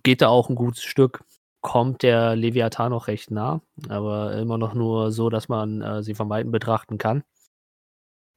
Geht 0.03 0.23
da 0.23 0.29
auch 0.29 0.49
ein 0.49 0.55
gutes 0.55 0.83
Stück, 0.83 1.25
kommt 1.61 2.03
der 2.03 2.37
Leviathan 2.37 2.91
noch 2.91 3.09
recht 3.09 3.31
nah, 3.31 3.61
aber 3.89 4.35
immer 4.37 4.59
noch 4.59 4.75
nur 4.75 5.11
so, 5.13 5.29
dass 5.29 5.49
man 5.49 5.83
äh, 5.83 6.03
sie 6.03 6.15
von 6.15 6.31
Weitem 6.31 6.53
betrachten 6.53 6.99
kann. 6.99 7.25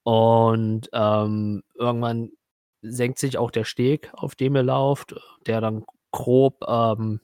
Und 0.03 0.89
ähm, 0.93 1.63
irgendwann 1.75 2.31
senkt 2.81 3.19
sich 3.19 3.37
auch 3.37 3.51
der 3.51 3.63
Steg, 3.63 4.11
auf 4.13 4.33
dem 4.33 4.55
ihr 4.55 4.63
lauft, 4.63 5.15
der 5.45 5.61
dann 5.61 5.85
grob 6.11 6.65
ähm, 6.67 7.21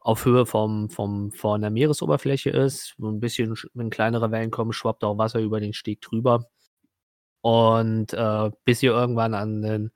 auf 0.00 0.24
Höhe 0.24 0.46
vom, 0.46 0.90
vom, 0.90 1.30
von 1.30 1.60
der 1.60 1.70
Meeresoberfläche 1.70 2.50
ist. 2.50 2.96
Ein 2.98 3.20
bisschen, 3.20 3.54
sch- 3.54 3.70
wenn 3.74 3.90
kleinere 3.90 4.30
Wellen 4.32 4.50
kommen, 4.50 4.72
schwappt 4.72 5.04
auch 5.04 5.18
Wasser 5.18 5.40
über 5.40 5.60
den 5.60 5.72
Steg 5.72 6.00
drüber. 6.00 6.46
Und 7.40 8.12
äh, 8.12 8.50
bis 8.64 8.82
ihr 8.82 8.92
irgendwann 8.92 9.34
an 9.34 9.64
ein 9.64 9.92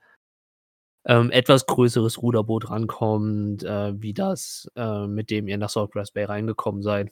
ähm, 1.07 1.31
etwas 1.31 1.67
größeres 1.67 2.21
Ruderboot 2.23 2.71
rankommt, 2.71 3.65
äh, 3.65 4.01
wie 4.01 4.13
das, 4.13 4.71
äh, 4.77 5.07
mit 5.07 5.31
dem 5.31 5.49
ihr 5.49 5.59
nach 5.59 5.71
Saltgrass 5.71 6.13
Bay 6.13 6.25
reingekommen 6.25 6.83
seid. 6.83 7.11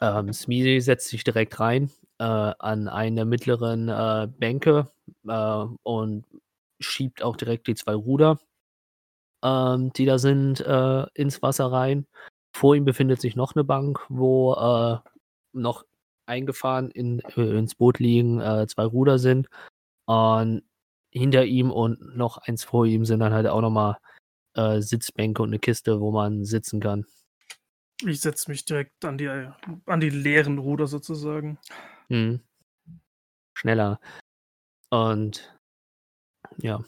Ähm, 0.00 0.32
Smee 0.32 0.80
setzt 0.80 1.08
sich 1.08 1.24
direkt 1.24 1.58
rein 1.60 1.90
äh, 2.18 2.24
an 2.24 2.88
eine 2.88 3.24
mittleren 3.24 3.88
äh, 3.88 4.28
Bänke 4.38 4.90
äh, 5.26 5.64
und 5.82 6.24
schiebt 6.80 7.22
auch 7.22 7.36
direkt 7.36 7.66
die 7.66 7.74
zwei 7.74 7.94
Ruder, 7.94 8.38
ähm, 9.44 9.92
die 9.94 10.06
da 10.06 10.18
sind, 10.18 10.60
äh, 10.60 11.06
ins 11.14 11.42
Wasser 11.42 11.72
rein. 11.72 12.06
Vor 12.54 12.76
ihm 12.76 12.84
befindet 12.84 13.20
sich 13.20 13.36
noch 13.36 13.54
eine 13.54 13.64
Bank, 13.64 14.00
wo 14.08 14.54
äh, 14.54 14.98
noch 15.52 15.84
eingefahren 16.26 16.90
in, 16.90 17.20
ins 17.36 17.74
Boot 17.76 17.98
liegen 18.00 18.40
zwei 18.68 18.84
Ruder 18.84 19.18
sind. 19.18 19.48
Und 20.06 20.62
hinter 21.16 21.44
ihm 21.44 21.70
und 21.70 22.16
noch 22.16 22.38
eins 22.38 22.64
vor 22.64 22.86
ihm 22.86 23.04
sind 23.04 23.20
dann 23.20 23.32
halt 23.32 23.46
auch 23.46 23.60
nochmal 23.60 23.96
äh, 24.54 24.80
Sitzbänke 24.80 25.42
und 25.42 25.48
eine 25.50 25.58
Kiste, 25.58 26.00
wo 26.00 26.10
man 26.10 26.44
sitzen 26.44 26.80
kann. 26.80 27.06
Ich 28.04 28.20
setze 28.20 28.50
mich 28.50 28.64
direkt 28.64 29.04
an 29.04 29.16
die, 29.16 29.28
an 29.28 30.00
die 30.00 30.10
leeren 30.10 30.58
Ruder 30.58 30.86
sozusagen. 30.86 31.58
Mhm. 32.08 32.40
Schneller. 33.54 34.00
Und 34.90 35.56
ja. 36.58 36.84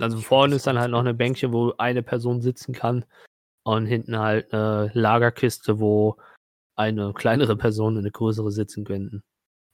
Also 0.00 0.18
vorne 0.18 0.56
ist 0.56 0.66
dann 0.66 0.78
halt 0.78 0.90
noch 0.90 1.00
eine 1.00 1.14
Bänkchen, 1.14 1.52
wo 1.52 1.74
eine 1.78 2.02
Person 2.02 2.40
sitzen 2.40 2.72
kann. 2.72 3.04
Und 3.62 3.86
hinten 3.86 4.18
halt 4.18 4.52
eine 4.52 4.90
Lagerkiste, 4.94 5.78
wo 5.78 6.16
eine 6.74 7.12
kleinere 7.12 7.56
Person 7.56 7.94
und 7.94 8.00
eine 8.00 8.10
größere 8.10 8.50
sitzen 8.50 8.84
könnten. 8.84 9.22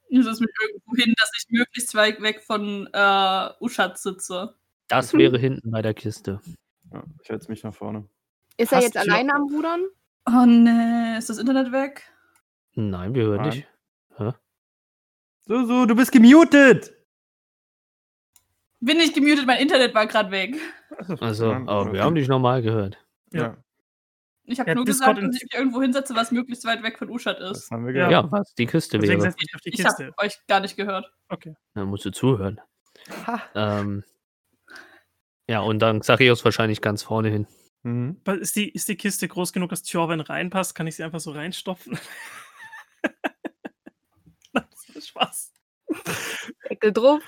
Ich 0.09 0.25
setze 0.25 0.43
mich 0.43 0.51
irgendwo 0.61 0.95
hin, 0.97 1.15
dass 1.19 1.31
ich 1.37 1.47
möglichst 1.51 1.95
weit 1.95 2.21
weg 2.23 2.43
von 2.43 2.89
äh, 2.93 3.49
Uschat 3.61 3.99
sitze. 3.99 4.55
Das 4.89 5.13
wäre 5.15 5.39
hinten 5.39 5.71
bei 5.71 5.83
der 5.83 5.95
Kiste. 5.95 6.41
Ja, 6.93 7.03
ich 7.21 7.27
setze 7.27 7.51
mich 7.51 7.63
nach 7.65 7.75
vorne. 7.75 8.09
Ist 8.57 8.73
er 8.73 8.79
Hast 8.79 8.85
jetzt 8.85 8.97
alleine 8.97 9.35
am 9.35 9.43
Rudern? 9.53 9.85
Oh 10.29 10.47
nee, 10.47 11.19
ist 11.19 11.29
das 11.29 11.39
Internet 11.39 11.73
weg? 11.73 12.03
Nein, 12.75 13.15
wir 13.15 13.25
hören 13.25 13.43
Nein. 13.43 13.51
dich. 13.51 13.67
So, 15.49 15.65
so, 15.65 15.87
du 15.87 15.95
bist 15.95 16.11
gemutet! 16.11 16.93
Bin 18.81 18.97
nicht 18.97 19.15
gemutet, 19.15 19.47
mein 19.47 19.61
Internet 19.61 19.95
war 19.95 20.07
gerade 20.07 20.31
weg. 20.33 20.57
Also, 21.21 21.53
aber 21.53 21.93
wir 21.93 22.03
haben 22.03 22.17
dich 22.17 22.27
normal 22.27 22.63
gehört. 22.63 22.99
Ja. 23.33 23.57
Ich 24.47 24.61
habe 24.61 24.71
Ja, 24.71 24.75
nur 24.77 24.85
Discord 24.85 25.17
gesagt, 25.17 25.29
dass 25.29 25.37
ich 25.37 25.43
mich 25.51 25.55
irgendwo 25.55 25.83
hinsetze, 25.83 26.15
was 26.15 26.31
möglichst 26.31 26.65
weit 26.65 26.83
weg 26.83 26.99
von 26.99 27.09
Uschat 27.11 27.41
Das 27.41 27.59
ist. 27.65 27.71
haben 27.71 27.85
wir 27.87 27.93
Ja. 27.95 28.09
gehört. 28.09 28.25
Ja, 28.27 28.33
was 28.33 28.55
die 28.55 28.67
Kiste 28.67 28.99
Deswegen 28.99 29.21
wäre. 29.23 29.31
ich 29.37 29.37
mich 29.43 29.55
auf 29.55 29.61
die 29.61 29.69
Ich 29.71 29.77
Kiste. 29.77 30.07
habe 30.07 30.19
euch 30.19 30.39
gar 30.47 30.61
nicht 30.61 30.77
gehört. 30.77 31.13
Okay. 31.29 31.55
Dann 31.75 31.89
musst 31.89 32.05
du 32.05 32.11
zuhören. 32.11 32.61
Ha. 33.27 33.43
Ähm, 33.55 34.05
ja, 35.49 35.61
und 35.61 35.81
dann 35.81 36.01
Xarios 36.01 36.45
wahrscheinlich 36.45 36.81
ganz 36.81 37.03
vorne 37.03 37.29
hin. 37.29 37.47
Mhm. 37.83 38.21
Ist 38.41 38.57
die, 38.57 38.69
ist 38.71 38.89
die 38.89 38.97
Kiste 38.97 39.29
groß 39.29 39.53
genug, 39.53 39.71
dass 39.71 39.83
Tjorven 39.83 40.21
reinpasst? 40.21 40.75
Kann 40.75 40.87
ich 40.87 40.97
sie 40.97 41.05
einfach 41.05 41.21
so 41.21 41.31
reinstopfen? 41.33 41.99
das 44.53 44.89
ist 44.95 45.09
Spaß. 45.09 45.53
Deckel 46.71 46.93
drauf. 46.93 47.23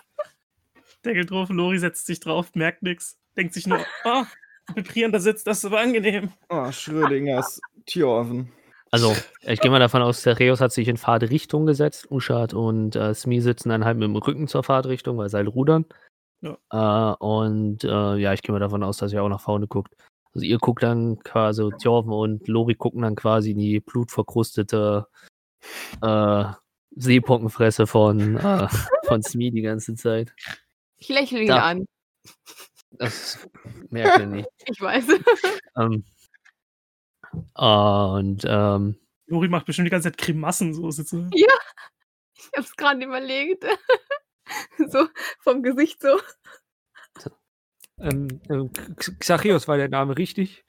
Deckel 1.04 1.26
drauf, 1.26 1.48
Lori 1.50 1.78
setzt 1.78 2.06
sich 2.06 2.18
drauf, 2.20 2.54
merkt 2.54 2.82
nichts, 2.82 3.18
denkt 3.36 3.54
sich 3.54 3.66
nur, 3.66 3.78
oh, 4.04 4.24
vibrierender 4.74 5.20
Sitz, 5.20 5.44
das 5.44 5.58
ist 5.58 5.64
aber 5.66 5.80
angenehm. 5.80 6.32
Oh, 6.48 6.70
Schrödingers 6.70 7.60
Tierorven. 7.86 8.52
Also, 8.90 9.14
ich 9.42 9.60
gehe 9.60 9.70
mal 9.70 9.78
davon 9.80 10.00
aus, 10.02 10.22
Xarios 10.22 10.60
hat 10.60 10.72
sich 10.72 10.88
in 10.88 10.96
Fahrtrichtung 10.96 11.66
gesetzt. 11.66 12.10
Uschat 12.10 12.54
und 12.54 12.96
äh, 12.96 13.14
Smee 13.14 13.40
sitzen 13.40 13.68
dann 13.68 13.84
halt 13.84 13.98
mit 13.98 14.08
dem 14.08 14.16
Rücken 14.16 14.48
zur 14.48 14.62
Fahrtrichtung, 14.64 15.18
weil 15.18 15.28
sie 15.28 15.36
halt 15.36 15.48
rudern. 15.48 15.84
Ja. 16.40 16.56
Äh, 17.12 17.16
und 17.22 17.84
äh, 17.84 18.16
ja, 18.16 18.32
ich 18.32 18.42
gehe 18.42 18.52
mal 18.52 18.60
davon 18.60 18.82
aus, 18.82 18.96
dass 18.98 19.12
ihr 19.12 19.22
auch 19.22 19.28
nach 19.28 19.40
vorne 19.42 19.66
guckt. 19.66 19.94
Also 20.34 20.46
ihr 20.46 20.58
guckt 20.58 20.82
dann 20.82 21.18
quasi, 21.20 21.68
Thorven 21.82 22.12
und 22.12 22.48
Lori 22.48 22.74
gucken 22.76 23.02
dann 23.02 23.14
quasi 23.16 23.50
in 23.50 23.58
die 23.58 23.80
blutverkrustete 23.80 25.06
äh, 26.00 26.44
Seepockenfresse 26.96 27.86
von, 27.86 28.36
äh, 28.36 28.68
von 29.06 29.22
Smee 29.22 29.50
die 29.50 29.62
ganze 29.62 29.96
Zeit. 29.96 30.32
Ich 30.96 31.08
lächle 31.08 31.42
ihn 31.42 31.48
Da. 31.48 31.62
an. 31.62 31.86
Das 32.90 33.48
merkt 33.90 34.20
ihr 34.20 34.26
nicht. 34.26 34.48
Ich 34.66 34.80
weiß. 34.80 35.04
Ähm, 35.76 36.02
und 37.54 38.44
ähm, 38.44 38.96
Lori 39.26 39.48
macht 39.48 39.66
bestimmt 39.66 39.86
die 39.86 39.90
ganze 39.90 40.10
Zeit 40.10 40.18
Grimassen, 40.18 40.74
so 40.74 40.90
sitze. 40.90 41.28
Ich 41.32 41.46
hab's 42.56 42.74
gerade 42.74 43.04
überlegt. 43.04 43.64
so 44.88 45.06
vom 45.40 45.62
Gesicht 45.62 46.02
so. 46.02 46.18
ähm, 48.00 48.40
ähm, 48.50 48.70
Xachios 48.96 49.68
war 49.68 49.76
der 49.76 49.88
Name 49.88 50.16
richtig. 50.18 50.64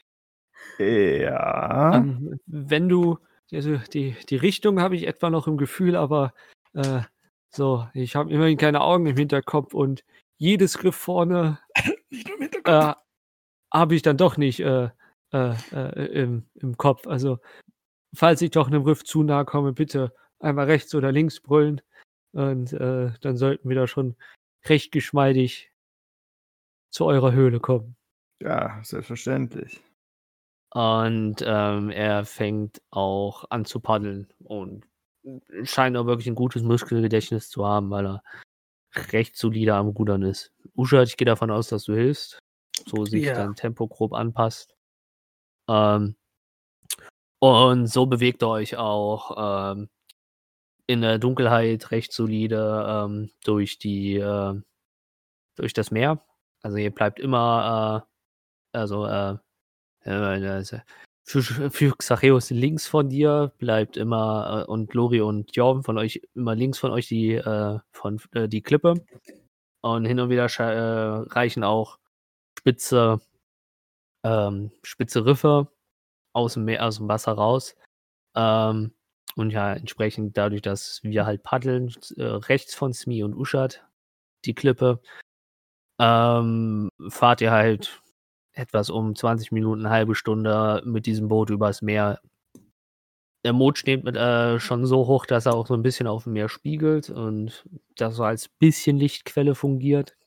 Ja. 0.78 1.95
Ähm, 1.95 2.39
wenn 2.45 2.89
du, 2.89 3.17
also 3.51 3.78
die, 3.78 4.15
die 4.30 4.36
Richtung 4.36 4.80
habe 4.80 4.95
ich 4.95 5.07
etwa 5.07 5.30
noch 5.30 5.47
im 5.47 5.57
Gefühl, 5.57 5.95
aber 5.95 6.34
äh, 6.74 7.01
so, 7.49 7.88
ich 7.93 8.15
habe 8.15 8.32
immerhin 8.32 8.57
keine 8.57 8.82
Augen 8.82 9.07
im 9.07 9.17
Hinterkopf 9.17 9.74
und 9.74 10.03
jedes 10.39 10.77
Griff 10.77 10.95
vorne 10.95 11.59
äh, 12.65 12.93
habe 13.71 13.95
ich 13.95 14.01
dann 14.01 14.17
doch 14.17 14.37
nicht 14.37 14.61
äh, 14.61 14.89
äh, 15.31 15.53
äh, 15.71 16.05
im, 16.07 16.49
im 16.55 16.77
Kopf. 16.77 17.05
Also, 17.05 17.37
falls 18.15 18.41
ich 18.41 18.51
doch 18.51 18.67
einem 18.67 18.83
Riff 18.83 19.03
zu 19.03 19.21
nahe 19.21 19.45
komme, 19.45 19.73
bitte 19.73 20.13
einmal 20.39 20.65
rechts 20.65 20.95
oder 20.95 21.11
links 21.11 21.39
brüllen. 21.39 21.81
Und 22.31 22.73
äh, 22.73 23.11
dann 23.21 23.37
sollten 23.37 23.69
wir 23.69 23.75
da 23.75 23.87
schon 23.87 24.15
recht 24.65 24.91
geschmeidig 24.91 25.71
zu 26.89 27.05
eurer 27.05 27.31
Höhle 27.33 27.59
kommen. 27.59 27.95
ja, 28.41 28.79
selbstverständlich. 28.83 29.81
Und 30.71 31.37
ähm, 31.45 31.89
er 31.89 32.25
fängt 32.25 32.81
auch 32.91 33.45
an 33.49 33.65
zu 33.65 33.79
paddeln 33.79 34.31
und 34.43 34.85
scheint 35.63 35.97
auch 35.97 36.05
wirklich 36.05 36.27
ein 36.27 36.35
gutes 36.35 36.61
Muskelgedächtnis 36.61 37.49
zu 37.49 37.65
haben, 37.65 37.89
weil 37.89 38.05
er 38.05 38.23
recht 38.95 39.35
solide 39.37 39.75
am 39.75 39.87
Rudern 39.89 40.23
ist. 40.23 40.51
Usha, 40.75 41.03
ich 41.03 41.17
gehe 41.17 41.25
davon 41.25 41.51
aus, 41.51 41.69
dass 41.69 41.85
du 41.85 41.93
hilfst, 41.93 42.39
so 42.87 43.05
sich 43.05 43.25
Ja. 43.25 43.35
dein 43.35 43.55
Tempo 43.55 43.87
grob 43.87 44.13
anpasst. 44.13 44.75
Ähm, 45.67 46.15
und 47.39 47.87
so 47.87 48.05
bewegt 48.05 48.43
ihr 48.43 48.49
euch 48.49 48.75
auch 48.77 49.73
ähm, 49.73 49.89
in 50.87 51.01
der 51.01 51.19
Dunkelheit 51.19 51.91
recht 51.91 52.11
solide 52.11 52.85
ähm, 52.87 53.31
durch 53.43 53.77
die 53.77 54.15
äh, 54.15 54.61
durch 55.55 55.73
das 55.73 55.91
Meer. 55.91 56.25
Also 56.63 56.77
ihr 56.77 56.91
bleibt 56.93 57.19
immer 57.19 58.05
äh, 58.73 58.77
also 58.77 59.05
äh, 59.05 59.37
äh, 60.05 60.63
für, 61.30 61.69
für 61.69 61.95
Xacheus 61.95 62.49
links 62.49 62.88
von 62.88 63.09
dir 63.09 63.53
bleibt 63.59 63.97
immer 63.97 64.65
äh, 64.67 64.71
und 64.71 64.93
Lori 64.95 65.21
und 65.21 65.55
Jorven 65.55 65.84
von 65.84 65.97
euch 65.97 66.21
immer 66.34 66.55
links 66.55 66.80
von 66.80 66.91
euch 66.91 67.07
die 67.07 67.34
äh, 67.34 67.80
von 67.91 68.19
äh, 68.34 68.47
die 68.47 68.61
Klippe 68.61 68.95
und 69.82 70.05
hin 70.05 70.19
und 70.19 70.30
wieder 70.30 70.45
äh, 70.45 71.32
reichen 71.32 71.63
auch 71.63 71.99
spitze 72.57 73.21
ähm, 74.23 74.71
spitze 74.84 75.25
Riffe 75.25 75.67
aus 76.34 76.55
dem 76.55 76.65
Meer, 76.65 76.86
aus 76.86 76.97
dem 76.97 77.07
Wasser 77.07 77.34
raus. 77.34 77.75
Ähm, 78.36 78.93
und 79.36 79.51
ja, 79.51 79.73
entsprechend 79.73 80.38
dadurch, 80.38 80.61
dass 80.61 81.01
wir 81.03 81.25
halt 81.25 81.43
paddeln, 81.43 81.93
äh, 82.17 82.23
rechts 82.23 82.75
von 82.75 82.93
Smi 82.93 83.23
und 83.23 83.36
Uschat, 83.36 83.86
die 84.45 84.55
Klippe, 84.55 85.01
ähm, 85.99 86.89
fahrt 87.09 87.41
ihr 87.41 87.51
halt 87.51 88.01
etwas 88.60 88.89
um 88.89 89.16
20 89.16 89.51
Minuten, 89.51 89.86
eine 89.86 89.93
halbe 89.93 90.16
Stunde 90.16 90.82
mit 90.86 91.05
diesem 91.05 91.28
Boot 91.30 91.49
übers 91.49 91.82
Meer. 91.82 92.22
Der 93.45 93.53
Mond 93.53 93.78
steht 93.78 94.03
mit, 94.03 94.16
äh, 94.16 94.60
schon 94.60 94.86
so 94.86 95.07
hoch, 95.07 95.26
dass 95.26 95.45
er 95.45 95.55
auch 95.55 95.68
so 95.68 95.74
ein 95.74 95.84
bisschen 95.84 96.07
auf 96.07 96.26
dem 96.26 96.34
Meer 96.34 96.49
spiegelt 96.49 97.10
und 97.10 97.66
das 97.95 98.16
so 98.16 98.24
als 98.24 98.49
bisschen 98.49 98.97
Lichtquelle 98.97 99.55
fungiert. 99.55 100.18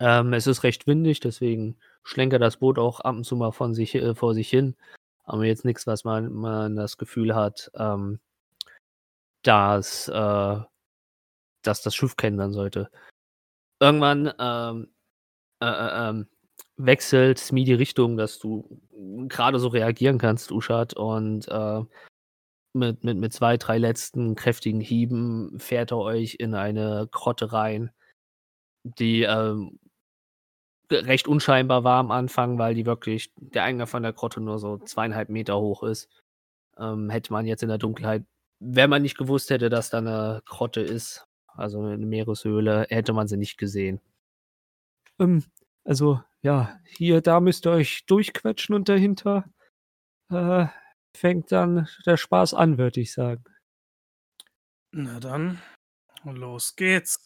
Ähm, 0.00 0.32
es 0.32 0.46
ist 0.46 0.62
recht 0.64 0.86
windig, 0.86 1.20
deswegen 1.20 1.76
schlenkert 2.04 2.42
das 2.42 2.58
Boot 2.58 2.78
auch 2.78 3.00
ab 3.00 3.16
und 3.16 3.24
zu 3.24 3.36
mal 3.36 3.52
von 3.52 3.74
sich, 3.74 3.94
äh, 3.94 4.14
vor 4.14 4.34
sich 4.34 4.48
hin. 4.50 4.76
Aber 5.24 5.44
jetzt 5.44 5.64
nichts, 5.64 5.86
was 5.86 6.04
man, 6.04 6.32
man 6.32 6.76
das 6.76 6.96
Gefühl 6.98 7.34
hat, 7.34 7.70
ähm, 7.74 8.20
dass, 9.42 10.08
äh, 10.08 10.56
dass 11.62 11.82
das 11.82 11.94
Schiff 11.94 12.16
kennenlernen 12.16 12.54
sollte. 12.54 12.90
Irgendwann 13.80 14.32
ähm, 14.38 14.88
äh, 15.60 15.66
äh, 15.66 16.08
ähm, 16.10 16.28
wechselt 16.78 17.38
Smee 17.38 17.64
die 17.64 17.74
Richtung, 17.74 18.16
dass 18.16 18.38
du 18.38 18.80
gerade 19.28 19.58
so 19.58 19.68
reagieren 19.68 20.18
kannst, 20.18 20.50
Uschat, 20.52 20.94
und 20.94 21.48
äh, 21.48 21.82
mit, 22.72 23.04
mit, 23.04 23.18
mit 23.18 23.32
zwei, 23.32 23.56
drei 23.56 23.78
letzten 23.78 24.34
kräftigen 24.36 24.80
Hieben 24.80 25.58
fährt 25.58 25.90
er 25.90 25.98
euch 25.98 26.36
in 26.38 26.54
eine 26.54 27.08
Grotte 27.10 27.52
rein, 27.52 27.90
die 28.84 29.22
ähm, 29.22 29.78
recht 30.90 31.28
unscheinbar 31.28 31.84
war 31.84 31.98
am 31.98 32.10
Anfang, 32.10 32.58
weil 32.58 32.74
die 32.74 32.86
wirklich, 32.86 33.32
der 33.36 33.64
Eingang 33.64 33.86
von 33.86 34.02
der 34.02 34.12
Grotte 34.12 34.40
nur 34.40 34.58
so 34.58 34.78
zweieinhalb 34.78 35.28
Meter 35.28 35.58
hoch 35.58 35.82
ist. 35.82 36.08
Ähm, 36.78 37.10
hätte 37.10 37.32
man 37.32 37.46
jetzt 37.46 37.62
in 37.62 37.68
der 37.68 37.78
Dunkelheit, 37.78 38.24
wenn 38.60 38.90
man 38.90 39.02
nicht 39.02 39.18
gewusst 39.18 39.50
hätte, 39.50 39.68
dass 39.68 39.90
da 39.90 39.98
eine 39.98 40.42
Grotte 40.46 40.80
ist, 40.80 41.26
also 41.48 41.82
eine 41.82 42.06
Meereshöhle, 42.06 42.86
hätte 42.88 43.12
man 43.12 43.28
sie 43.28 43.36
nicht 43.36 43.58
gesehen. 43.58 44.00
Ähm, 45.18 45.44
also, 45.88 46.22
ja, 46.42 46.78
hier, 46.84 47.20
da 47.20 47.40
müsst 47.40 47.66
ihr 47.66 47.72
euch 47.72 48.04
durchquetschen 48.06 48.74
und 48.74 48.88
dahinter 48.88 49.44
äh, 50.30 50.66
fängt 51.16 51.50
dann 51.50 51.88
der 52.06 52.16
Spaß 52.16 52.54
an, 52.54 52.78
würde 52.78 53.00
ich 53.00 53.12
sagen. 53.12 53.44
Na 54.92 55.18
dann, 55.20 55.60
los 56.24 56.76
geht's. 56.76 57.24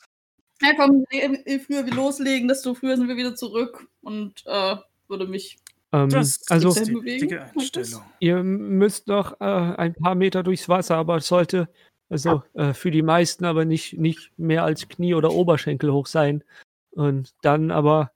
Ja, 0.62 0.74
komm, 0.76 1.04
je, 1.10 1.58
früher 1.58 1.84
wir 1.84 1.94
loslegen, 1.94 2.48
desto 2.48 2.74
früher 2.74 2.96
sind 2.96 3.08
wir 3.08 3.16
wieder 3.16 3.34
zurück 3.34 3.88
und 4.00 4.42
äh, 4.46 4.76
würde 5.08 5.26
mich. 5.26 5.58
Ähm, 5.92 6.08
Das 6.08 6.40
also, 6.48 6.68
ist 6.68 6.86
die 6.86 6.92
bewegen, 6.92 7.34
richtige. 7.34 7.42
Einstellung. 7.42 8.02
Ihr 8.20 8.42
müsst 8.42 9.08
noch 9.08 9.40
äh, 9.40 9.44
ein 9.44 9.94
paar 9.94 10.14
Meter 10.14 10.42
durchs 10.42 10.68
Wasser, 10.68 10.96
aber 10.96 11.16
es 11.16 11.26
sollte 11.26 11.68
also 12.12 12.42
äh, 12.52 12.74
für 12.74 12.90
die 12.90 13.00
meisten 13.00 13.46
aber 13.46 13.64
nicht, 13.64 13.94
nicht 13.98 14.32
mehr 14.36 14.64
als 14.64 14.86
Knie 14.86 15.14
oder 15.14 15.32
Oberschenkel 15.32 15.90
hoch 15.90 16.06
sein. 16.06 16.44
Und 16.90 17.34
dann 17.40 17.70
aber, 17.70 18.12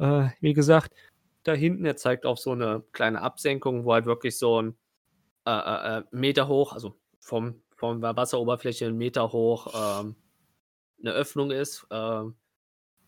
äh, 0.00 0.30
wie 0.40 0.54
gesagt, 0.54 0.94
da 1.44 1.52
hinten, 1.52 1.84
er 1.84 1.96
zeigt 1.96 2.26
auf 2.26 2.38
so 2.38 2.52
eine 2.52 2.82
kleine 2.92 3.22
Absenkung, 3.22 3.84
wo 3.84 3.92
halt 3.92 4.06
wirklich 4.06 4.38
so 4.38 4.60
ein 4.60 4.76
äh, 5.46 5.50
äh, 5.50 5.98
äh, 5.98 6.02
Meter 6.10 6.48
hoch, 6.48 6.72
also 6.72 6.96
vom, 7.20 7.62
vom 7.76 8.02
Wasseroberfläche 8.02 8.86
einen 8.86 8.96
Meter 8.96 9.32
hoch 9.32 9.72
ähm, 9.74 10.16
eine 11.00 11.12
Öffnung 11.12 11.50
ist. 11.50 11.86
ähm, 11.90 12.36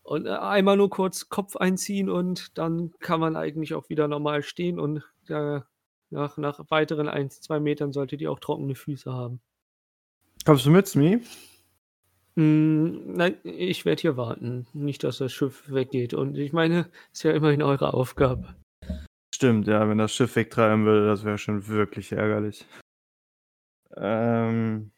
und 0.03 0.27
äh, 0.27 0.31
einmal 0.31 0.77
nur 0.77 0.91
kurz 0.91 1.29
Kopf 1.29 1.57
einziehen 1.57 2.11
und 2.11 2.59
dann 2.59 2.93
kann 2.99 3.21
man 3.21 3.37
eigentlich 3.37 3.75
auch 3.75 3.89
wieder 3.89 4.09
normal 4.09 4.43
stehen 4.43 4.81
und 4.81 5.03
äh, 5.29 5.61
nach, 6.11 6.37
nach 6.37 6.61
weiteren 6.71 7.09
1, 7.09 7.41
2 7.41 7.61
Metern 7.61 7.93
solltet 7.93 8.21
ihr 8.21 8.31
auch 8.31 8.41
trockene 8.41 8.75
Füße 8.75 9.13
haben. 9.13 9.41
Kommst 10.45 10.67
du 10.67 10.71
mit, 10.71 10.89
Smee? 10.89 11.21
Mm, 12.35 13.15
nein, 13.15 13.37
ich 13.45 13.85
werde 13.85 14.01
hier 14.01 14.17
warten. 14.17 14.67
Nicht, 14.73 15.05
dass 15.05 15.19
das 15.19 15.33
Schiff 15.33 15.71
weggeht. 15.71 16.15
Und 16.15 16.37
ich 16.37 16.53
meine, 16.53 16.91
ist 17.13 17.23
ja 17.25 17.33
immerhin 17.33 17.63
eure 17.63 17.93
Aufgabe. 17.95 18.55
Stimmt, 19.35 19.67
ja, 19.67 19.89
wenn 19.89 19.99
das 19.99 20.15
Schiff 20.15 20.35
wegtreiben 20.37 20.85
würde, 20.85 21.07
das 21.07 21.25
wäre 21.25 21.39
schon 21.39 21.67
wirklich 21.69 22.13
ärgerlich. 22.13 22.67
Ähm, 23.97 24.93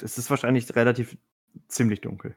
es 0.00 0.18
ist 0.18 0.30
wahrscheinlich 0.30 0.74
relativ 0.76 1.16
ziemlich 1.68 2.00
dunkel. 2.02 2.36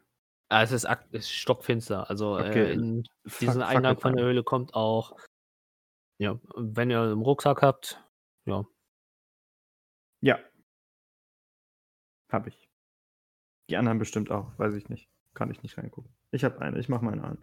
Ah, 0.50 0.64
es 0.64 0.72
ist, 0.72 0.86
es 0.86 0.98
ist 1.12 1.32
stockfinster. 1.32 2.10
Also 2.10 2.38
Okay, 2.40 2.70
äh, 2.70 2.74
in 2.74 3.04
Fuck- 3.28 3.40
diesen 3.40 3.62
fuck 3.62 3.70
Eingang 3.70 4.00
von 4.00 4.16
der. 4.16 4.26
Höhle 4.26 4.44
kommt 4.44 4.74
auch, 4.74 5.16
ja, 6.18 6.40
wenn 6.56 6.90
ihr 6.90 7.02
einen 7.02 7.22
Rucksack 7.22 7.62
habt, 7.62 8.04
ja, 8.46 8.66
Ja. 10.22 10.40
Hab 12.32 12.48
ich. 12.48 12.69
Die 13.70 13.78
anderen 13.78 14.00
bestimmt 14.00 14.32
auch, 14.32 14.52
weiß 14.58 14.74
ich 14.76 14.90
nicht. 14.90 15.08
Kann 15.34 15.52
ich 15.52 15.62
nicht 15.64 15.78
reingucken. 15.78 16.12
Ich 16.32 16.44
habe 16.44 16.60
eine, 16.62 16.80
ich 16.80 16.90
mach 16.90 17.02
meine 17.02 17.24
an. 17.24 17.38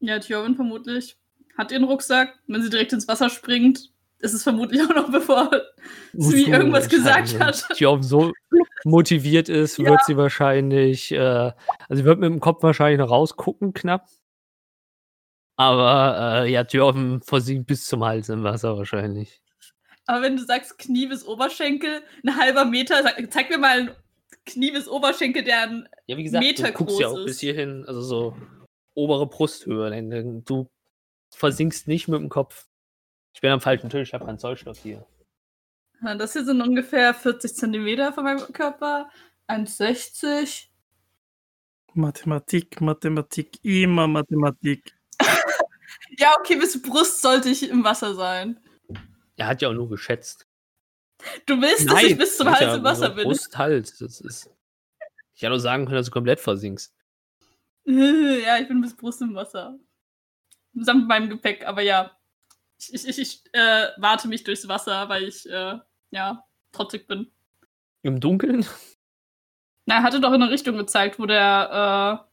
Ja, 0.00 0.18
Tjorvin 0.18 0.56
vermutlich 0.56 1.16
hat 1.56 1.72
ihren 1.72 1.84
Rucksack. 1.84 2.38
Wenn 2.46 2.62
sie 2.62 2.70
direkt 2.70 2.92
ins 2.92 3.06
Wasser 3.08 3.28
springt, 3.30 3.92
ist 4.18 4.34
es 4.34 4.42
vermutlich 4.42 4.82
auch 4.84 4.94
noch 4.94 5.10
bevor 5.10 5.50
Svi 6.18 6.44
du 6.44 6.50
irgendwas 6.50 6.88
gesagt 6.88 7.32
entscheiden. 7.32 7.46
hat. 7.46 7.66
Wenn 7.70 7.76
Tjov 7.76 8.02
so 8.02 8.32
motiviert 8.84 9.48
ist, 9.48 9.78
Ja. 9.78 9.90
wird 9.90 10.04
sie 10.06 10.16
wahrscheinlich, 10.16 11.12
äh, 11.12 11.18
also 11.18 11.54
sie 11.94 12.04
wird 12.04 12.18
mit 12.18 12.30
dem 12.30 12.40
Kopf 12.40 12.62
wahrscheinlich 12.62 12.98
noch 12.98 13.10
rausgucken, 13.10 13.72
knapp. 13.74 14.08
Aber 15.56 16.44
äh, 16.44 16.50
ja, 16.50 16.64
Tjov 16.64 16.96
versinkt 17.22 17.66
bis 17.66 17.84
zum 17.86 18.04
Hals 18.04 18.28
im 18.28 18.42
Wasser 18.42 18.76
wahrscheinlich. 18.76 19.42
Aber 20.06 20.22
wenn 20.22 20.36
du 20.36 20.44
sagst 20.44 20.78
Knie 20.78 21.06
bis 21.06 21.24
Oberschenkel, 21.24 22.02
ein 22.24 22.36
halber 22.36 22.64
Meter, 22.64 23.02
sag, 23.02 23.30
zeig 23.30 23.50
mir 23.50 23.58
mal 23.58 23.78
ein 23.80 23.90
Knie 24.46 24.70
bis 24.72 24.88
Oberschenkel, 24.88 25.42
der 25.44 25.62
ein 25.62 25.88
Ja, 26.06 26.16
wie 26.16 26.24
gesagt, 26.24 26.44
Meter 26.44 26.70
du 26.70 26.72
guckst 26.78 26.98
ja 27.00 27.08
groß 27.08 27.16
auch 27.16 27.20
ist. 27.20 27.26
bis 27.26 27.40
hierhin, 27.40 27.84
also 27.86 28.00
so 28.00 28.36
obere 28.94 29.26
Brusthöhe. 29.28 29.90
denn- 29.90 30.10
denn 30.10 30.44
Du 30.44 30.68
versinkst 31.34 31.86
nicht 31.88 32.08
mit 32.08 32.20
dem 32.20 32.28
Kopf. 32.28 32.66
Ich 33.34 33.40
bin 33.40 33.50
am 33.52 33.60
falschen 33.60 33.88
Tisch, 33.90 34.08
ich 34.08 34.14
habe 34.14 34.24
keinen 34.26 34.38
Zollstock 34.38 34.76
hier. 34.76 35.06
Ja, 36.02 36.14
Das 36.16 36.32
hier 36.32 36.44
sind 36.44 36.60
ungefähr 36.60 37.14
40 37.14 37.54
Zentimeter 37.54 38.12
von 38.12 38.24
meinem 38.24 38.52
Körper. 38.52 39.08
1,60. 39.46 40.68
Mathematik, 41.94 42.80
Mathematik, 42.80 43.58
immer 43.64 44.06
Mathematik. 44.06 44.94
Ja, 46.18 46.34
okay, 46.38 46.56
bis 46.56 46.80
Brust 46.82 47.20
sollte 47.22 47.48
ich 47.48 47.68
im 47.68 47.82
Wasser 47.84 48.14
sein. 48.14 48.60
Er 49.36 49.46
hat 49.46 49.62
ja 49.62 49.68
auch 49.68 49.72
nur 49.74 49.88
geschätzt. 49.88 50.46
Du 51.46 51.60
willst, 51.60 51.90
dass 51.90 52.02
ich 52.02 52.16
bis 52.16 52.36
zum 52.36 52.50
Hals 52.50 52.76
im 52.76 52.84
Wasser 52.84 53.08
nur 53.08 53.16
bin. 53.16 53.24
Brust, 53.24 53.56
Hals. 53.56 53.98
Das 53.98 54.20
ist. 54.20 54.50
Ich 55.34 55.42
hätte 55.42 55.54
auch 55.54 55.58
sagen 55.58 55.84
können, 55.86 55.96
dass 55.96 56.06
du 56.06 56.12
komplett 56.12 56.40
versinkst. 56.40 56.94
Ja, 57.86 58.58
ich 58.58 58.68
bin 58.68 58.80
bis 58.82 58.96
Brust 58.96 59.22
im 59.22 59.34
Wasser. 59.34 59.78
Samt 60.74 61.08
meinem 61.08 61.28
Gepäck, 61.28 61.66
aber 61.66 61.82
ja. 61.82 62.12
Ich, 62.78 63.08
ich, 63.08 63.18
ich, 63.18 63.42
äh, 63.52 63.88
warte 63.96 64.28
mich 64.28 64.44
durchs 64.44 64.68
Wasser, 64.68 65.08
weil 65.08 65.24
ich, 65.24 65.48
äh, 65.48 65.78
ja, 66.10 66.44
trotzig 66.72 67.08
bin. 67.08 67.30
Im 68.02 68.20
Dunkeln? 68.20 68.64
Na, 69.86 69.96
er 69.96 70.02
hatte 70.02 70.20
doch 70.20 70.32
in 70.32 70.42
eine 70.42 70.52
Richtung 70.52 70.76
gezeigt, 70.76 71.18
wo 71.18 71.26
der, 71.26 72.22
äh, 72.22 72.26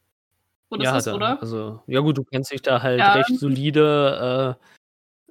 wo 0.69 0.75
das 0.77 0.85
ja, 0.85 0.97
ist, 0.97 1.07
er. 1.07 1.15
oder? 1.15 1.41
Also, 1.41 1.81
ja 1.87 2.01
gut, 2.01 2.17
du 2.17 2.23
kennst 2.23 2.51
dich 2.51 2.61
da 2.61 2.81
halt 2.81 2.99
Ja. 2.99 3.13
recht 3.13 3.39
solide. 3.39 4.57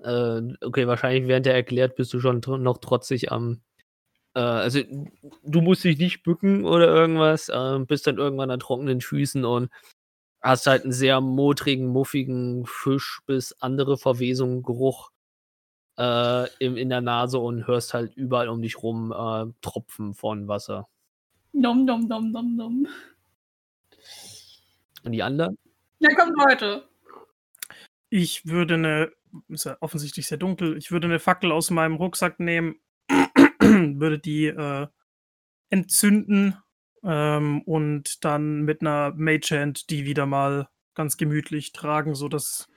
Äh, 0.03 0.43
okay, 0.63 0.87
wahrscheinlich 0.87 1.29
während 1.29 1.47
er 1.47 1.55
erklärt, 1.55 1.97
bist 1.97 2.13
du 2.13 2.21
schon 2.21 2.43
tr 2.43 2.59
noch 2.59 2.79
trotzig 2.79 3.33
am. 3.33 3.63
Äh, 4.35 4.41
also, 4.41 4.81
du 5.43 5.61
musst 5.61 5.85
dich 5.85 5.99
nicht 5.99 6.23
bücken 6.23 6.65
oder 6.65 6.89
irgendwas, 6.89 7.49
äh, 7.49 7.79
bist 7.81 8.07
dann 8.07 8.19
irgendwann 8.19 8.51
an 8.51 8.61
trockenen 8.61 9.01
Füßen 9.01 9.45
und 9.45 9.71
hast 10.43 10.67
halt 10.67 10.85
einen 10.85 10.93
sehr 10.93 11.21
modrigen, 11.21 11.89
muffigen 11.89 12.67
Fisch 12.67 13.21
bis 13.27 13.53
andere 13.61 13.99
Verwesungen 13.99 14.63
Geruch 14.63 15.11
äh, 15.99 16.49
im, 16.59 16.77
in 16.77 16.89
der 16.89 17.01
Nase 17.01 17.39
und 17.39 17.67
hörst 17.67 17.95
halt 17.95 18.15
überall 18.17 18.49
um 18.49 18.63
dich 18.63 18.83
rum 18.83 19.13
äh, 19.13 19.53
Tropfen 19.61 20.15
von 20.15 20.49
Wasser. 20.49 20.89
Nom, 21.53 21.85
nom, 21.85 22.07
nom, 22.07 22.31
nom, 22.31 22.57
nom. 22.57 22.87
Und 25.05 25.13
die 25.13 25.23
anderen? 25.23 25.57
Ja, 26.01 26.15
kommt 26.15 26.37
Leute. 26.37 26.85
Ich 28.11 28.47
würde 28.47 28.75
eine, 28.75 29.13
ist 29.49 29.65
ja 29.65 29.77
offensichtlich 29.81 30.27
sehr 30.27 30.39
dunkel, 30.39 30.77
ich 30.77 30.91
würde 30.91 31.07
eine 31.07 31.19
Fackel 31.19 31.53
aus 31.53 31.71
meinem 31.71 31.97
Rucksack 31.97 32.41
nehmen, 32.41 32.77
würde 33.61 34.19
die 34.19 34.47
äh, 34.47 34.87
entzünden 35.71 36.57
ähm, 37.05 37.63
und 37.63 38.25
dann 38.25 38.63
mit 38.63 38.81
einer 38.81 39.13
Mage 39.17 39.59
Hand 39.61 39.91
die 39.91 40.05
wieder 40.07 40.27
mal 40.27 40.69
ganz 40.95 41.17
gemütlich 41.17 41.73
tragen, 41.73 42.15
sodass 42.15 42.69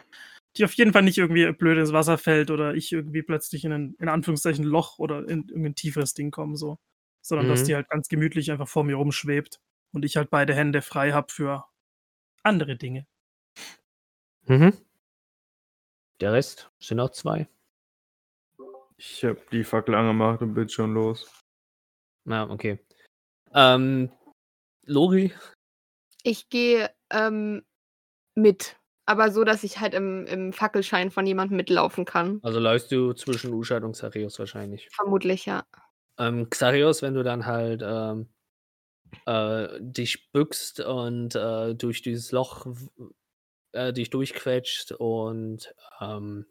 die 0.58 0.66
auf 0.66 0.74
jeden 0.74 0.94
Fall 0.94 1.04
nicht 1.04 1.18
irgendwie 1.18 1.52
blöd 1.54 1.78
ins 1.78 1.94
Wasser 1.94 2.18
fällt 2.18 2.52
oder 2.52 2.74
ich 2.76 2.92
irgendwie 2.92 3.22
plötzlich 3.24 3.66
in 3.66 3.72
ein, 3.72 3.96
in 4.00 4.10
Anführungszeichen, 4.10 4.66
Loch 4.66 5.00
oder 5.00 5.20
in 5.30 5.48
irgendein 5.48 5.76
tieferes 5.76 6.14
Ding 6.14 6.32
komme, 6.32 6.58
so. 6.58 6.78
Sondern 7.22 7.48
dass 7.48 7.62
Mhm. 7.62 7.66
die 7.66 7.76
halt 7.76 7.90
ganz 7.90 8.08
gemütlich 8.10 8.52
einfach 8.52 8.68
vor 8.68 8.84
mir 8.84 8.96
rumschwebt 8.96 9.60
und 9.94 10.06
ich 10.06 10.18
halt 10.18 10.30
beide 10.30 10.56
Hände 10.56 10.82
frei 10.82 11.12
habe 11.12 11.32
für 11.32 11.66
andere 12.44 12.78
Dinge. 12.78 13.06
Mhm. 14.48 14.74
Der 16.20 16.34
Rest 16.34 16.70
sind 16.80 17.00
auch 17.00 17.12
zwei. 17.12 17.48
Ich 18.98 19.24
habe 19.24 19.40
die 19.52 19.64
Fackel 19.64 19.96
angemacht 19.96 20.42
und 20.42 20.54
bin 20.54 20.68
schon 20.68 20.94
los. 20.94 21.30
Na, 22.26 22.50
okay. 22.50 22.80
Ähm, 23.54 24.12
Lori, 24.84 25.34
Ich 26.24 26.50
gehe 26.50 26.90
ähm, 27.10 27.64
mit. 28.36 28.76
Aber 29.06 29.32
so, 29.32 29.44
dass 29.44 29.64
ich 29.64 29.80
halt 29.80 29.94
im, 29.94 30.26
im 30.28 30.54
Fackelschein 30.54 31.10
von 31.10 31.26
jemandem 31.26 31.58
mitlaufen 31.58 32.06
kann. 32.06 32.40
also 32.44 32.60
läufst 32.60 32.92
du 32.92 33.14
zwischen 33.14 33.54
Uschad 33.54 33.84
und 33.84 33.94
Xarios 33.94 34.38
wahrscheinlich. 34.38 34.88
Vermutlich, 34.92 35.46
ja. 35.46 35.66
Ähm, 36.20 36.50
Xarios, 36.50 37.02
wenn 37.02 37.16
du 37.16 37.24
dann 37.24 37.46
halt 37.46 37.82
ähm, 37.84 38.28
äh, 39.26 39.68
dich 39.80 40.32
bückst 40.32 40.82
und 40.82 41.36
äh, 41.36 41.74
durch 41.74 42.02
dieses 42.02 42.32
Loch 42.32 42.68
äh, 43.72 43.94
dich 43.94 44.10
durchquetscht 44.10 44.92
und 44.94 45.74
ähm, 46.02 46.46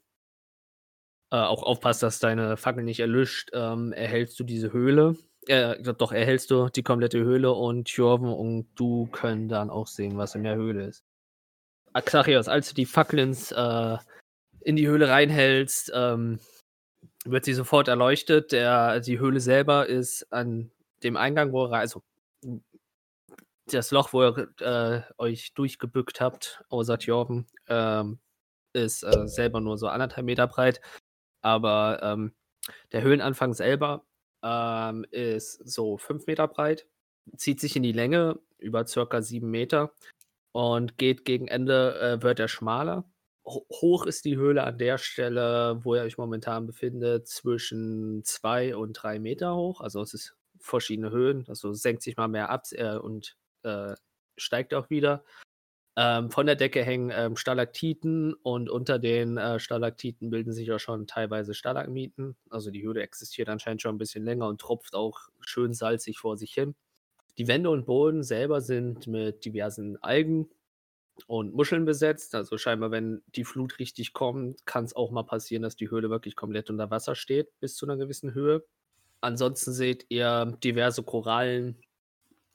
äh, 1.31 1.37
auch 1.37 1.63
aufpasst, 1.63 2.03
dass 2.03 2.19
deine 2.19 2.57
Fackel 2.57 2.85
nicht 2.85 3.01
erlischt, 3.01 3.51
ähm, 3.53 3.93
erhältst 3.93 4.39
du 4.41 4.45
diese 4.45 4.73
Höhle. 4.73 5.17
Äh, 5.47 5.83
doch, 5.95 6.13
erhältst 6.13 6.51
du 6.51 6.69
die 6.69 6.83
komplette 6.83 7.19
Höhle 7.19 7.53
und 7.53 7.87
Tjorven 7.87 8.33
und 8.33 8.69
du 8.75 9.07
können 9.07 9.49
dann 9.49 9.71
auch 9.71 9.87
sehen, 9.87 10.17
was 10.17 10.35
in 10.35 10.45
der 10.45 10.57
Höhle 10.57 10.87
ist. 10.87 11.05
Xarios, 11.95 12.49
als 12.49 12.69
du 12.69 12.75
die 12.75 12.87
Fackel 12.87 13.19
ins, 13.19 13.51
äh, 13.53 13.97
in 14.61 14.77
die 14.77 14.87
Höhle 14.89 15.09
reinhältst, 15.09 15.91
ähm, 15.95 16.39
wird 17.25 17.45
sie 17.45 17.55
sofort 17.55 17.89
erleuchtet. 17.89 18.53
Der, 18.53 19.01
die 19.01 19.19
Höhle 19.19 19.41
selber 19.41 19.87
ist 19.87 20.31
an 20.33 20.71
dem 21.03 21.17
Eingang, 21.17 21.53
wo 21.53 21.65
rein- 21.65 21.81
also 21.81 22.03
das 23.75 23.91
Loch, 23.91 24.13
wo 24.13 24.23
ihr 24.25 24.49
äh, 24.61 25.03
euch 25.19 25.55
durchgebückt 25.55 26.21
habt, 26.21 26.65
außer 26.69 26.99
Tjorven, 26.99 27.47
ähm, 27.69 28.19
ist 28.73 29.03
äh, 29.03 29.27
selber 29.29 29.61
nur 29.61 29.79
so 29.79 29.89
anderthalb 29.89 30.27
Meter 30.27 30.47
breit. 30.47 30.81
Aber 31.43 32.01
ähm, 32.03 32.35
der 32.93 33.03
Höhlenanfang 33.03 33.55
selber 33.55 34.05
ähm, 34.43 35.07
ist 35.11 35.67
so 35.69 35.97
fünf 35.97 36.27
Meter 36.27 36.49
breit, 36.49 36.87
zieht 37.37 37.61
sich 37.61 37.77
in 37.77 37.83
die 37.83 37.93
Länge 37.93 38.39
über 38.59 38.87
circa 38.87 39.23
sieben 39.23 39.51
Meter 39.51 39.93
und 40.53 40.99
geht 40.99 41.25
gegen 41.25 41.49
Ende, 41.49 41.99
äh, 42.01 42.23
wird 42.23 42.41
er 42.41 42.49
schmaler. 42.49 43.05
Ho 43.47 43.67
hoch 43.73 44.07
ist 44.07 44.25
die 44.25 44.37
Höhle 44.37 44.65
an 44.65 44.79
der 44.79 44.99
Stelle, 44.99 45.81
wo 45.83 45.95
ihr 45.95 46.03
euch 46.03 46.19
momentan 46.19 46.67
befindet, 46.67 47.29
zwischen 47.29 48.23
zwei 48.25 48.77
und 48.77 48.93
drei 48.95 49.19
Meter 49.19 49.57
hoch. 49.57 49.81
Also 49.81 50.03
es 50.03 50.13
ist 50.15 50.37
verschiedene 50.59 51.11
Höhen, 51.11 51.45
also 51.49 51.73
senkt 51.73 52.03
sich 52.03 52.17
mal 52.17 52.29
mehr 52.29 52.51
ab 52.51 52.65
äh, 52.73 52.97
und 52.97 53.38
äh, 53.63 53.95
steigt 54.37 54.75
auch 54.75 54.91
wieder. 54.91 55.25
Ähm, 56.01 56.31
von 56.31 56.47
der 56.47 56.55
Decke 56.55 56.85
hängen 56.85 57.11
ähm, 57.13 57.37
Stalaktiten 57.37 58.33
und 58.35 58.71
unter 58.71 59.01
den 59.01 59.37
äh, 59.37 59.59
Stalaktiten 59.59 60.31
bilden 60.31 60.53
sich 60.53 60.71
auch 60.71 60.79
schon 60.79 61.09
teilweise 61.09 61.55
Stalagmiten. 61.55 62.37
Also 62.51 62.71
die 62.71 62.85
Höhle 62.85 63.03
existiert 63.03 63.49
anscheinend 63.49 63.83
schon 63.83 63.97
ein 63.97 63.99
bisschen 63.99 64.25
länger 64.25 64.47
und 64.47 64.61
tropft 64.61 64.95
auch 64.95 65.29
schön 65.41 65.75
salzig 65.75 66.21
vor 66.21 66.37
sich 66.37 66.53
hin. 66.53 66.77
Die 67.37 67.49
Wände 67.49 67.71
und 67.71 67.87
Boden 67.87 68.23
selber 68.23 68.61
sind 68.61 69.09
mit 69.09 69.45
diversen 69.45 70.01
Algen 70.01 70.49
und 71.27 71.53
Muscheln 71.55 71.85
besetzt. 71.85 72.37
Also 72.37 72.59
scheinbar, 72.59 72.93
wenn 72.93 73.23
die 73.35 73.45
Flut 73.45 73.81
richtig 73.81 74.13
kommt, 74.13 74.65
kann 74.67 74.85
es 74.85 74.95
auch 74.95 75.11
mal 75.11 75.25
passieren, 75.25 75.65
dass 75.65 75.75
die 75.75 75.91
Höhle 75.91 76.11
wirklich 76.11 76.37
komplett 76.37 76.71
unter 76.71 76.93
Wasser 76.93 77.17
steht, 77.17 77.59
bis 77.59 77.75
zu 77.75 77.87
einer 77.87 77.97
gewissen 77.97 78.35
Höhe. 78.35 78.65
Ansonsten 79.21 79.73
seht 79.73 80.07
ihr 80.11 80.57
diverse 80.63 81.03
Korallen 81.03 81.81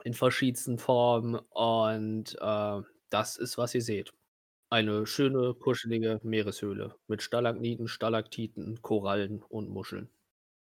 in 0.03 0.13
verschiedensten 0.13 0.77
Formen 0.77 1.35
und 1.49 2.35
äh, 2.39 2.81
das 3.09 3.37
ist, 3.37 3.57
was 3.57 3.75
ihr 3.75 3.81
seht. 3.81 4.13
Eine 4.69 5.05
schöne, 5.07 5.53
kuschelige 5.53 6.19
Meereshöhle 6.23 6.95
mit 7.07 7.21
Stalagniten, 7.21 7.87
Stalaktiten, 7.87 8.81
Korallen 8.81 9.43
und 9.43 9.69
Muscheln. 9.69 10.09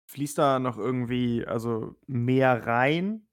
Fließt 0.06 0.38
da 0.38 0.58
noch 0.58 0.78
irgendwie, 0.78 1.44
also 1.46 1.96
mehr 2.06 2.66
rein? 2.66 3.26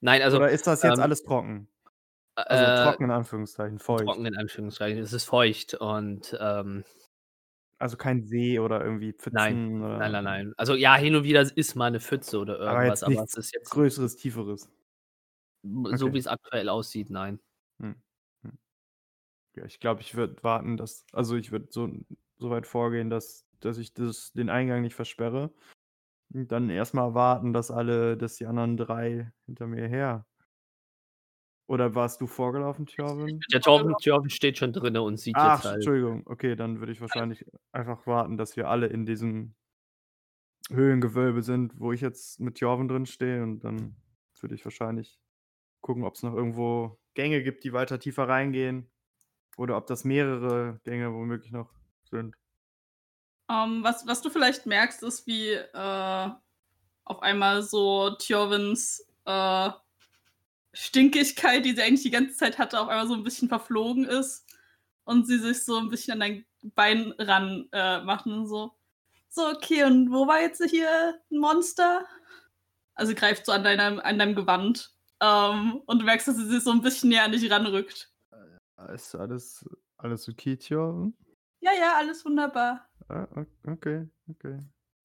Nein, 0.00 0.22
also 0.22 0.38
Oder 0.38 0.50
ist 0.50 0.66
das 0.66 0.82
jetzt 0.82 0.98
ähm, 0.98 1.02
alles 1.02 1.22
trocken? 1.22 1.68
Also 2.34 2.64
äh, 2.64 2.84
trocken 2.84 3.04
in 3.04 3.10
Anführungszeichen, 3.10 3.78
feucht. 3.78 4.04
trocken 4.04 4.26
in 4.26 4.36
Anführungszeichen. 4.36 4.98
Es 5.02 5.12
ist 5.12 5.24
feucht 5.24 5.74
und 5.74 6.36
ähm, 6.40 6.84
Also 7.78 7.96
kein 7.98 8.22
See 8.24 8.58
oder 8.58 8.82
irgendwie 8.82 9.12
Pfützen 9.12 9.80
nein, 9.80 9.82
oder 9.82 9.98
nein, 9.98 10.12
nein, 10.12 10.24
nein. 10.24 10.52
Also 10.56 10.74
ja, 10.74 10.96
hin 10.96 11.14
und 11.14 11.24
wieder 11.24 11.42
ist 11.56 11.74
mal 11.74 11.86
eine 11.86 12.00
Pfütze 12.00 12.38
oder 12.38 12.58
Aber 12.66 12.80
irgendwas, 12.80 13.00
jetzt 13.00 13.02
aber, 13.04 13.10
nichts 13.14 13.36
es 13.36 13.46
ist 13.46 13.54
jetzt 13.54 13.70
Größeres, 13.70 14.16
Tieferes. 14.16 14.70
So 15.96 16.06
okay. 16.06 16.14
wie 16.14 16.18
es 16.18 16.26
aktuell 16.26 16.68
aussieht, 16.68 17.10
nein. 17.10 17.40
Hm. 17.80 17.96
Hm. 18.42 18.58
Ja, 19.56 19.64
ich 19.64 19.80
glaube, 19.80 20.00
ich 20.00 20.14
würde 20.14 20.42
warten, 20.42 20.76
dass, 20.76 21.04
also 21.12 21.36
ich 21.36 21.52
würde 21.52 21.68
so, 21.70 21.90
so 22.38 22.50
weit 22.50 22.66
vorgehen, 22.66 23.10
dass, 23.10 23.46
dass 23.60 23.78
ich 23.78 23.94
das, 23.94 24.32
den 24.32 24.50
Eingang 24.50 24.82
nicht 24.82 24.94
versperre. 24.94 25.52
Und 26.32 26.50
dann 26.50 26.70
erstmal 26.70 27.14
warten, 27.14 27.52
dass 27.52 27.70
alle, 27.70 28.16
dass 28.16 28.36
die 28.36 28.46
anderen 28.46 28.76
drei 28.76 29.32
hinter 29.46 29.66
mir 29.66 29.86
her. 29.86 30.26
Oder 31.68 31.94
warst 31.94 32.20
du 32.20 32.26
vorgelaufen, 32.26 32.86
Tjorvin? 32.86 33.40
Der 33.52 33.60
Torben 33.60 33.94
steht 34.30 34.58
schon 34.58 34.72
drinne 34.72 35.02
und 35.02 35.18
sieht 35.18 35.34
Ach, 35.36 35.56
jetzt 35.56 35.64
halt. 35.64 35.74
Entschuldigung. 35.76 36.22
Okay, 36.26 36.54
dann 36.54 36.78
würde 36.78 36.92
ich 36.92 37.00
wahrscheinlich 37.00 37.44
einfach 37.72 38.06
warten, 38.06 38.36
dass 38.36 38.56
wir 38.56 38.68
alle 38.68 38.86
in 38.86 39.04
diesem 39.04 39.54
Höhlengewölbe 40.70 41.42
sind, 41.42 41.78
wo 41.78 41.92
ich 41.92 42.00
jetzt 42.00 42.38
mit 42.40 42.60
Jorven 42.60 42.86
drin 42.86 43.06
stehe. 43.06 43.42
Und 43.42 43.60
dann 43.64 43.96
würde 44.40 44.54
ich 44.54 44.64
wahrscheinlich 44.64 45.18
gucken, 45.86 46.04
ob 46.04 46.14
es 46.14 46.22
noch 46.22 46.34
irgendwo 46.34 46.98
Gänge 47.14 47.42
gibt, 47.42 47.62
die 47.64 47.72
weiter 47.72 48.00
tiefer 48.00 48.28
reingehen. 48.28 48.90
Oder 49.56 49.76
ob 49.76 49.86
das 49.86 50.04
mehrere 50.04 50.80
Gänge 50.84 51.14
womöglich 51.14 51.52
noch 51.52 51.70
sind. 52.10 52.34
Ähm, 53.48 53.82
was, 53.82 54.06
was 54.06 54.20
du 54.20 54.28
vielleicht 54.28 54.66
merkst, 54.66 55.02
ist, 55.04 55.26
wie 55.26 55.52
äh, 55.52 56.30
auf 57.04 57.22
einmal 57.22 57.62
so 57.62 58.10
Tjorvins 58.18 59.06
äh, 59.24 59.70
Stinkigkeit, 60.74 61.64
die 61.64 61.72
sie 61.74 61.82
eigentlich 61.82 62.02
die 62.02 62.10
ganze 62.10 62.36
Zeit 62.36 62.58
hatte, 62.58 62.80
auf 62.80 62.88
einmal 62.88 63.06
so 63.06 63.14
ein 63.14 63.22
bisschen 63.22 63.48
verflogen 63.48 64.04
ist. 64.04 64.44
und 65.04 65.26
sie 65.26 65.38
sich 65.38 65.64
so 65.64 65.78
ein 65.78 65.88
bisschen 65.88 66.14
an 66.14 66.20
dein 66.20 66.46
Bein 66.74 67.14
ran 67.18 67.68
äh, 67.72 68.00
machen 68.02 68.46
so. 68.46 68.72
So, 69.28 69.48
okay, 69.48 69.84
und 69.84 70.10
wo 70.10 70.26
war 70.26 70.40
jetzt 70.40 70.62
hier 70.68 71.20
ein 71.30 71.38
Monster? 71.38 72.04
Also 72.94 73.14
greift 73.14 73.46
so 73.46 73.52
an 73.52 73.62
deinem, 73.62 74.00
an 74.00 74.18
deinem 74.18 74.34
Gewand. 74.34 74.95
Ähm, 75.20 75.82
und 75.86 76.00
du 76.00 76.04
merkst, 76.04 76.28
dass 76.28 76.36
sie 76.36 76.46
sich 76.46 76.62
so 76.62 76.70
ein 76.70 76.82
bisschen 76.82 77.08
näher 77.08 77.24
an 77.24 77.32
dich 77.32 77.50
ranrückt. 77.50 78.12
Ist 78.92 79.14
alles, 79.14 79.64
alles 79.96 80.28
okay, 80.28 80.56
Tja? 80.56 81.10
Ja, 81.60 81.72
ja, 81.72 81.96
alles 81.96 82.24
wunderbar. 82.24 82.88
Ah, 83.08 83.26
okay, 83.66 84.08
okay. 84.28 84.58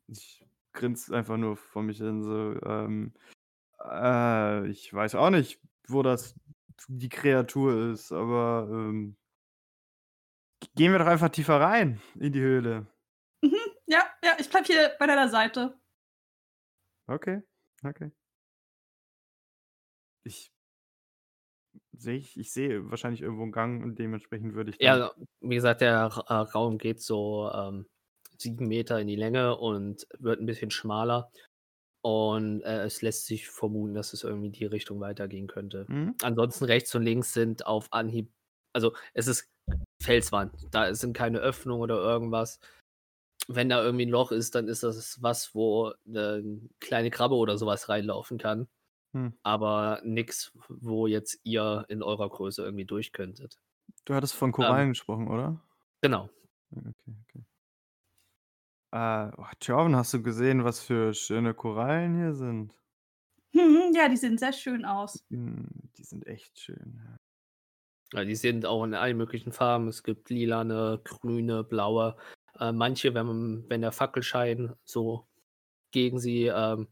Ich 0.07 0.45
grinse 0.74 1.16
einfach 1.16 1.38
nur 1.38 1.55
vor 1.55 1.84
mich 1.84 1.97
hin, 1.97 2.24
so, 2.24 2.59
ähm, 2.64 3.14
äh, 3.84 4.68
ich 4.68 4.93
weiß 4.93 5.16
auch 5.16 5.30
nicht, 5.30 5.59
wo 5.88 6.03
das 6.03 6.36
die 6.88 7.09
Kreatur 7.09 7.91
ist, 7.91 8.12
aber 8.12 8.68
ähm, 8.70 9.16
gehen 10.76 10.91
wir 10.91 10.99
doch 10.99 11.07
einfach 11.07 11.30
tiefer 11.30 11.59
rein 11.59 12.01
in 12.16 12.34
die 12.34 12.41
Höhle. 12.41 12.88
Mhm, 13.41 13.55
ja, 13.88 14.03
ja, 14.24 14.32
ich 14.39 14.49
bleib 14.49 14.66
hier 14.66 14.95
bei 14.99 15.07
deiner 15.07 15.30
Seite. 15.30 15.80
Okay, 17.07 17.41
okay. 17.84 18.12
Ich 20.24 20.51
sehe 21.93 22.17
ich, 22.17 22.38
ich 22.38 22.51
sehe 22.51 22.89
wahrscheinlich 22.89 23.22
irgendwo 23.22 23.43
einen 23.43 23.51
Gang 23.51 23.84
und 23.84 23.99
dementsprechend 23.99 24.53
würde 24.53 24.72
ich. 24.72 24.78
Ja, 24.80 25.11
wie 25.41 25.55
gesagt, 25.55 25.82
der 25.82 26.11
äh, 26.28 26.34
Raum 26.34 26.78
geht 26.78 27.01
so 27.01 27.49
ähm, 27.53 27.86
sieben 28.38 28.67
Meter 28.67 28.99
in 28.99 29.07
die 29.07 29.15
Länge 29.15 29.57
und 29.57 30.07
wird 30.19 30.39
ein 30.39 30.45
bisschen 30.45 30.72
schmaler. 30.72 31.32
Und 32.03 32.61
äh, 32.61 32.84
es 32.84 33.03
lässt 33.03 33.28
sich 33.28 33.47
vermuten, 33.47 33.93
dass 33.93 34.13
es 34.13 34.24
irgendwie 34.24 34.49
die 34.49 34.65
Richtung 34.65 34.99
weitergehen 34.99 35.47
könnte. 35.47 35.86
Mhm. 35.88 36.15
Ansonsten 36.24 36.65
rechts 36.65 36.93
und 36.95 37.03
links 37.03 37.34
sind 37.34 37.67
auf 37.67 37.93
Anhieb, 37.93 38.32
also 38.74 38.95
es 39.13 39.28
ist 39.28 39.47
Felswand, 40.01 40.67
da 40.72 40.95
sind 40.95 41.13
keine 41.13 41.39
Öffnungen 41.39 41.84
oder 41.84 41.97
irgendwas. 41.97 42.59
Wenn 43.47 43.69
da 43.69 43.84
irgendwie 43.84 44.07
ein 44.07 44.09
Loch 44.09 44.32
ist, 44.32 44.55
dann 44.55 44.67
ist 44.67 44.82
das 44.82 45.22
was, 45.22 45.53
wo 45.53 45.93
eine 46.07 46.59
kleine 46.80 47.11
Krabbe 47.11 47.36
oder 47.36 47.57
sowas 47.57 47.88
reinlaufen 47.88 48.39
kann. 48.39 48.67
Hm. 49.14 49.34
Aber 49.43 50.01
nichts, 50.03 50.51
wo 50.70 51.07
jetzt 51.07 51.39
ihr 51.43 51.86
in 51.89 52.01
eurer 52.01 52.30
Größe 52.30 52.64
irgendwie 52.64 52.86
durch 52.86 53.12
könntet. 53.12 53.57
Du 54.05 54.14
hattest 54.14 54.36
von 54.36 54.51
Korallen 54.51 54.89
gesprochen, 54.89 55.28
oder? 55.28 55.59
Genau. 56.01 56.30
Okay, 56.72 57.16
okay. 57.28 57.45
Äh, 58.93 59.32
oh, 59.38 59.45
Jordan, 59.62 59.95
hast 59.95 60.14
du 60.14 60.22
gesehen, 60.22 60.64
was 60.64 60.82
für 60.82 61.14
schöne 61.14 61.53
Korallen 61.53 62.18
hier 62.18 62.34
sind? 62.34 62.74
Ja, 63.93 64.07
die 64.07 64.16
sehen 64.16 64.38
sehr 64.38 64.53
schön 64.53 64.86
aus. 64.86 65.26
Die 65.30 66.03
sind 66.03 66.26
echt 66.26 66.57
schön. 66.57 67.01
ja. 67.03 67.18
Ja, 68.14 68.26
die 68.26 68.36
sind 68.36 68.66
auch 68.66 68.84
in 68.84 68.93
allen 68.93 69.18
möglichen 69.18 69.51
Farben. 69.51 69.88
Es 69.88 70.03
gibt 70.03 70.30
lilane, 70.30 70.99
grüne, 71.03 71.64
blaue. 71.64 72.18
Äh, 72.59 72.72
manche, 72.74 73.14
wenn, 73.14 73.26
man, 73.26 73.70
wenn 73.70 73.82
der 73.82 73.91
Fackelschein 73.91 74.74
so 74.84 75.28
gegen 75.91 76.20
sie, 76.20 76.47
ähm, 76.47 76.88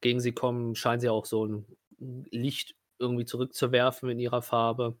gegen 0.00 0.20
sie 0.20 0.32
kommen, 0.32 0.74
scheinen 0.74 1.00
sie 1.00 1.08
auch 1.08 1.26
so 1.26 1.46
ein 1.46 1.66
Licht 1.98 2.74
irgendwie 2.98 3.24
zurückzuwerfen 3.24 4.08
in 4.10 4.18
ihrer 4.18 4.42
Farbe. 4.42 4.96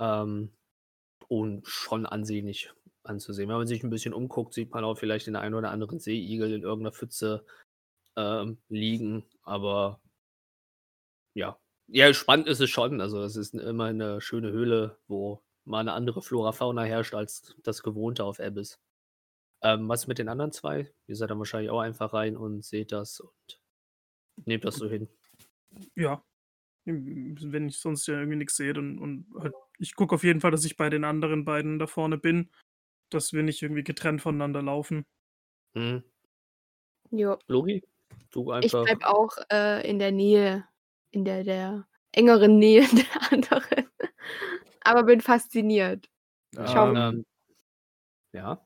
Ähm, 0.00 0.52
und 1.28 1.66
schon 1.66 2.06
ansehnlich 2.06 2.72
anzusehen. 3.02 3.48
Wenn 3.48 3.56
man 3.56 3.66
sich 3.66 3.82
ein 3.82 3.90
bisschen 3.90 4.14
umguckt, 4.14 4.54
sieht 4.54 4.72
man 4.72 4.84
auch 4.84 4.96
vielleicht 4.96 5.26
den 5.26 5.36
einen 5.36 5.54
oder 5.54 5.70
anderen 5.70 5.98
Seeigel 5.98 6.52
in 6.52 6.62
irgendeiner 6.62 6.92
Pfütze 6.92 7.44
ähm, 8.16 8.58
liegen. 8.68 9.24
Aber 9.42 10.00
ja, 11.34 11.58
ja, 11.88 12.12
spannend 12.14 12.48
ist 12.48 12.60
es 12.60 12.70
schon. 12.70 13.00
Also 13.00 13.22
es 13.22 13.36
ist 13.36 13.54
immer 13.54 13.86
eine 13.86 14.20
schöne 14.20 14.50
Höhle, 14.50 14.98
wo 15.08 15.42
mal 15.64 15.80
eine 15.80 15.92
andere 15.92 16.22
Flora-Fauna 16.22 16.82
herrscht 16.84 17.14
als 17.14 17.56
das 17.62 17.82
Gewohnte 17.82 18.24
auf 18.24 18.40
Abyss. 18.40 18.78
Ähm, 19.62 19.88
was 19.88 20.06
mit 20.06 20.18
den 20.18 20.28
anderen 20.28 20.52
zwei? 20.52 20.92
Ihr 21.06 21.16
seid 21.16 21.30
dann 21.30 21.38
wahrscheinlich 21.38 21.70
auch 21.70 21.80
einfach 21.80 22.12
rein 22.12 22.36
und 22.36 22.64
seht 22.64 22.92
das 22.92 23.20
und 23.20 23.60
nehmt 24.44 24.64
das 24.64 24.76
so 24.76 24.88
hin. 24.88 25.08
Ja. 25.94 26.22
Wenn 26.84 27.68
ich 27.68 27.78
sonst 27.78 28.06
ja 28.06 28.14
irgendwie 28.14 28.36
nichts 28.36 28.56
sehe, 28.56 28.72
dann 28.72 28.98
und 28.98 29.26
halt, 29.40 29.54
ich 29.78 29.96
gucke 29.96 30.14
auf 30.14 30.22
jeden 30.22 30.40
Fall, 30.40 30.52
dass 30.52 30.64
ich 30.64 30.76
bei 30.76 30.88
den 30.88 31.04
anderen 31.04 31.44
beiden 31.44 31.78
da 31.78 31.86
vorne 31.86 32.16
bin, 32.16 32.50
dass 33.10 33.32
wir 33.32 33.42
nicht 33.42 33.62
irgendwie 33.62 33.82
getrennt 33.82 34.22
voneinander 34.22 34.62
laufen. 34.62 35.04
Hm. 35.74 36.04
Jo. 37.10 37.38
Logi? 37.48 37.82
Du 38.30 38.52
Ich 38.52 38.64
einfach. 38.64 38.84
bleib 38.84 39.04
auch 39.04 39.36
äh, 39.50 39.88
in 39.88 39.98
der 39.98 40.12
Nähe, 40.12 40.64
in 41.10 41.24
der, 41.24 41.44
der 41.44 41.86
engeren 42.12 42.58
Nähe 42.58 42.82
der 42.92 43.32
anderen. 43.32 43.88
Aber 44.82 45.02
bin 45.02 45.20
fasziniert. 45.20 46.08
Schau. 46.54 46.94
Ähm, 46.94 47.24
ja. 48.32 48.65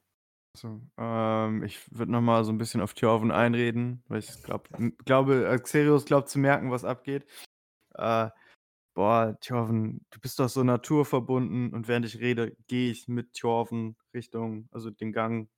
So, 0.57 0.81
ähm, 0.99 1.63
ich 1.63 1.79
würde 1.97 2.11
noch 2.13 2.21
mal 2.21 2.45
so 2.45 2.53
ein 2.53 2.59
bisschen 2.59 2.81
auf 2.81 2.95
Thjorven 2.95 3.31
einreden, 3.31 4.03
weil 4.09 4.19
ich 4.19 4.43
glaub, 4.43 4.69
m- 4.79 4.97
glaube, 5.05 5.47
äh, 5.47 5.59
Xerios 5.59 6.05
glaubt 6.07 6.29
zu 6.29 6.39
merken, 6.39 6.71
was 6.71 6.85
abgeht. 6.85 7.25
Äh, 7.95 8.31
boah, 8.95 9.37
Thjorven, 9.41 10.05
du 10.11 10.21
bist 10.21 10.39
doch 10.41 10.49
so 10.49 10.65
naturverbunden 10.65 11.73
und 11.75 11.89
während 11.89 12.07
ich 12.07 12.21
rede, 12.21 12.57
gehe 12.69 12.91
ich 12.93 13.09
mit 13.09 13.35
Thjorven 13.35 13.97
Richtung, 14.15 14.69
also 14.73 14.91
den 14.91 15.13
Gang, 15.13 15.49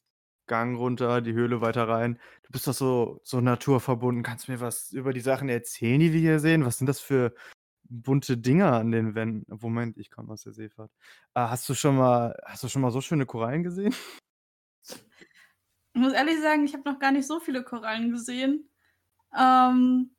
Gang 0.48 0.76
runter, 0.78 1.22
die 1.22 1.34
Höhle 1.34 1.60
weiter 1.62 1.88
rein. 1.88 2.20
Du 2.44 2.52
bist 2.52 2.66
doch 2.68 2.74
so, 2.74 3.20
so 3.24 3.40
naturverbunden. 3.40 4.24
Kannst 4.24 4.48
du 4.48 4.52
mir 4.52 4.60
was 4.60 4.92
über 4.92 5.12
die 5.14 5.20
Sachen 5.20 5.48
erzählen, 5.50 6.00
die 6.00 6.12
wir 6.12 6.20
hier 6.20 6.40
sehen? 6.40 6.64
Was 6.66 6.78
sind 6.78 6.88
das 6.88 7.00
für 7.00 7.34
bunte 7.84 8.38
Dinger 8.38 8.74
an 8.74 8.92
den 8.92 9.14
Wänden? 9.16 9.46
Moment, 9.60 9.98
ich 9.98 10.10
komme 10.10 10.32
aus 10.34 10.42
der 10.44 10.52
Seefahrt. 10.54 10.92
Äh, 11.34 11.40
hast 11.42 11.68
du 11.68 11.74
schon 11.74 11.96
mal, 11.96 12.36
hast 12.46 12.64
du 12.64 12.68
schon 12.68 12.82
mal 12.82 12.92
so 12.92 13.00
schöne 13.02 13.26
Korallen 13.26 13.62
gesehen? 13.64 13.94
Ich 15.94 16.00
muss 16.00 16.12
ehrlich 16.12 16.40
sagen, 16.40 16.64
ich 16.64 16.72
habe 16.74 16.90
noch 16.90 16.98
gar 16.98 17.12
nicht 17.12 17.26
so 17.26 17.38
viele 17.38 17.62
Korallen 17.62 18.10
gesehen. 18.10 18.68
Ähm, 19.38 20.10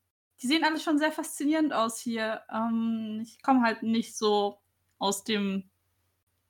die 0.41 0.47
sehen 0.47 0.63
alle 0.63 0.79
schon 0.79 0.99
sehr 0.99 1.11
faszinierend 1.11 1.73
aus 1.73 1.99
hier. 1.99 2.43
Ähm, 2.51 3.21
ich 3.23 3.41
komme 3.41 3.61
halt 3.61 3.81
nicht 3.81 4.17
so 4.17 4.59
aus 4.99 5.23
dem 5.23 5.69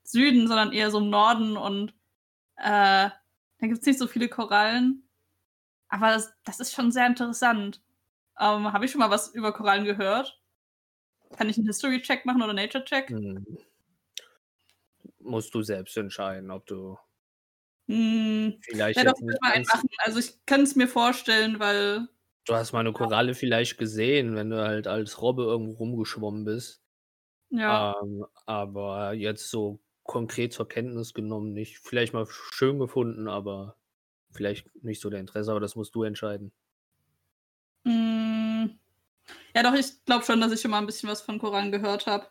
Süden, 0.03 0.47
sondern 0.47 0.73
eher 0.73 0.91
so 0.91 0.97
im 0.99 1.09
Norden 1.09 1.55
und 1.57 1.91
äh, 2.57 3.09
da 3.09 3.67
gibt 3.67 3.79
es 3.79 3.85
nicht 3.85 3.99
so 3.99 4.07
viele 4.07 4.27
Korallen. 4.27 5.07
Aber 5.87 6.07
das, 6.07 6.33
das 6.43 6.59
ist 6.59 6.73
schon 6.73 6.91
sehr 6.91 7.07
interessant. 7.07 7.81
Ähm, 8.39 8.73
habe 8.73 8.85
ich 8.85 8.91
schon 8.91 8.99
mal 8.99 9.09
was 9.11 9.33
über 9.33 9.53
Korallen 9.53 9.85
gehört? 9.85 10.41
Kann 11.37 11.49
ich 11.49 11.57
einen 11.57 11.67
History-Check 11.67 12.25
machen 12.25 12.41
oder 12.41 12.53
Nature-Check? 12.53 13.09
Hm. 13.09 13.57
Musst 15.19 15.53
du 15.53 15.61
selbst 15.61 15.95
entscheiden, 15.95 16.51
ob 16.51 16.65
du 16.65 16.97
Hm, 17.87 18.61
vielleicht 18.61 18.95
ja, 18.95 19.03
doch, 19.03 19.13
nicht 19.19 19.41
mal 19.41 19.61
machen. 19.73 19.89
Also 19.99 20.19
ich 20.19 20.45
kann 20.45 20.61
es 20.61 20.75
mir 20.75 20.87
vorstellen, 20.87 21.59
weil 21.59 22.07
Du 22.45 22.53
hast 22.55 22.73
mal 22.73 22.79
eine 22.81 22.91
Koralle 22.93 23.35
vielleicht 23.35 23.77
gesehen, 23.77 24.35
wenn 24.35 24.49
du 24.49 24.61
halt 24.65 24.87
als 24.87 25.21
Robbe 25.21 25.43
irgendwo 25.43 25.75
rumgeschwommen 25.77 26.43
bist. 26.45 26.81
ja. 27.49 27.85
Ähm, 28.03 28.25
aber 28.45 29.13
jetzt 29.13 29.49
so 29.49 29.81
konkret 30.03 30.53
zur 30.53 30.67
Kenntnis 30.69 31.13
genommen 31.13 31.53
nicht. 31.53 31.79
Vielleicht 31.79 32.13
mal 32.13 32.27
schön 32.29 32.79
gefunden, 32.79 33.27
aber 33.29 33.77
vielleicht 34.31 34.71
nicht 34.83 35.01
so 35.01 35.09
der 35.11 35.21
Interesse, 35.21 35.51
aber 35.51 35.61
das 35.61 35.75
musst 35.77 35.95
du 35.95 36.03
entscheiden. 36.03 36.53
Mm, 37.85 38.79
Ja, 39.55 39.63
doch, 39.63 39.73
ich 39.73 40.03
glaube 40.05 40.25
schon, 40.25 40.41
dass 40.41 40.51
ich 40.51 40.61
schon 40.61 40.71
mal 40.71 40.79
ein 40.79 40.85
bisschen 40.85 41.09
was 41.09 41.21
von 41.21 41.39
Korallen 41.39 41.71
gehört 41.71 42.07
habe. 42.07 42.27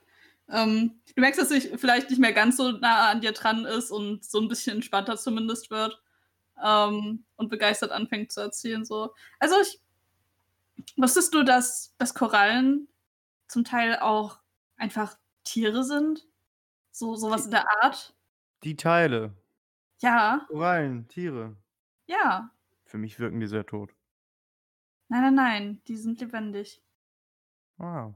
Ähm, 0.53 1.01
du 1.15 1.21
merkst, 1.21 1.41
dass 1.41 1.51
ich 1.51 1.71
vielleicht 1.81 2.11
nicht 2.11 2.19
mehr 2.21 2.33
ganz 2.33 2.59
so 2.59 2.73
nah 2.73 3.11
an 3.11 3.21
dir 3.23 3.33
dran 3.33 3.65
ist 3.65 3.91
und 3.91 4.25
so 4.25 4.39
ein 4.39 4.49
bisschen 4.49 4.77
entspannter 4.77 5.17
zumindest 5.17 5.71
wird 5.71 6.01
ähm, 6.63 7.25
und 7.37 7.49
begeistert 7.49 7.91
anfängt 7.91 8.31
zu 8.31 8.41
erzählen. 8.41 8.85
So. 8.85 9.15
Also 9.41 9.57
ich 9.63 9.81
wusstest 10.97 11.35
du, 11.35 11.43
dass, 11.43 11.95
dass 11.99 12.15
Korallen 12.15 12.89
zum 13.49 13.65
Teil 13.65 13.99
auch 13.99 14.41
einfach 14.77 15.17
Tiere 15.45 15.85
sind? 15.85 16.27
So 16.91 17.17
sowas 17.17 17.47
in 17.47 17.51
der 17.53 17.67
Art? 17.83 18.15
Die 18.63 18.77
Teile. 18.77 19.35
Ja, 20.01 20.45
Korallen, 20.49 21.09
Tiere. 21.09 21.57
ja. 22.07 22.51
Für 22.85 22.99
mich 22.99 23.19
wirken 23.19 23.41
die 23.41 23.47
sehr 23.47 23.65
tot. 23.65 23.95
Nein, 25.09 25.23
nein, 25.23 25.35
nein, 25.35 25.83
die 25.87 25.97
sind 25.97 26.21
lebendig. 26.21 26.83
Wow. 27.79 28.15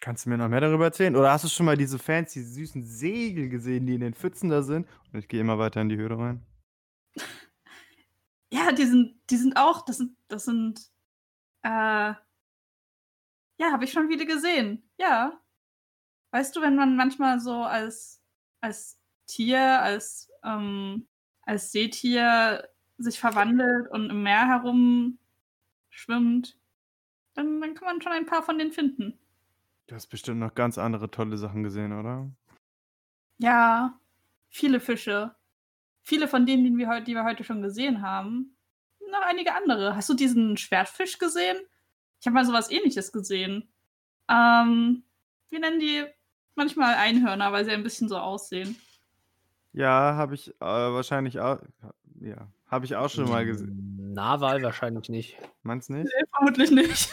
Kannst 0.00 0.26
du 0.26 0.30
mir 0.30 0.36
noch 0.36 0.48
mehr 0.48 0.60
darüber 0.60 0.84
erzählen? 0.84 1.16
Oder 1.16 1.32
hast 1.32 1.44
du 1.44 1.48
schon 1.48 1.66
mal 1.66 1.76
diese 1.76 1.98
fancy, 1.98 2.42
süßen 2.42 2.84
Segel 2.84 3.48
gesehen, 3.48 3.86
die 3.86 3.94
in 3.94 4.00
den 4.00 4.14
Pfützen 4.14 4.50
da 4.50 4.62
sind? 4.62 4.86
Und 5.12 5.18
ich 5.18 5.28
gehe 5.28 5.40
immer 5.40 5.58
weiter 5.58 5.80
in 5.80 5.88
die 5.88 5.96
Höhle 5.96 6.18
rein. 6.18 6.46
Ja, 8.52 8.70
die 8.70 8.86
sind, 8.86 9.20
die 9.28 9.36
sind 9.38 9.56
auch, 9.56 9.84
das 9.84 9.96
sind, 9.96 10.16
das 10.28 10.44
sind, 10.44 10.78
äh, 11.62 12.14
ja, 13.58 13.72
habe 13.72 13.84
ich 13.84 13.90
schon 13.90 14.08
viele 14.08 14.24
gesehen. 14.24 14.88
Ja. 14.98 15.42
Weißt 16.30 16.54
du, 16.54 16.60
wenn 16.60 16.76
man 16.76 16.96
manchmal 16.96 17.40
so 17.40 17.64
als, 17.64 18.22
als 18.60 19.00
Tier, 19.26 19.82
als, 19.82 20.30
ähm, 20.44 21.08
als 21.42 21.72
Seetier 21.72 22.68
sich 22.98 23.18
verwandelt 23.18 23.90
und 23.90 24.10
im 24.10 24.22
Meer 24.22 24.46
herumschwimmt, 24.46 25.18
dann, 27.34 27.60
dann 27.60 27.74
kann 27.74 27.86
man 27.86 28.00
schon 28.00 28.12
ein 28.12 28.26
paar 28.26 28.44
von 28.44 28.58
denen 28.58 28.72
finden. 28.72 29.18
Du 29.86 29.94
hast 29.94 30.08
bestimmt 30.08 30.40
noch 30.40 30.54
ganz 30.54 30.78
andere 30.78 31.10
tolle 31.10 31.38
Sachen 31.38 31.62
gesehen, 31.62 31.92
oder? 31.92 32.28
Ja, 33.38 33.98
viele 34.48 34.80
Fische. 34.80 35.34
Viele 36.02 36.26
von 36.26 36.44
denen, 36.44 36.64
die 36.64 36.76
wir, 36.76 36.88
heute, 36.88 37.04
die 37.04 37.14
wir 37.14 37.24
heute 37.24 37.44
schon 37.44 37.62
gesehen 37.62 38.02
haben. 38.02 38.56
Noch 39.10 39.22
einige 39.22 39.54
andere. 39.54 39.94
Hast 39.94 40.08
du 40.08 40.14
diesen 40.14 40.56
Schwertfisch 40.56 41.18
gesehen? 41.18 41.56
Ich 42.20 42.26
habe 42.26 42.34
mal 42.34 42.44
sowas 42.44 42.70
ähnliches 42.70 43.12
gesehen. 43.12 43.68
Ähm, 44.28 45.04
wir 45.50 45.60
nennen 45.60 45.78
die 45.78 46.04
manchmal 46.56 46.94
Einhörner, 46.96 47.52
weil 47.52 47.64
sie 47.64 47.70
ein 47.70 47.84
bisschen 47.84 48.08
so 48.08 48.18
aussehen. 48.18 48.76
Ja, 49.72 50.14
habe 50.14 50.34
ich 50.34 50.48
äh, 50.48 50.64
wahrscheinlich 50.64 51.38
auch. 51.38 51.60
Ja, 52.20 52.48
habe 52.66 52.86
ich 52.86 52.96
auch 52.96 53.10
schon 53.10 53.28
mal 53.28 53.46
gesehen. 53.46 54.12
Narwal 54.14 54.62
wahrscheinlich 54.62 55.08
nicht. 55.08 55.38
Meinst 55.62 55.90
du 55.90 55.94
nicht? 55.94 56.06
Nee, 56.06 56.26
vermutlich 56.34 56.70
nicht. 56.72 57.10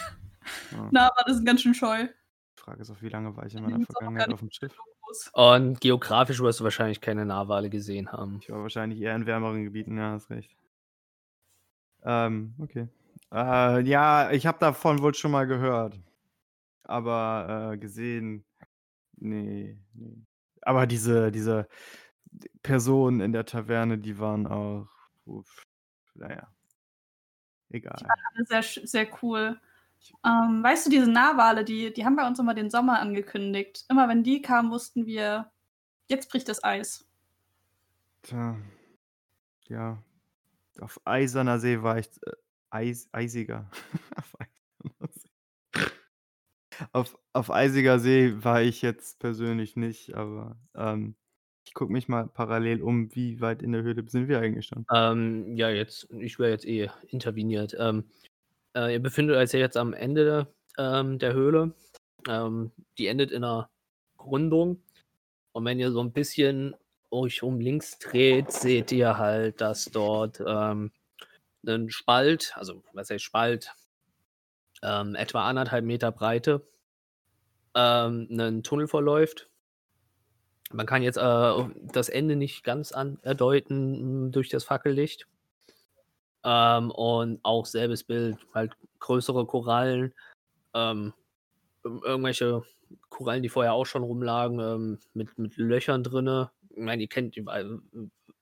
Ja. 0.72 0.88
Na, 0.90 1.06
aber 1.06 1.22
das 1.26 1.36
ist 1.36 1.46
ganz 1.46 1.62
schön 1.62 1.74
scheu. 1.74 2.08
Die 2.56 2.62
Frage 2.62 2.82
ist 2.82 2.90
auch, 2.90 3.02
wie 3.02 3.08
lange 3.08 3.36
war 3.36 3.46
ich 3.46 3.54
in 3.54 3.64
Die 3.66 3.72
meiner 3.72 3.86
Vergangenheit 3.86 4.32
auf 4.32 4.40
dem 4.40 4.50
Schiff? 4.50 4.76
Und 5.32 5.80
geografisch 5.80 6.40
wirst 6.40 6.60
du 6.60 6.64
wahrscheinlich 6.64 7.00
keine 7.00 7.24
Narwale 7.24 7.70
gesehen 7.70 8.12
haben. 8.12 8.38
Ich 8.40 8.50
war 8.50 8.62
wahrscheinlich 8.62 9.00
eher 9.00 9.14
in 9.14 9.26
wärmeren 9.26 9.64
Gebieten, 9.64 9.96
ja, 9.96 10.12
hast 10.12 10.30
recht. 10.30 10.56
Ähm, 12.02 12.54
okay. 12.58 12.88
Äh, 13.32 13.80
ja, 13.82 14.30
ich 14.30 14.46
habe 14.46 14.58
davon 14.58 15.00
wohl 15.02 15.14
schon 15.14 15.30
mal 15.30 15.46
gehört. 15.46 16.00
Aber 16.84 17.72
äh, 17.72 17.78
gesehen, 17.78 18.44
nee, 19.16 19.78
nee. 19.94 20.16
Aber 20.62 20.86
diese, 20.86 21.30
diese 21.32 21.68
Personen 22.62 23.20
in 23.20 23.32
der 23.32 23.44
Taverne, 23.44 23.98
die 23.98 24.18
waren 24.18 24.46
auch, 24.46 24.88
uff, 25.24 25.64
naja, 26.14 26.48
egal. 27.70 27.96
Alle 27.96 28.62
Sehr, 28.62 28.86
sehr 28.86 29.08
cool. 29.22 29.60
Ähm, 30.24 30.62
weißt 30.62 30.86
du, 30.86 30.90
diese 30.90 31.10
Narwale, 31.10 31.64
die, 31.64 31.92
die 31.92 32.04
haben 32.04 32.16
bei 32.16 32.26
uns 32.26 32.38
immer 32.38 32.54
den 32.54 32.70
Sommer 32.70 33.00
angekündigt. 33.00 33.84
Immer 33.88 34.08
wenn 34.08 34.22
die 34.22 34.42
kamen, 34.42 34.70
wussten 34.70 35.06
wir, 35.06 35.50
jetzt 36.08 36.30
bricht 36.30 36.48
das 36.48 36.62
Eis. 36.62 37.06
Tja, 38.22 38.56
ja, 39.68 40.02
auf 40.80 41.00
eiserner 41.04 41.58
See 41.58 41.82
war 41.82 41.98
ich, 41.98 42.08
äh, 42.26 42.32
eis, 42.70 43.08
eisiger. 43.12 43.70
auf, 44.16 44.34
eiserner 44.40 45.12
See. 45.12 45.90
Auf, 46.92 47.18
auf 47.32 47.50
eisiger 47.50 47.98
See 47.98 48.34
war 48.42 48.62
ich 48.62 48.82
jetzt 48.82 49.18
persönlich 49.20 49.76
nicht, 49.76 50.14
aber 50.14 50.56
ähm, 50.74 51.14
ich 51.64 51.72
gucke 51.74 51.92
mich 51.92 52.08
mal 52.08 52.26
parallel 52.26 52.82
um, 52.82 53.14
wie 53.14 53.40
weit 53.40 53.62
in 53.62 53.72
der 53.72 53.82
Höhle 53.82 54.04
sind 54.08 54.28
wir 54.28 54.40
eigentlich 54.40 54.66
schon. 54.66 54.84
Ähm, 54.92 55.56
ja, 55.56 55.70
jetzt, 55.70 56.08
ich 56.10 56.38
wäre 56.38 56.50
jetzt 56.50 56.66
eh 56.66 56.90
interveniert. 57.08 57.76
Ähm, 57.78 58.04
äh, 58.74 58.92
ihr 58.92 59.00
befindet 59.00 59.36
euch 59.36 59.52
jetzt 59.52 59.76
am 59.76 59.92
Ende 59.92 60.46
ähm, 60.78 61.18
der 61.18 61.32
Höhle. 61.32 61.74
Ähm, 62.28 62.72
die 62.98 63.06
endet 63.06 63.30
in 63.30 63.44
einer 63.44 63.70
Rundung. 64.18 64.82
Und 65.52 65.64
wenn 65.64 65.78
ihr 65.78 65.92
so 65.92 66.00
ein 66.00 66.12
bisschen 66.12 66.74
euch 67.10 67.42
um 67.42 67.60
links 67.60 67.98
dreht, 67.98 68.50
seht 68.50 68.90
ihr 68.92 69.18
halt, 69.18 69.60
dass 69.60 69.86
dort 69.86 70.42
ähm, 70.46 70.90
ein 71.66 71.90
Spalt, 71.90 72.52
also 72.56 72.82
was 72.92 73.10
heißt 73.10 73.24
Spalt, 73.24 73.72
ähm, 74.82 75.14
etwa 75.14 75.48
anderthalb 75.48 75.84
Meter 75.84 76.12
Breite, 76.12 76.66
ähm, 77.74 78.28
einen 78.30 78.62
Tunnel 78.62 78.88
verläuft. 78.88 79.48
Man 80.72 80.86
kann 80.86 81.02
jetzt 81.02 81.16
äh, 81.16 81.64
das 81.92 82.08
Ende 82.08 82.36
nicht 82.36 82.64
ganz 82.64 82.92
an 82.92 83.18
erdeuten 83.22 84.26
mh, 84.26 84.30
durch 84.30 84.48
das 84.48 84.64
Fackellicht. 84.64 85.26
Ähm, 86.44 86.90
und 86.90 87.40
auch 87.42 87.64
selbes 87.64 88.04
Bild, 88.04 88.36
halt 88.52 88.76
größere 88.98 89.46
Korallen, 89.46 90.12
ähm, 90.74 91.14
ir- 91.84 92.04
irgendwelche 92.04 92.62
Korallen, 93.08 93.42
die 93.42 93.48
vorher 93.48 93.72
auch 93.72 93.86
schon 93.86 94.02
rumlagen, 94.02 94.60
ähm, 94.60 94.98
mit, 95.14 95.38
mit 95.38 95.56
Löchern 95.56 96.02
drinne. 96.02 96.50
Ich 96.70 96.82
meine, 96.82 97.02
ihr 97.02 97.08
kennt, 97.08 97.36
ihr 97.36 97.46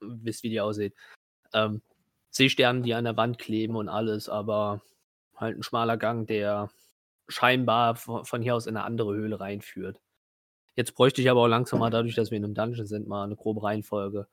wisst, 0.01 0.43
wie 0.43 0.51
die 0.51 0.61
aussehen. 0.61 0.93
Ähm, 1.53 1.81
Seesterne, 2.31 2.83
die 2.83 2.95
an 2.95 3.05
der 3.05 3.17
Wand 3.17 3.39
kleben 3.39 3.77
und 3.77 3.89
alles, 3.89 4.29
aber 4.29 4.83
halt 5.37 5.57
ein 5.57 5.63
schmaler 5.63 5.97
Gang, 5.97 6.27
der 6.27 6.71
scheinbar 7.29 7.95
von 7.95 8.43
hier 8.43 8.57
aus 8.57 8.67
in 8.67 8.77
eine 8.77 8.85
andere 8.85 9.15
Höhle 9.15 9.39
reinführt. 9.39 10.01
Jetzt 10.75 10.95
bräuchte 10.95 11.21
ich 11.21 11.31
aber 11.31 11.41
auch 11.41 11.47
langsam 11.47 11.79
mal, 11.81 11.91
dadurch, 11.91 12.15
dass 12.15 12.31
wir 12.31 12.39
in 12.39 12.45
einem 12.45 12.55
Dungeon 12.55 12.87
sind, 12.87 13.07
mal 13.07 13.25
eine 13.25 13.37
grobe 13.37 13.63
Reihenfolge. 13.63 14.27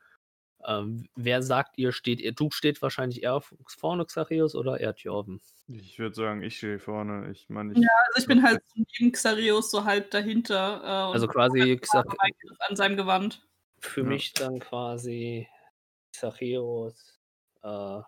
Ähm, 0.68 1.08
wer 1.16 1.42
sagt 1.42 1.78
ihr, 1.78 1.92
steht 1.92 2.20
ihr? 2.20 2.34
Du 2.34 2.50
steht 2.52 2.82
wahrscheinlich 2.82 3.24
eher 3.24 3.42
vorne, 3.68 4.06
Xareus, 4.06 4.56
oder 4.56 4.80
eher 4.80 4.94
Thjorven? 4.96 5.40
Ich 5.68 6.00
würde 6.00 6.16
sagen, 6.16 6.42
ich 6.44 6.58
stehe 6.58 6.80
vorne. 6.80 7.32
Ich 7.32 7.48
meine, 7.50 7.74
ich, 7.74 7.80
Ja, 7.80 7.88
Also 8.08 8.20
ich 8.22 8.28
bin 8.28 8.44
halt 8.44 8.62
so 8.68 8.84
neben 9.00 9.12
Xarios 9.12 9.72
so 9.72 9.86
halb 9.86 10.12
dahinter. 10.12 10.82
Äh, 10.84 11.14
Also 11.14 11.28
und 11.28 11.34
quasi 11.34 11.78
Xa 11.78 12.04
Eingriff 12.20 12.58
an 12.68 12.76
seinem 12.76 12.98
Gewand. 12.98 13.46
für 13.80 14.02
Ja. 14.02 14.08
mich 14.08 14.34
dann 14.34 14.60
quasi 14.60 15.48
Xareus, 16.14 17.20
äh, 17.64 18.02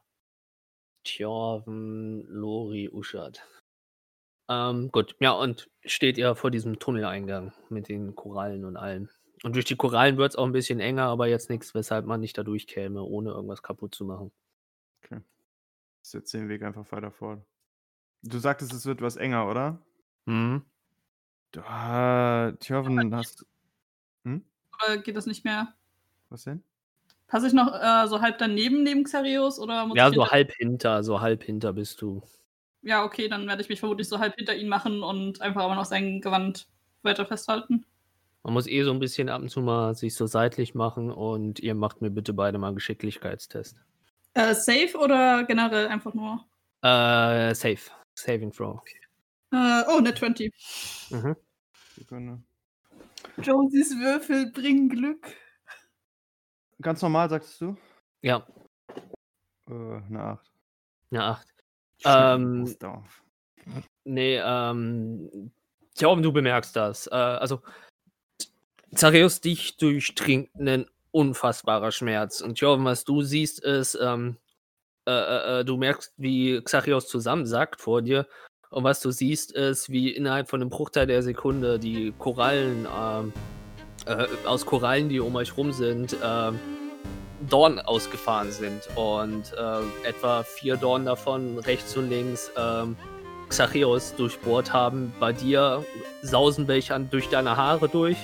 Thjorven, 1.03 2.25
Lori, 2.27 2.89
Uschat. 2.89 3.41
Ähm, 4.49 4.91
gut, 4.91 5.15
ja, 5.19 5.31
und 5.31 5.69
steht 5.85 6.17
ihr 6.17 6.35
vor 6.35 6.51
diesem 6.51 6.77
Tunneleingang 6.79 7.53
mit 7.69 7.87
den 7.87 8.15
Korallen 8.15 8.65
und 8.65 8.75
allem. 8.75 9.09
Und 9.43 9.55
durch 9.55 9.65
die 9.65 9.75
Korallen 9.75 10.17
wird 10.17 10.31
es 10.33 10.35
auch 10.35 10.45
ein 10.45 10.51
bisschen 10.51 10.79
enger, 10.79 11.05
aber 11.05 11.27
jetzt 11.27 11.49
nichts, 11.49 11.73
weshalb 11.73 12.05
man 12.05 12.19
nicht 12.19 12.37
da 12.37 12.43
durchkäme, 12.43 13.01
ohne 13.01 13.31
irgendwas 13.31 13.63
kaputt 13.63 13.95
zu 13.95 14.05
machen. 14.05 14.31
ist 16.03 16.13
jetzt 16.13 16.33
den 16.33 16.49
Weg 16.49 16.63
einfach 16.63 16.91
weiter 16.91 17.11
fort. 17.11 17.43
Du 18.23 18.37
sagtest, 18.39 18.73
es 18.73 18.85
wird 18.85 19.01
was 19.01 19.15
enger, 19.17 19.47
oder? 19.49 19.79
Mhm. 20.25 20.63
Du, 21.51 21.59
äh, 21.59 22.53
Tjörven, 22.57 23.15
hast. 23.15 23.45
Hm? 24.23 24.45
Oder 24.85 24.97
geht 24.99 25.15
das 25.15 25.25
nicht 25.25 25.43
mehr? 25.43 25.73
Was 26.29 26.43
denn? 26.43 26.63
Passe 27.27 27.47
ich 27.47 27.53
noch 27.53 27.73
äh, 27.73 28.07
so 28.07 28.21
halb 28.21 28.37
daneben 28.37 28.83
neben 28.83 29.03
Xarios 29.03 29.57
oder 29.59 29.85
muss 29.87 29.97
Ja, 29.97 30.09
ich 30.09 30.15
so 30.15 30.21
hinter- 30.21 30.31
halb 30.33 30.51
hinter, 30.53 31.03
so 31.03 31.21
halb 31.21 31.43
hinter 31.43 31.73
bist 31.73 32.01
du. 32.01 32.21
Ja, 32.83 33.03
okay, 33.03 33.27
dann 33.27 33.47
werde 33.47 33.61
ich 33.61 33.69
mich 33.69 33.79
vermutlich 33.79 34.07
so 34.07 34.19
halb 34.19 34.35
hinter 34.35 34.55
ihn 34.55 34.67
machen 34.69 35.03
und 35.03 35.41
einfach 35.41 35.63
aber 35.63 35.75
noch 35.75 35.85
sein 35.85 36.19
Gewand 36.21 36.67
weiter 37.03 37.25
festhalten. 37.25 37.85
Man 38.43 38.53
muss 38.53 38.67
eh 38.67 38.83
so 38.83 38.91
ein 38.91 38.99
bisschen 38.99 39.29
ab 39.29 39.41
und 39.41 39.49
zu 39.49 39.61
mal 39.61 39.93
sich 39.95 40.15
so 40.15 40.25
seitlich 40.25 40.73
machen 40.73 41.11
und 41.11 41.59
ihr 41.59 41.75
macht 41.75 42.01
mir 42.01 42.09
bitte 42.09 42.33
beide 42.33 42.57
mal 42.57 42.67
einen 42.67 42.75
Geschicklichkeitstest. 42.75 43.77
Äh, 44.33 44.55
safe 44.55 44.97
oder 44.97 45.43
generell 45.43 45.87
einfach 45.87 46.13
nur? 46.13 46.45
Äh, 46.81 47.53
safe. 47.53 47.91
Saving 48.15 48.51
Throw. 48.51 48.81
Äh, 49.53 49.83
oh, 49.89 49.99
net 49.99 50.17
20. 50.17 50.51
Mhm. 51.11 51.35
Sekunde. 51.95 52.41
Josies 53.41 53.91
Würfel 53.99 54.51
bringen 54.51 54.89
Glück. 54.89 55.27
Ganz 56.81 57.01
normal, 57.01 57.29
sagtest 57.29 57.61
du? 57.61 57.77
Ja, 58.21 58.45
Äh, 59.69 59.73
eine 59.73 60.23
8. 60.23 60.51
eine 61.11 61.23
8. 61.23 61.47
Schön, 61.99 62.75
Ähm. 62.75 63.85
Nee, 64.03 64.37
ähm. 64.43 65.51
Tja, 65.93 66.15
du 66.15 66.31
bemerkst 66.31 66.75
das. 66.75 67.07
Äh, 67.07 67.15
also, 67.15 67.61
Zareus, 68.95 69.41
dich 69.41 69.77
durchdringt 69.77 70.49
ein 70.55 70.85
unfassbarer 71.11 71.91
Schmerz. 71.91 72.41
Und 72.41 72.59
Jorven, 72.59 72.85
was 72.85 73.03
du 73.03 73.21
siehst, 73.21 73.59
ist, 73.59 73.97
ähm, 74.01 74.37
äh, 75.07 75.11
äh, 75.11 75.59
äh, 75.59 75.65
du 75.65 75.77
merkst, 75.77 76.13
wie 76.17 76.61
Xachios 76.61 77.07
zusammensackt 77.07 77.81
vor 77.81 78.01
dir. 78.01 78.27
Und 78.69 78.83
was 78.83 79.01
du 79.01 79.11
siehst, 79.11 79.51
ist, 79.51 79.89
wie 79.89 80.11
innerhalb 80.11 80.49
von 80.49 80.61
einem 80.61 80.69
Bruchteil 80.69 81.07
der 81.07 81.23
Sekunde 81.23 81.79
die 81.79 82.13
Korallen, 82.17 82.87
ähm, 82.97 83.33
äh, 84.05 84.27
aus 84.45 84.65
Korallen, 84.65 85.09
die 85.09 85.19
um 85.19 85.35
euch 85.35 85.57
rum 85.57 85.71
sind, 85.71 86.15
ähm, 86.23 86.59
Dorn 87.49 87.79
ausgefahren 87.79 88.51
sind. 88.51 88.87
Und 88.95 89.53
äh, 89.53 90.07
etwa 90.07 90.43
vier 90.43 90.77
Dorn 90.77 91.05
davon 91.05 91.57
rechts 91.59 91.97
und 91.97 92.09
links 92.09 92.51
ähm, 92.57 92.95
Xacheos 93.49 94.15
durchbohrt 94.15 94.71
haben. 94.71 95.13
Bei 95.19 95.33
dir 95.33 95.83
sausen 96.21 96.67
welche 96.67 96.93
an, 96.93 97.09
durch 97.09 97.27
deine 97.29 97.57
Haare 97.57 97.89
durch, 97.89 98.17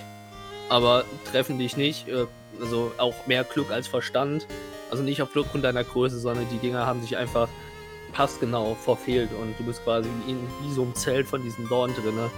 aber 0.70 1.06
treffen 1.32 1.60
dich 1.60 1.78
nicht. 1.78 2.08
Äh, 2.08 2.26
also 2.60 2.92
auch 2.98 3.28
mehr 3.28 3.44
Glück 3.44 3.72
als 3.72 3.88
Verstand. 3.88 4.48
Also 4.90 5.04
nicht 5.04 5.22
aufgrund 5.22 5.64
deiner 5.64 5.84
Größe, 5.84 6.20
sondern 6.20 6.48
die 6.50 6.58
Dinger 6.58 6.86
haben 6.86 7.02
sich 7.02 7.18
einfach 7.18 7.50
passgenau 8.14 8.76
verfehlt 8.76 9.30
und 9.40 9.58
du 9.60 9.64
bist 9.64 9.84
quasi 9.84 10.10
in 10.28 10.40
wie 10.64 10.74
so 10.74 10.84
einem 10.84 10.96
Zelt 10.96 11.28
von 11.28 11.44
diesen 11.44 11.68
Dorn 11.68 11.94
drinne. 11.94 12.32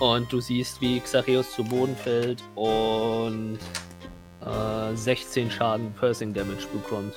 Und 0.00 0.32
du 0.32 0.40
siehst, 0.40 0.80
wie 0.80 1.00
Xacheos 1.00 1.52
zu 1.52 1.64
Boden 1.64 1.96
fällt 1.96 2.42
und 2.54 3.58
äh, 4.46 4.94
16 4.94 5.50
Schaden 5.50 5.92
Pursing 5.94 6.32
Damage 6.32 6.68
bekommt. 6.72 7.14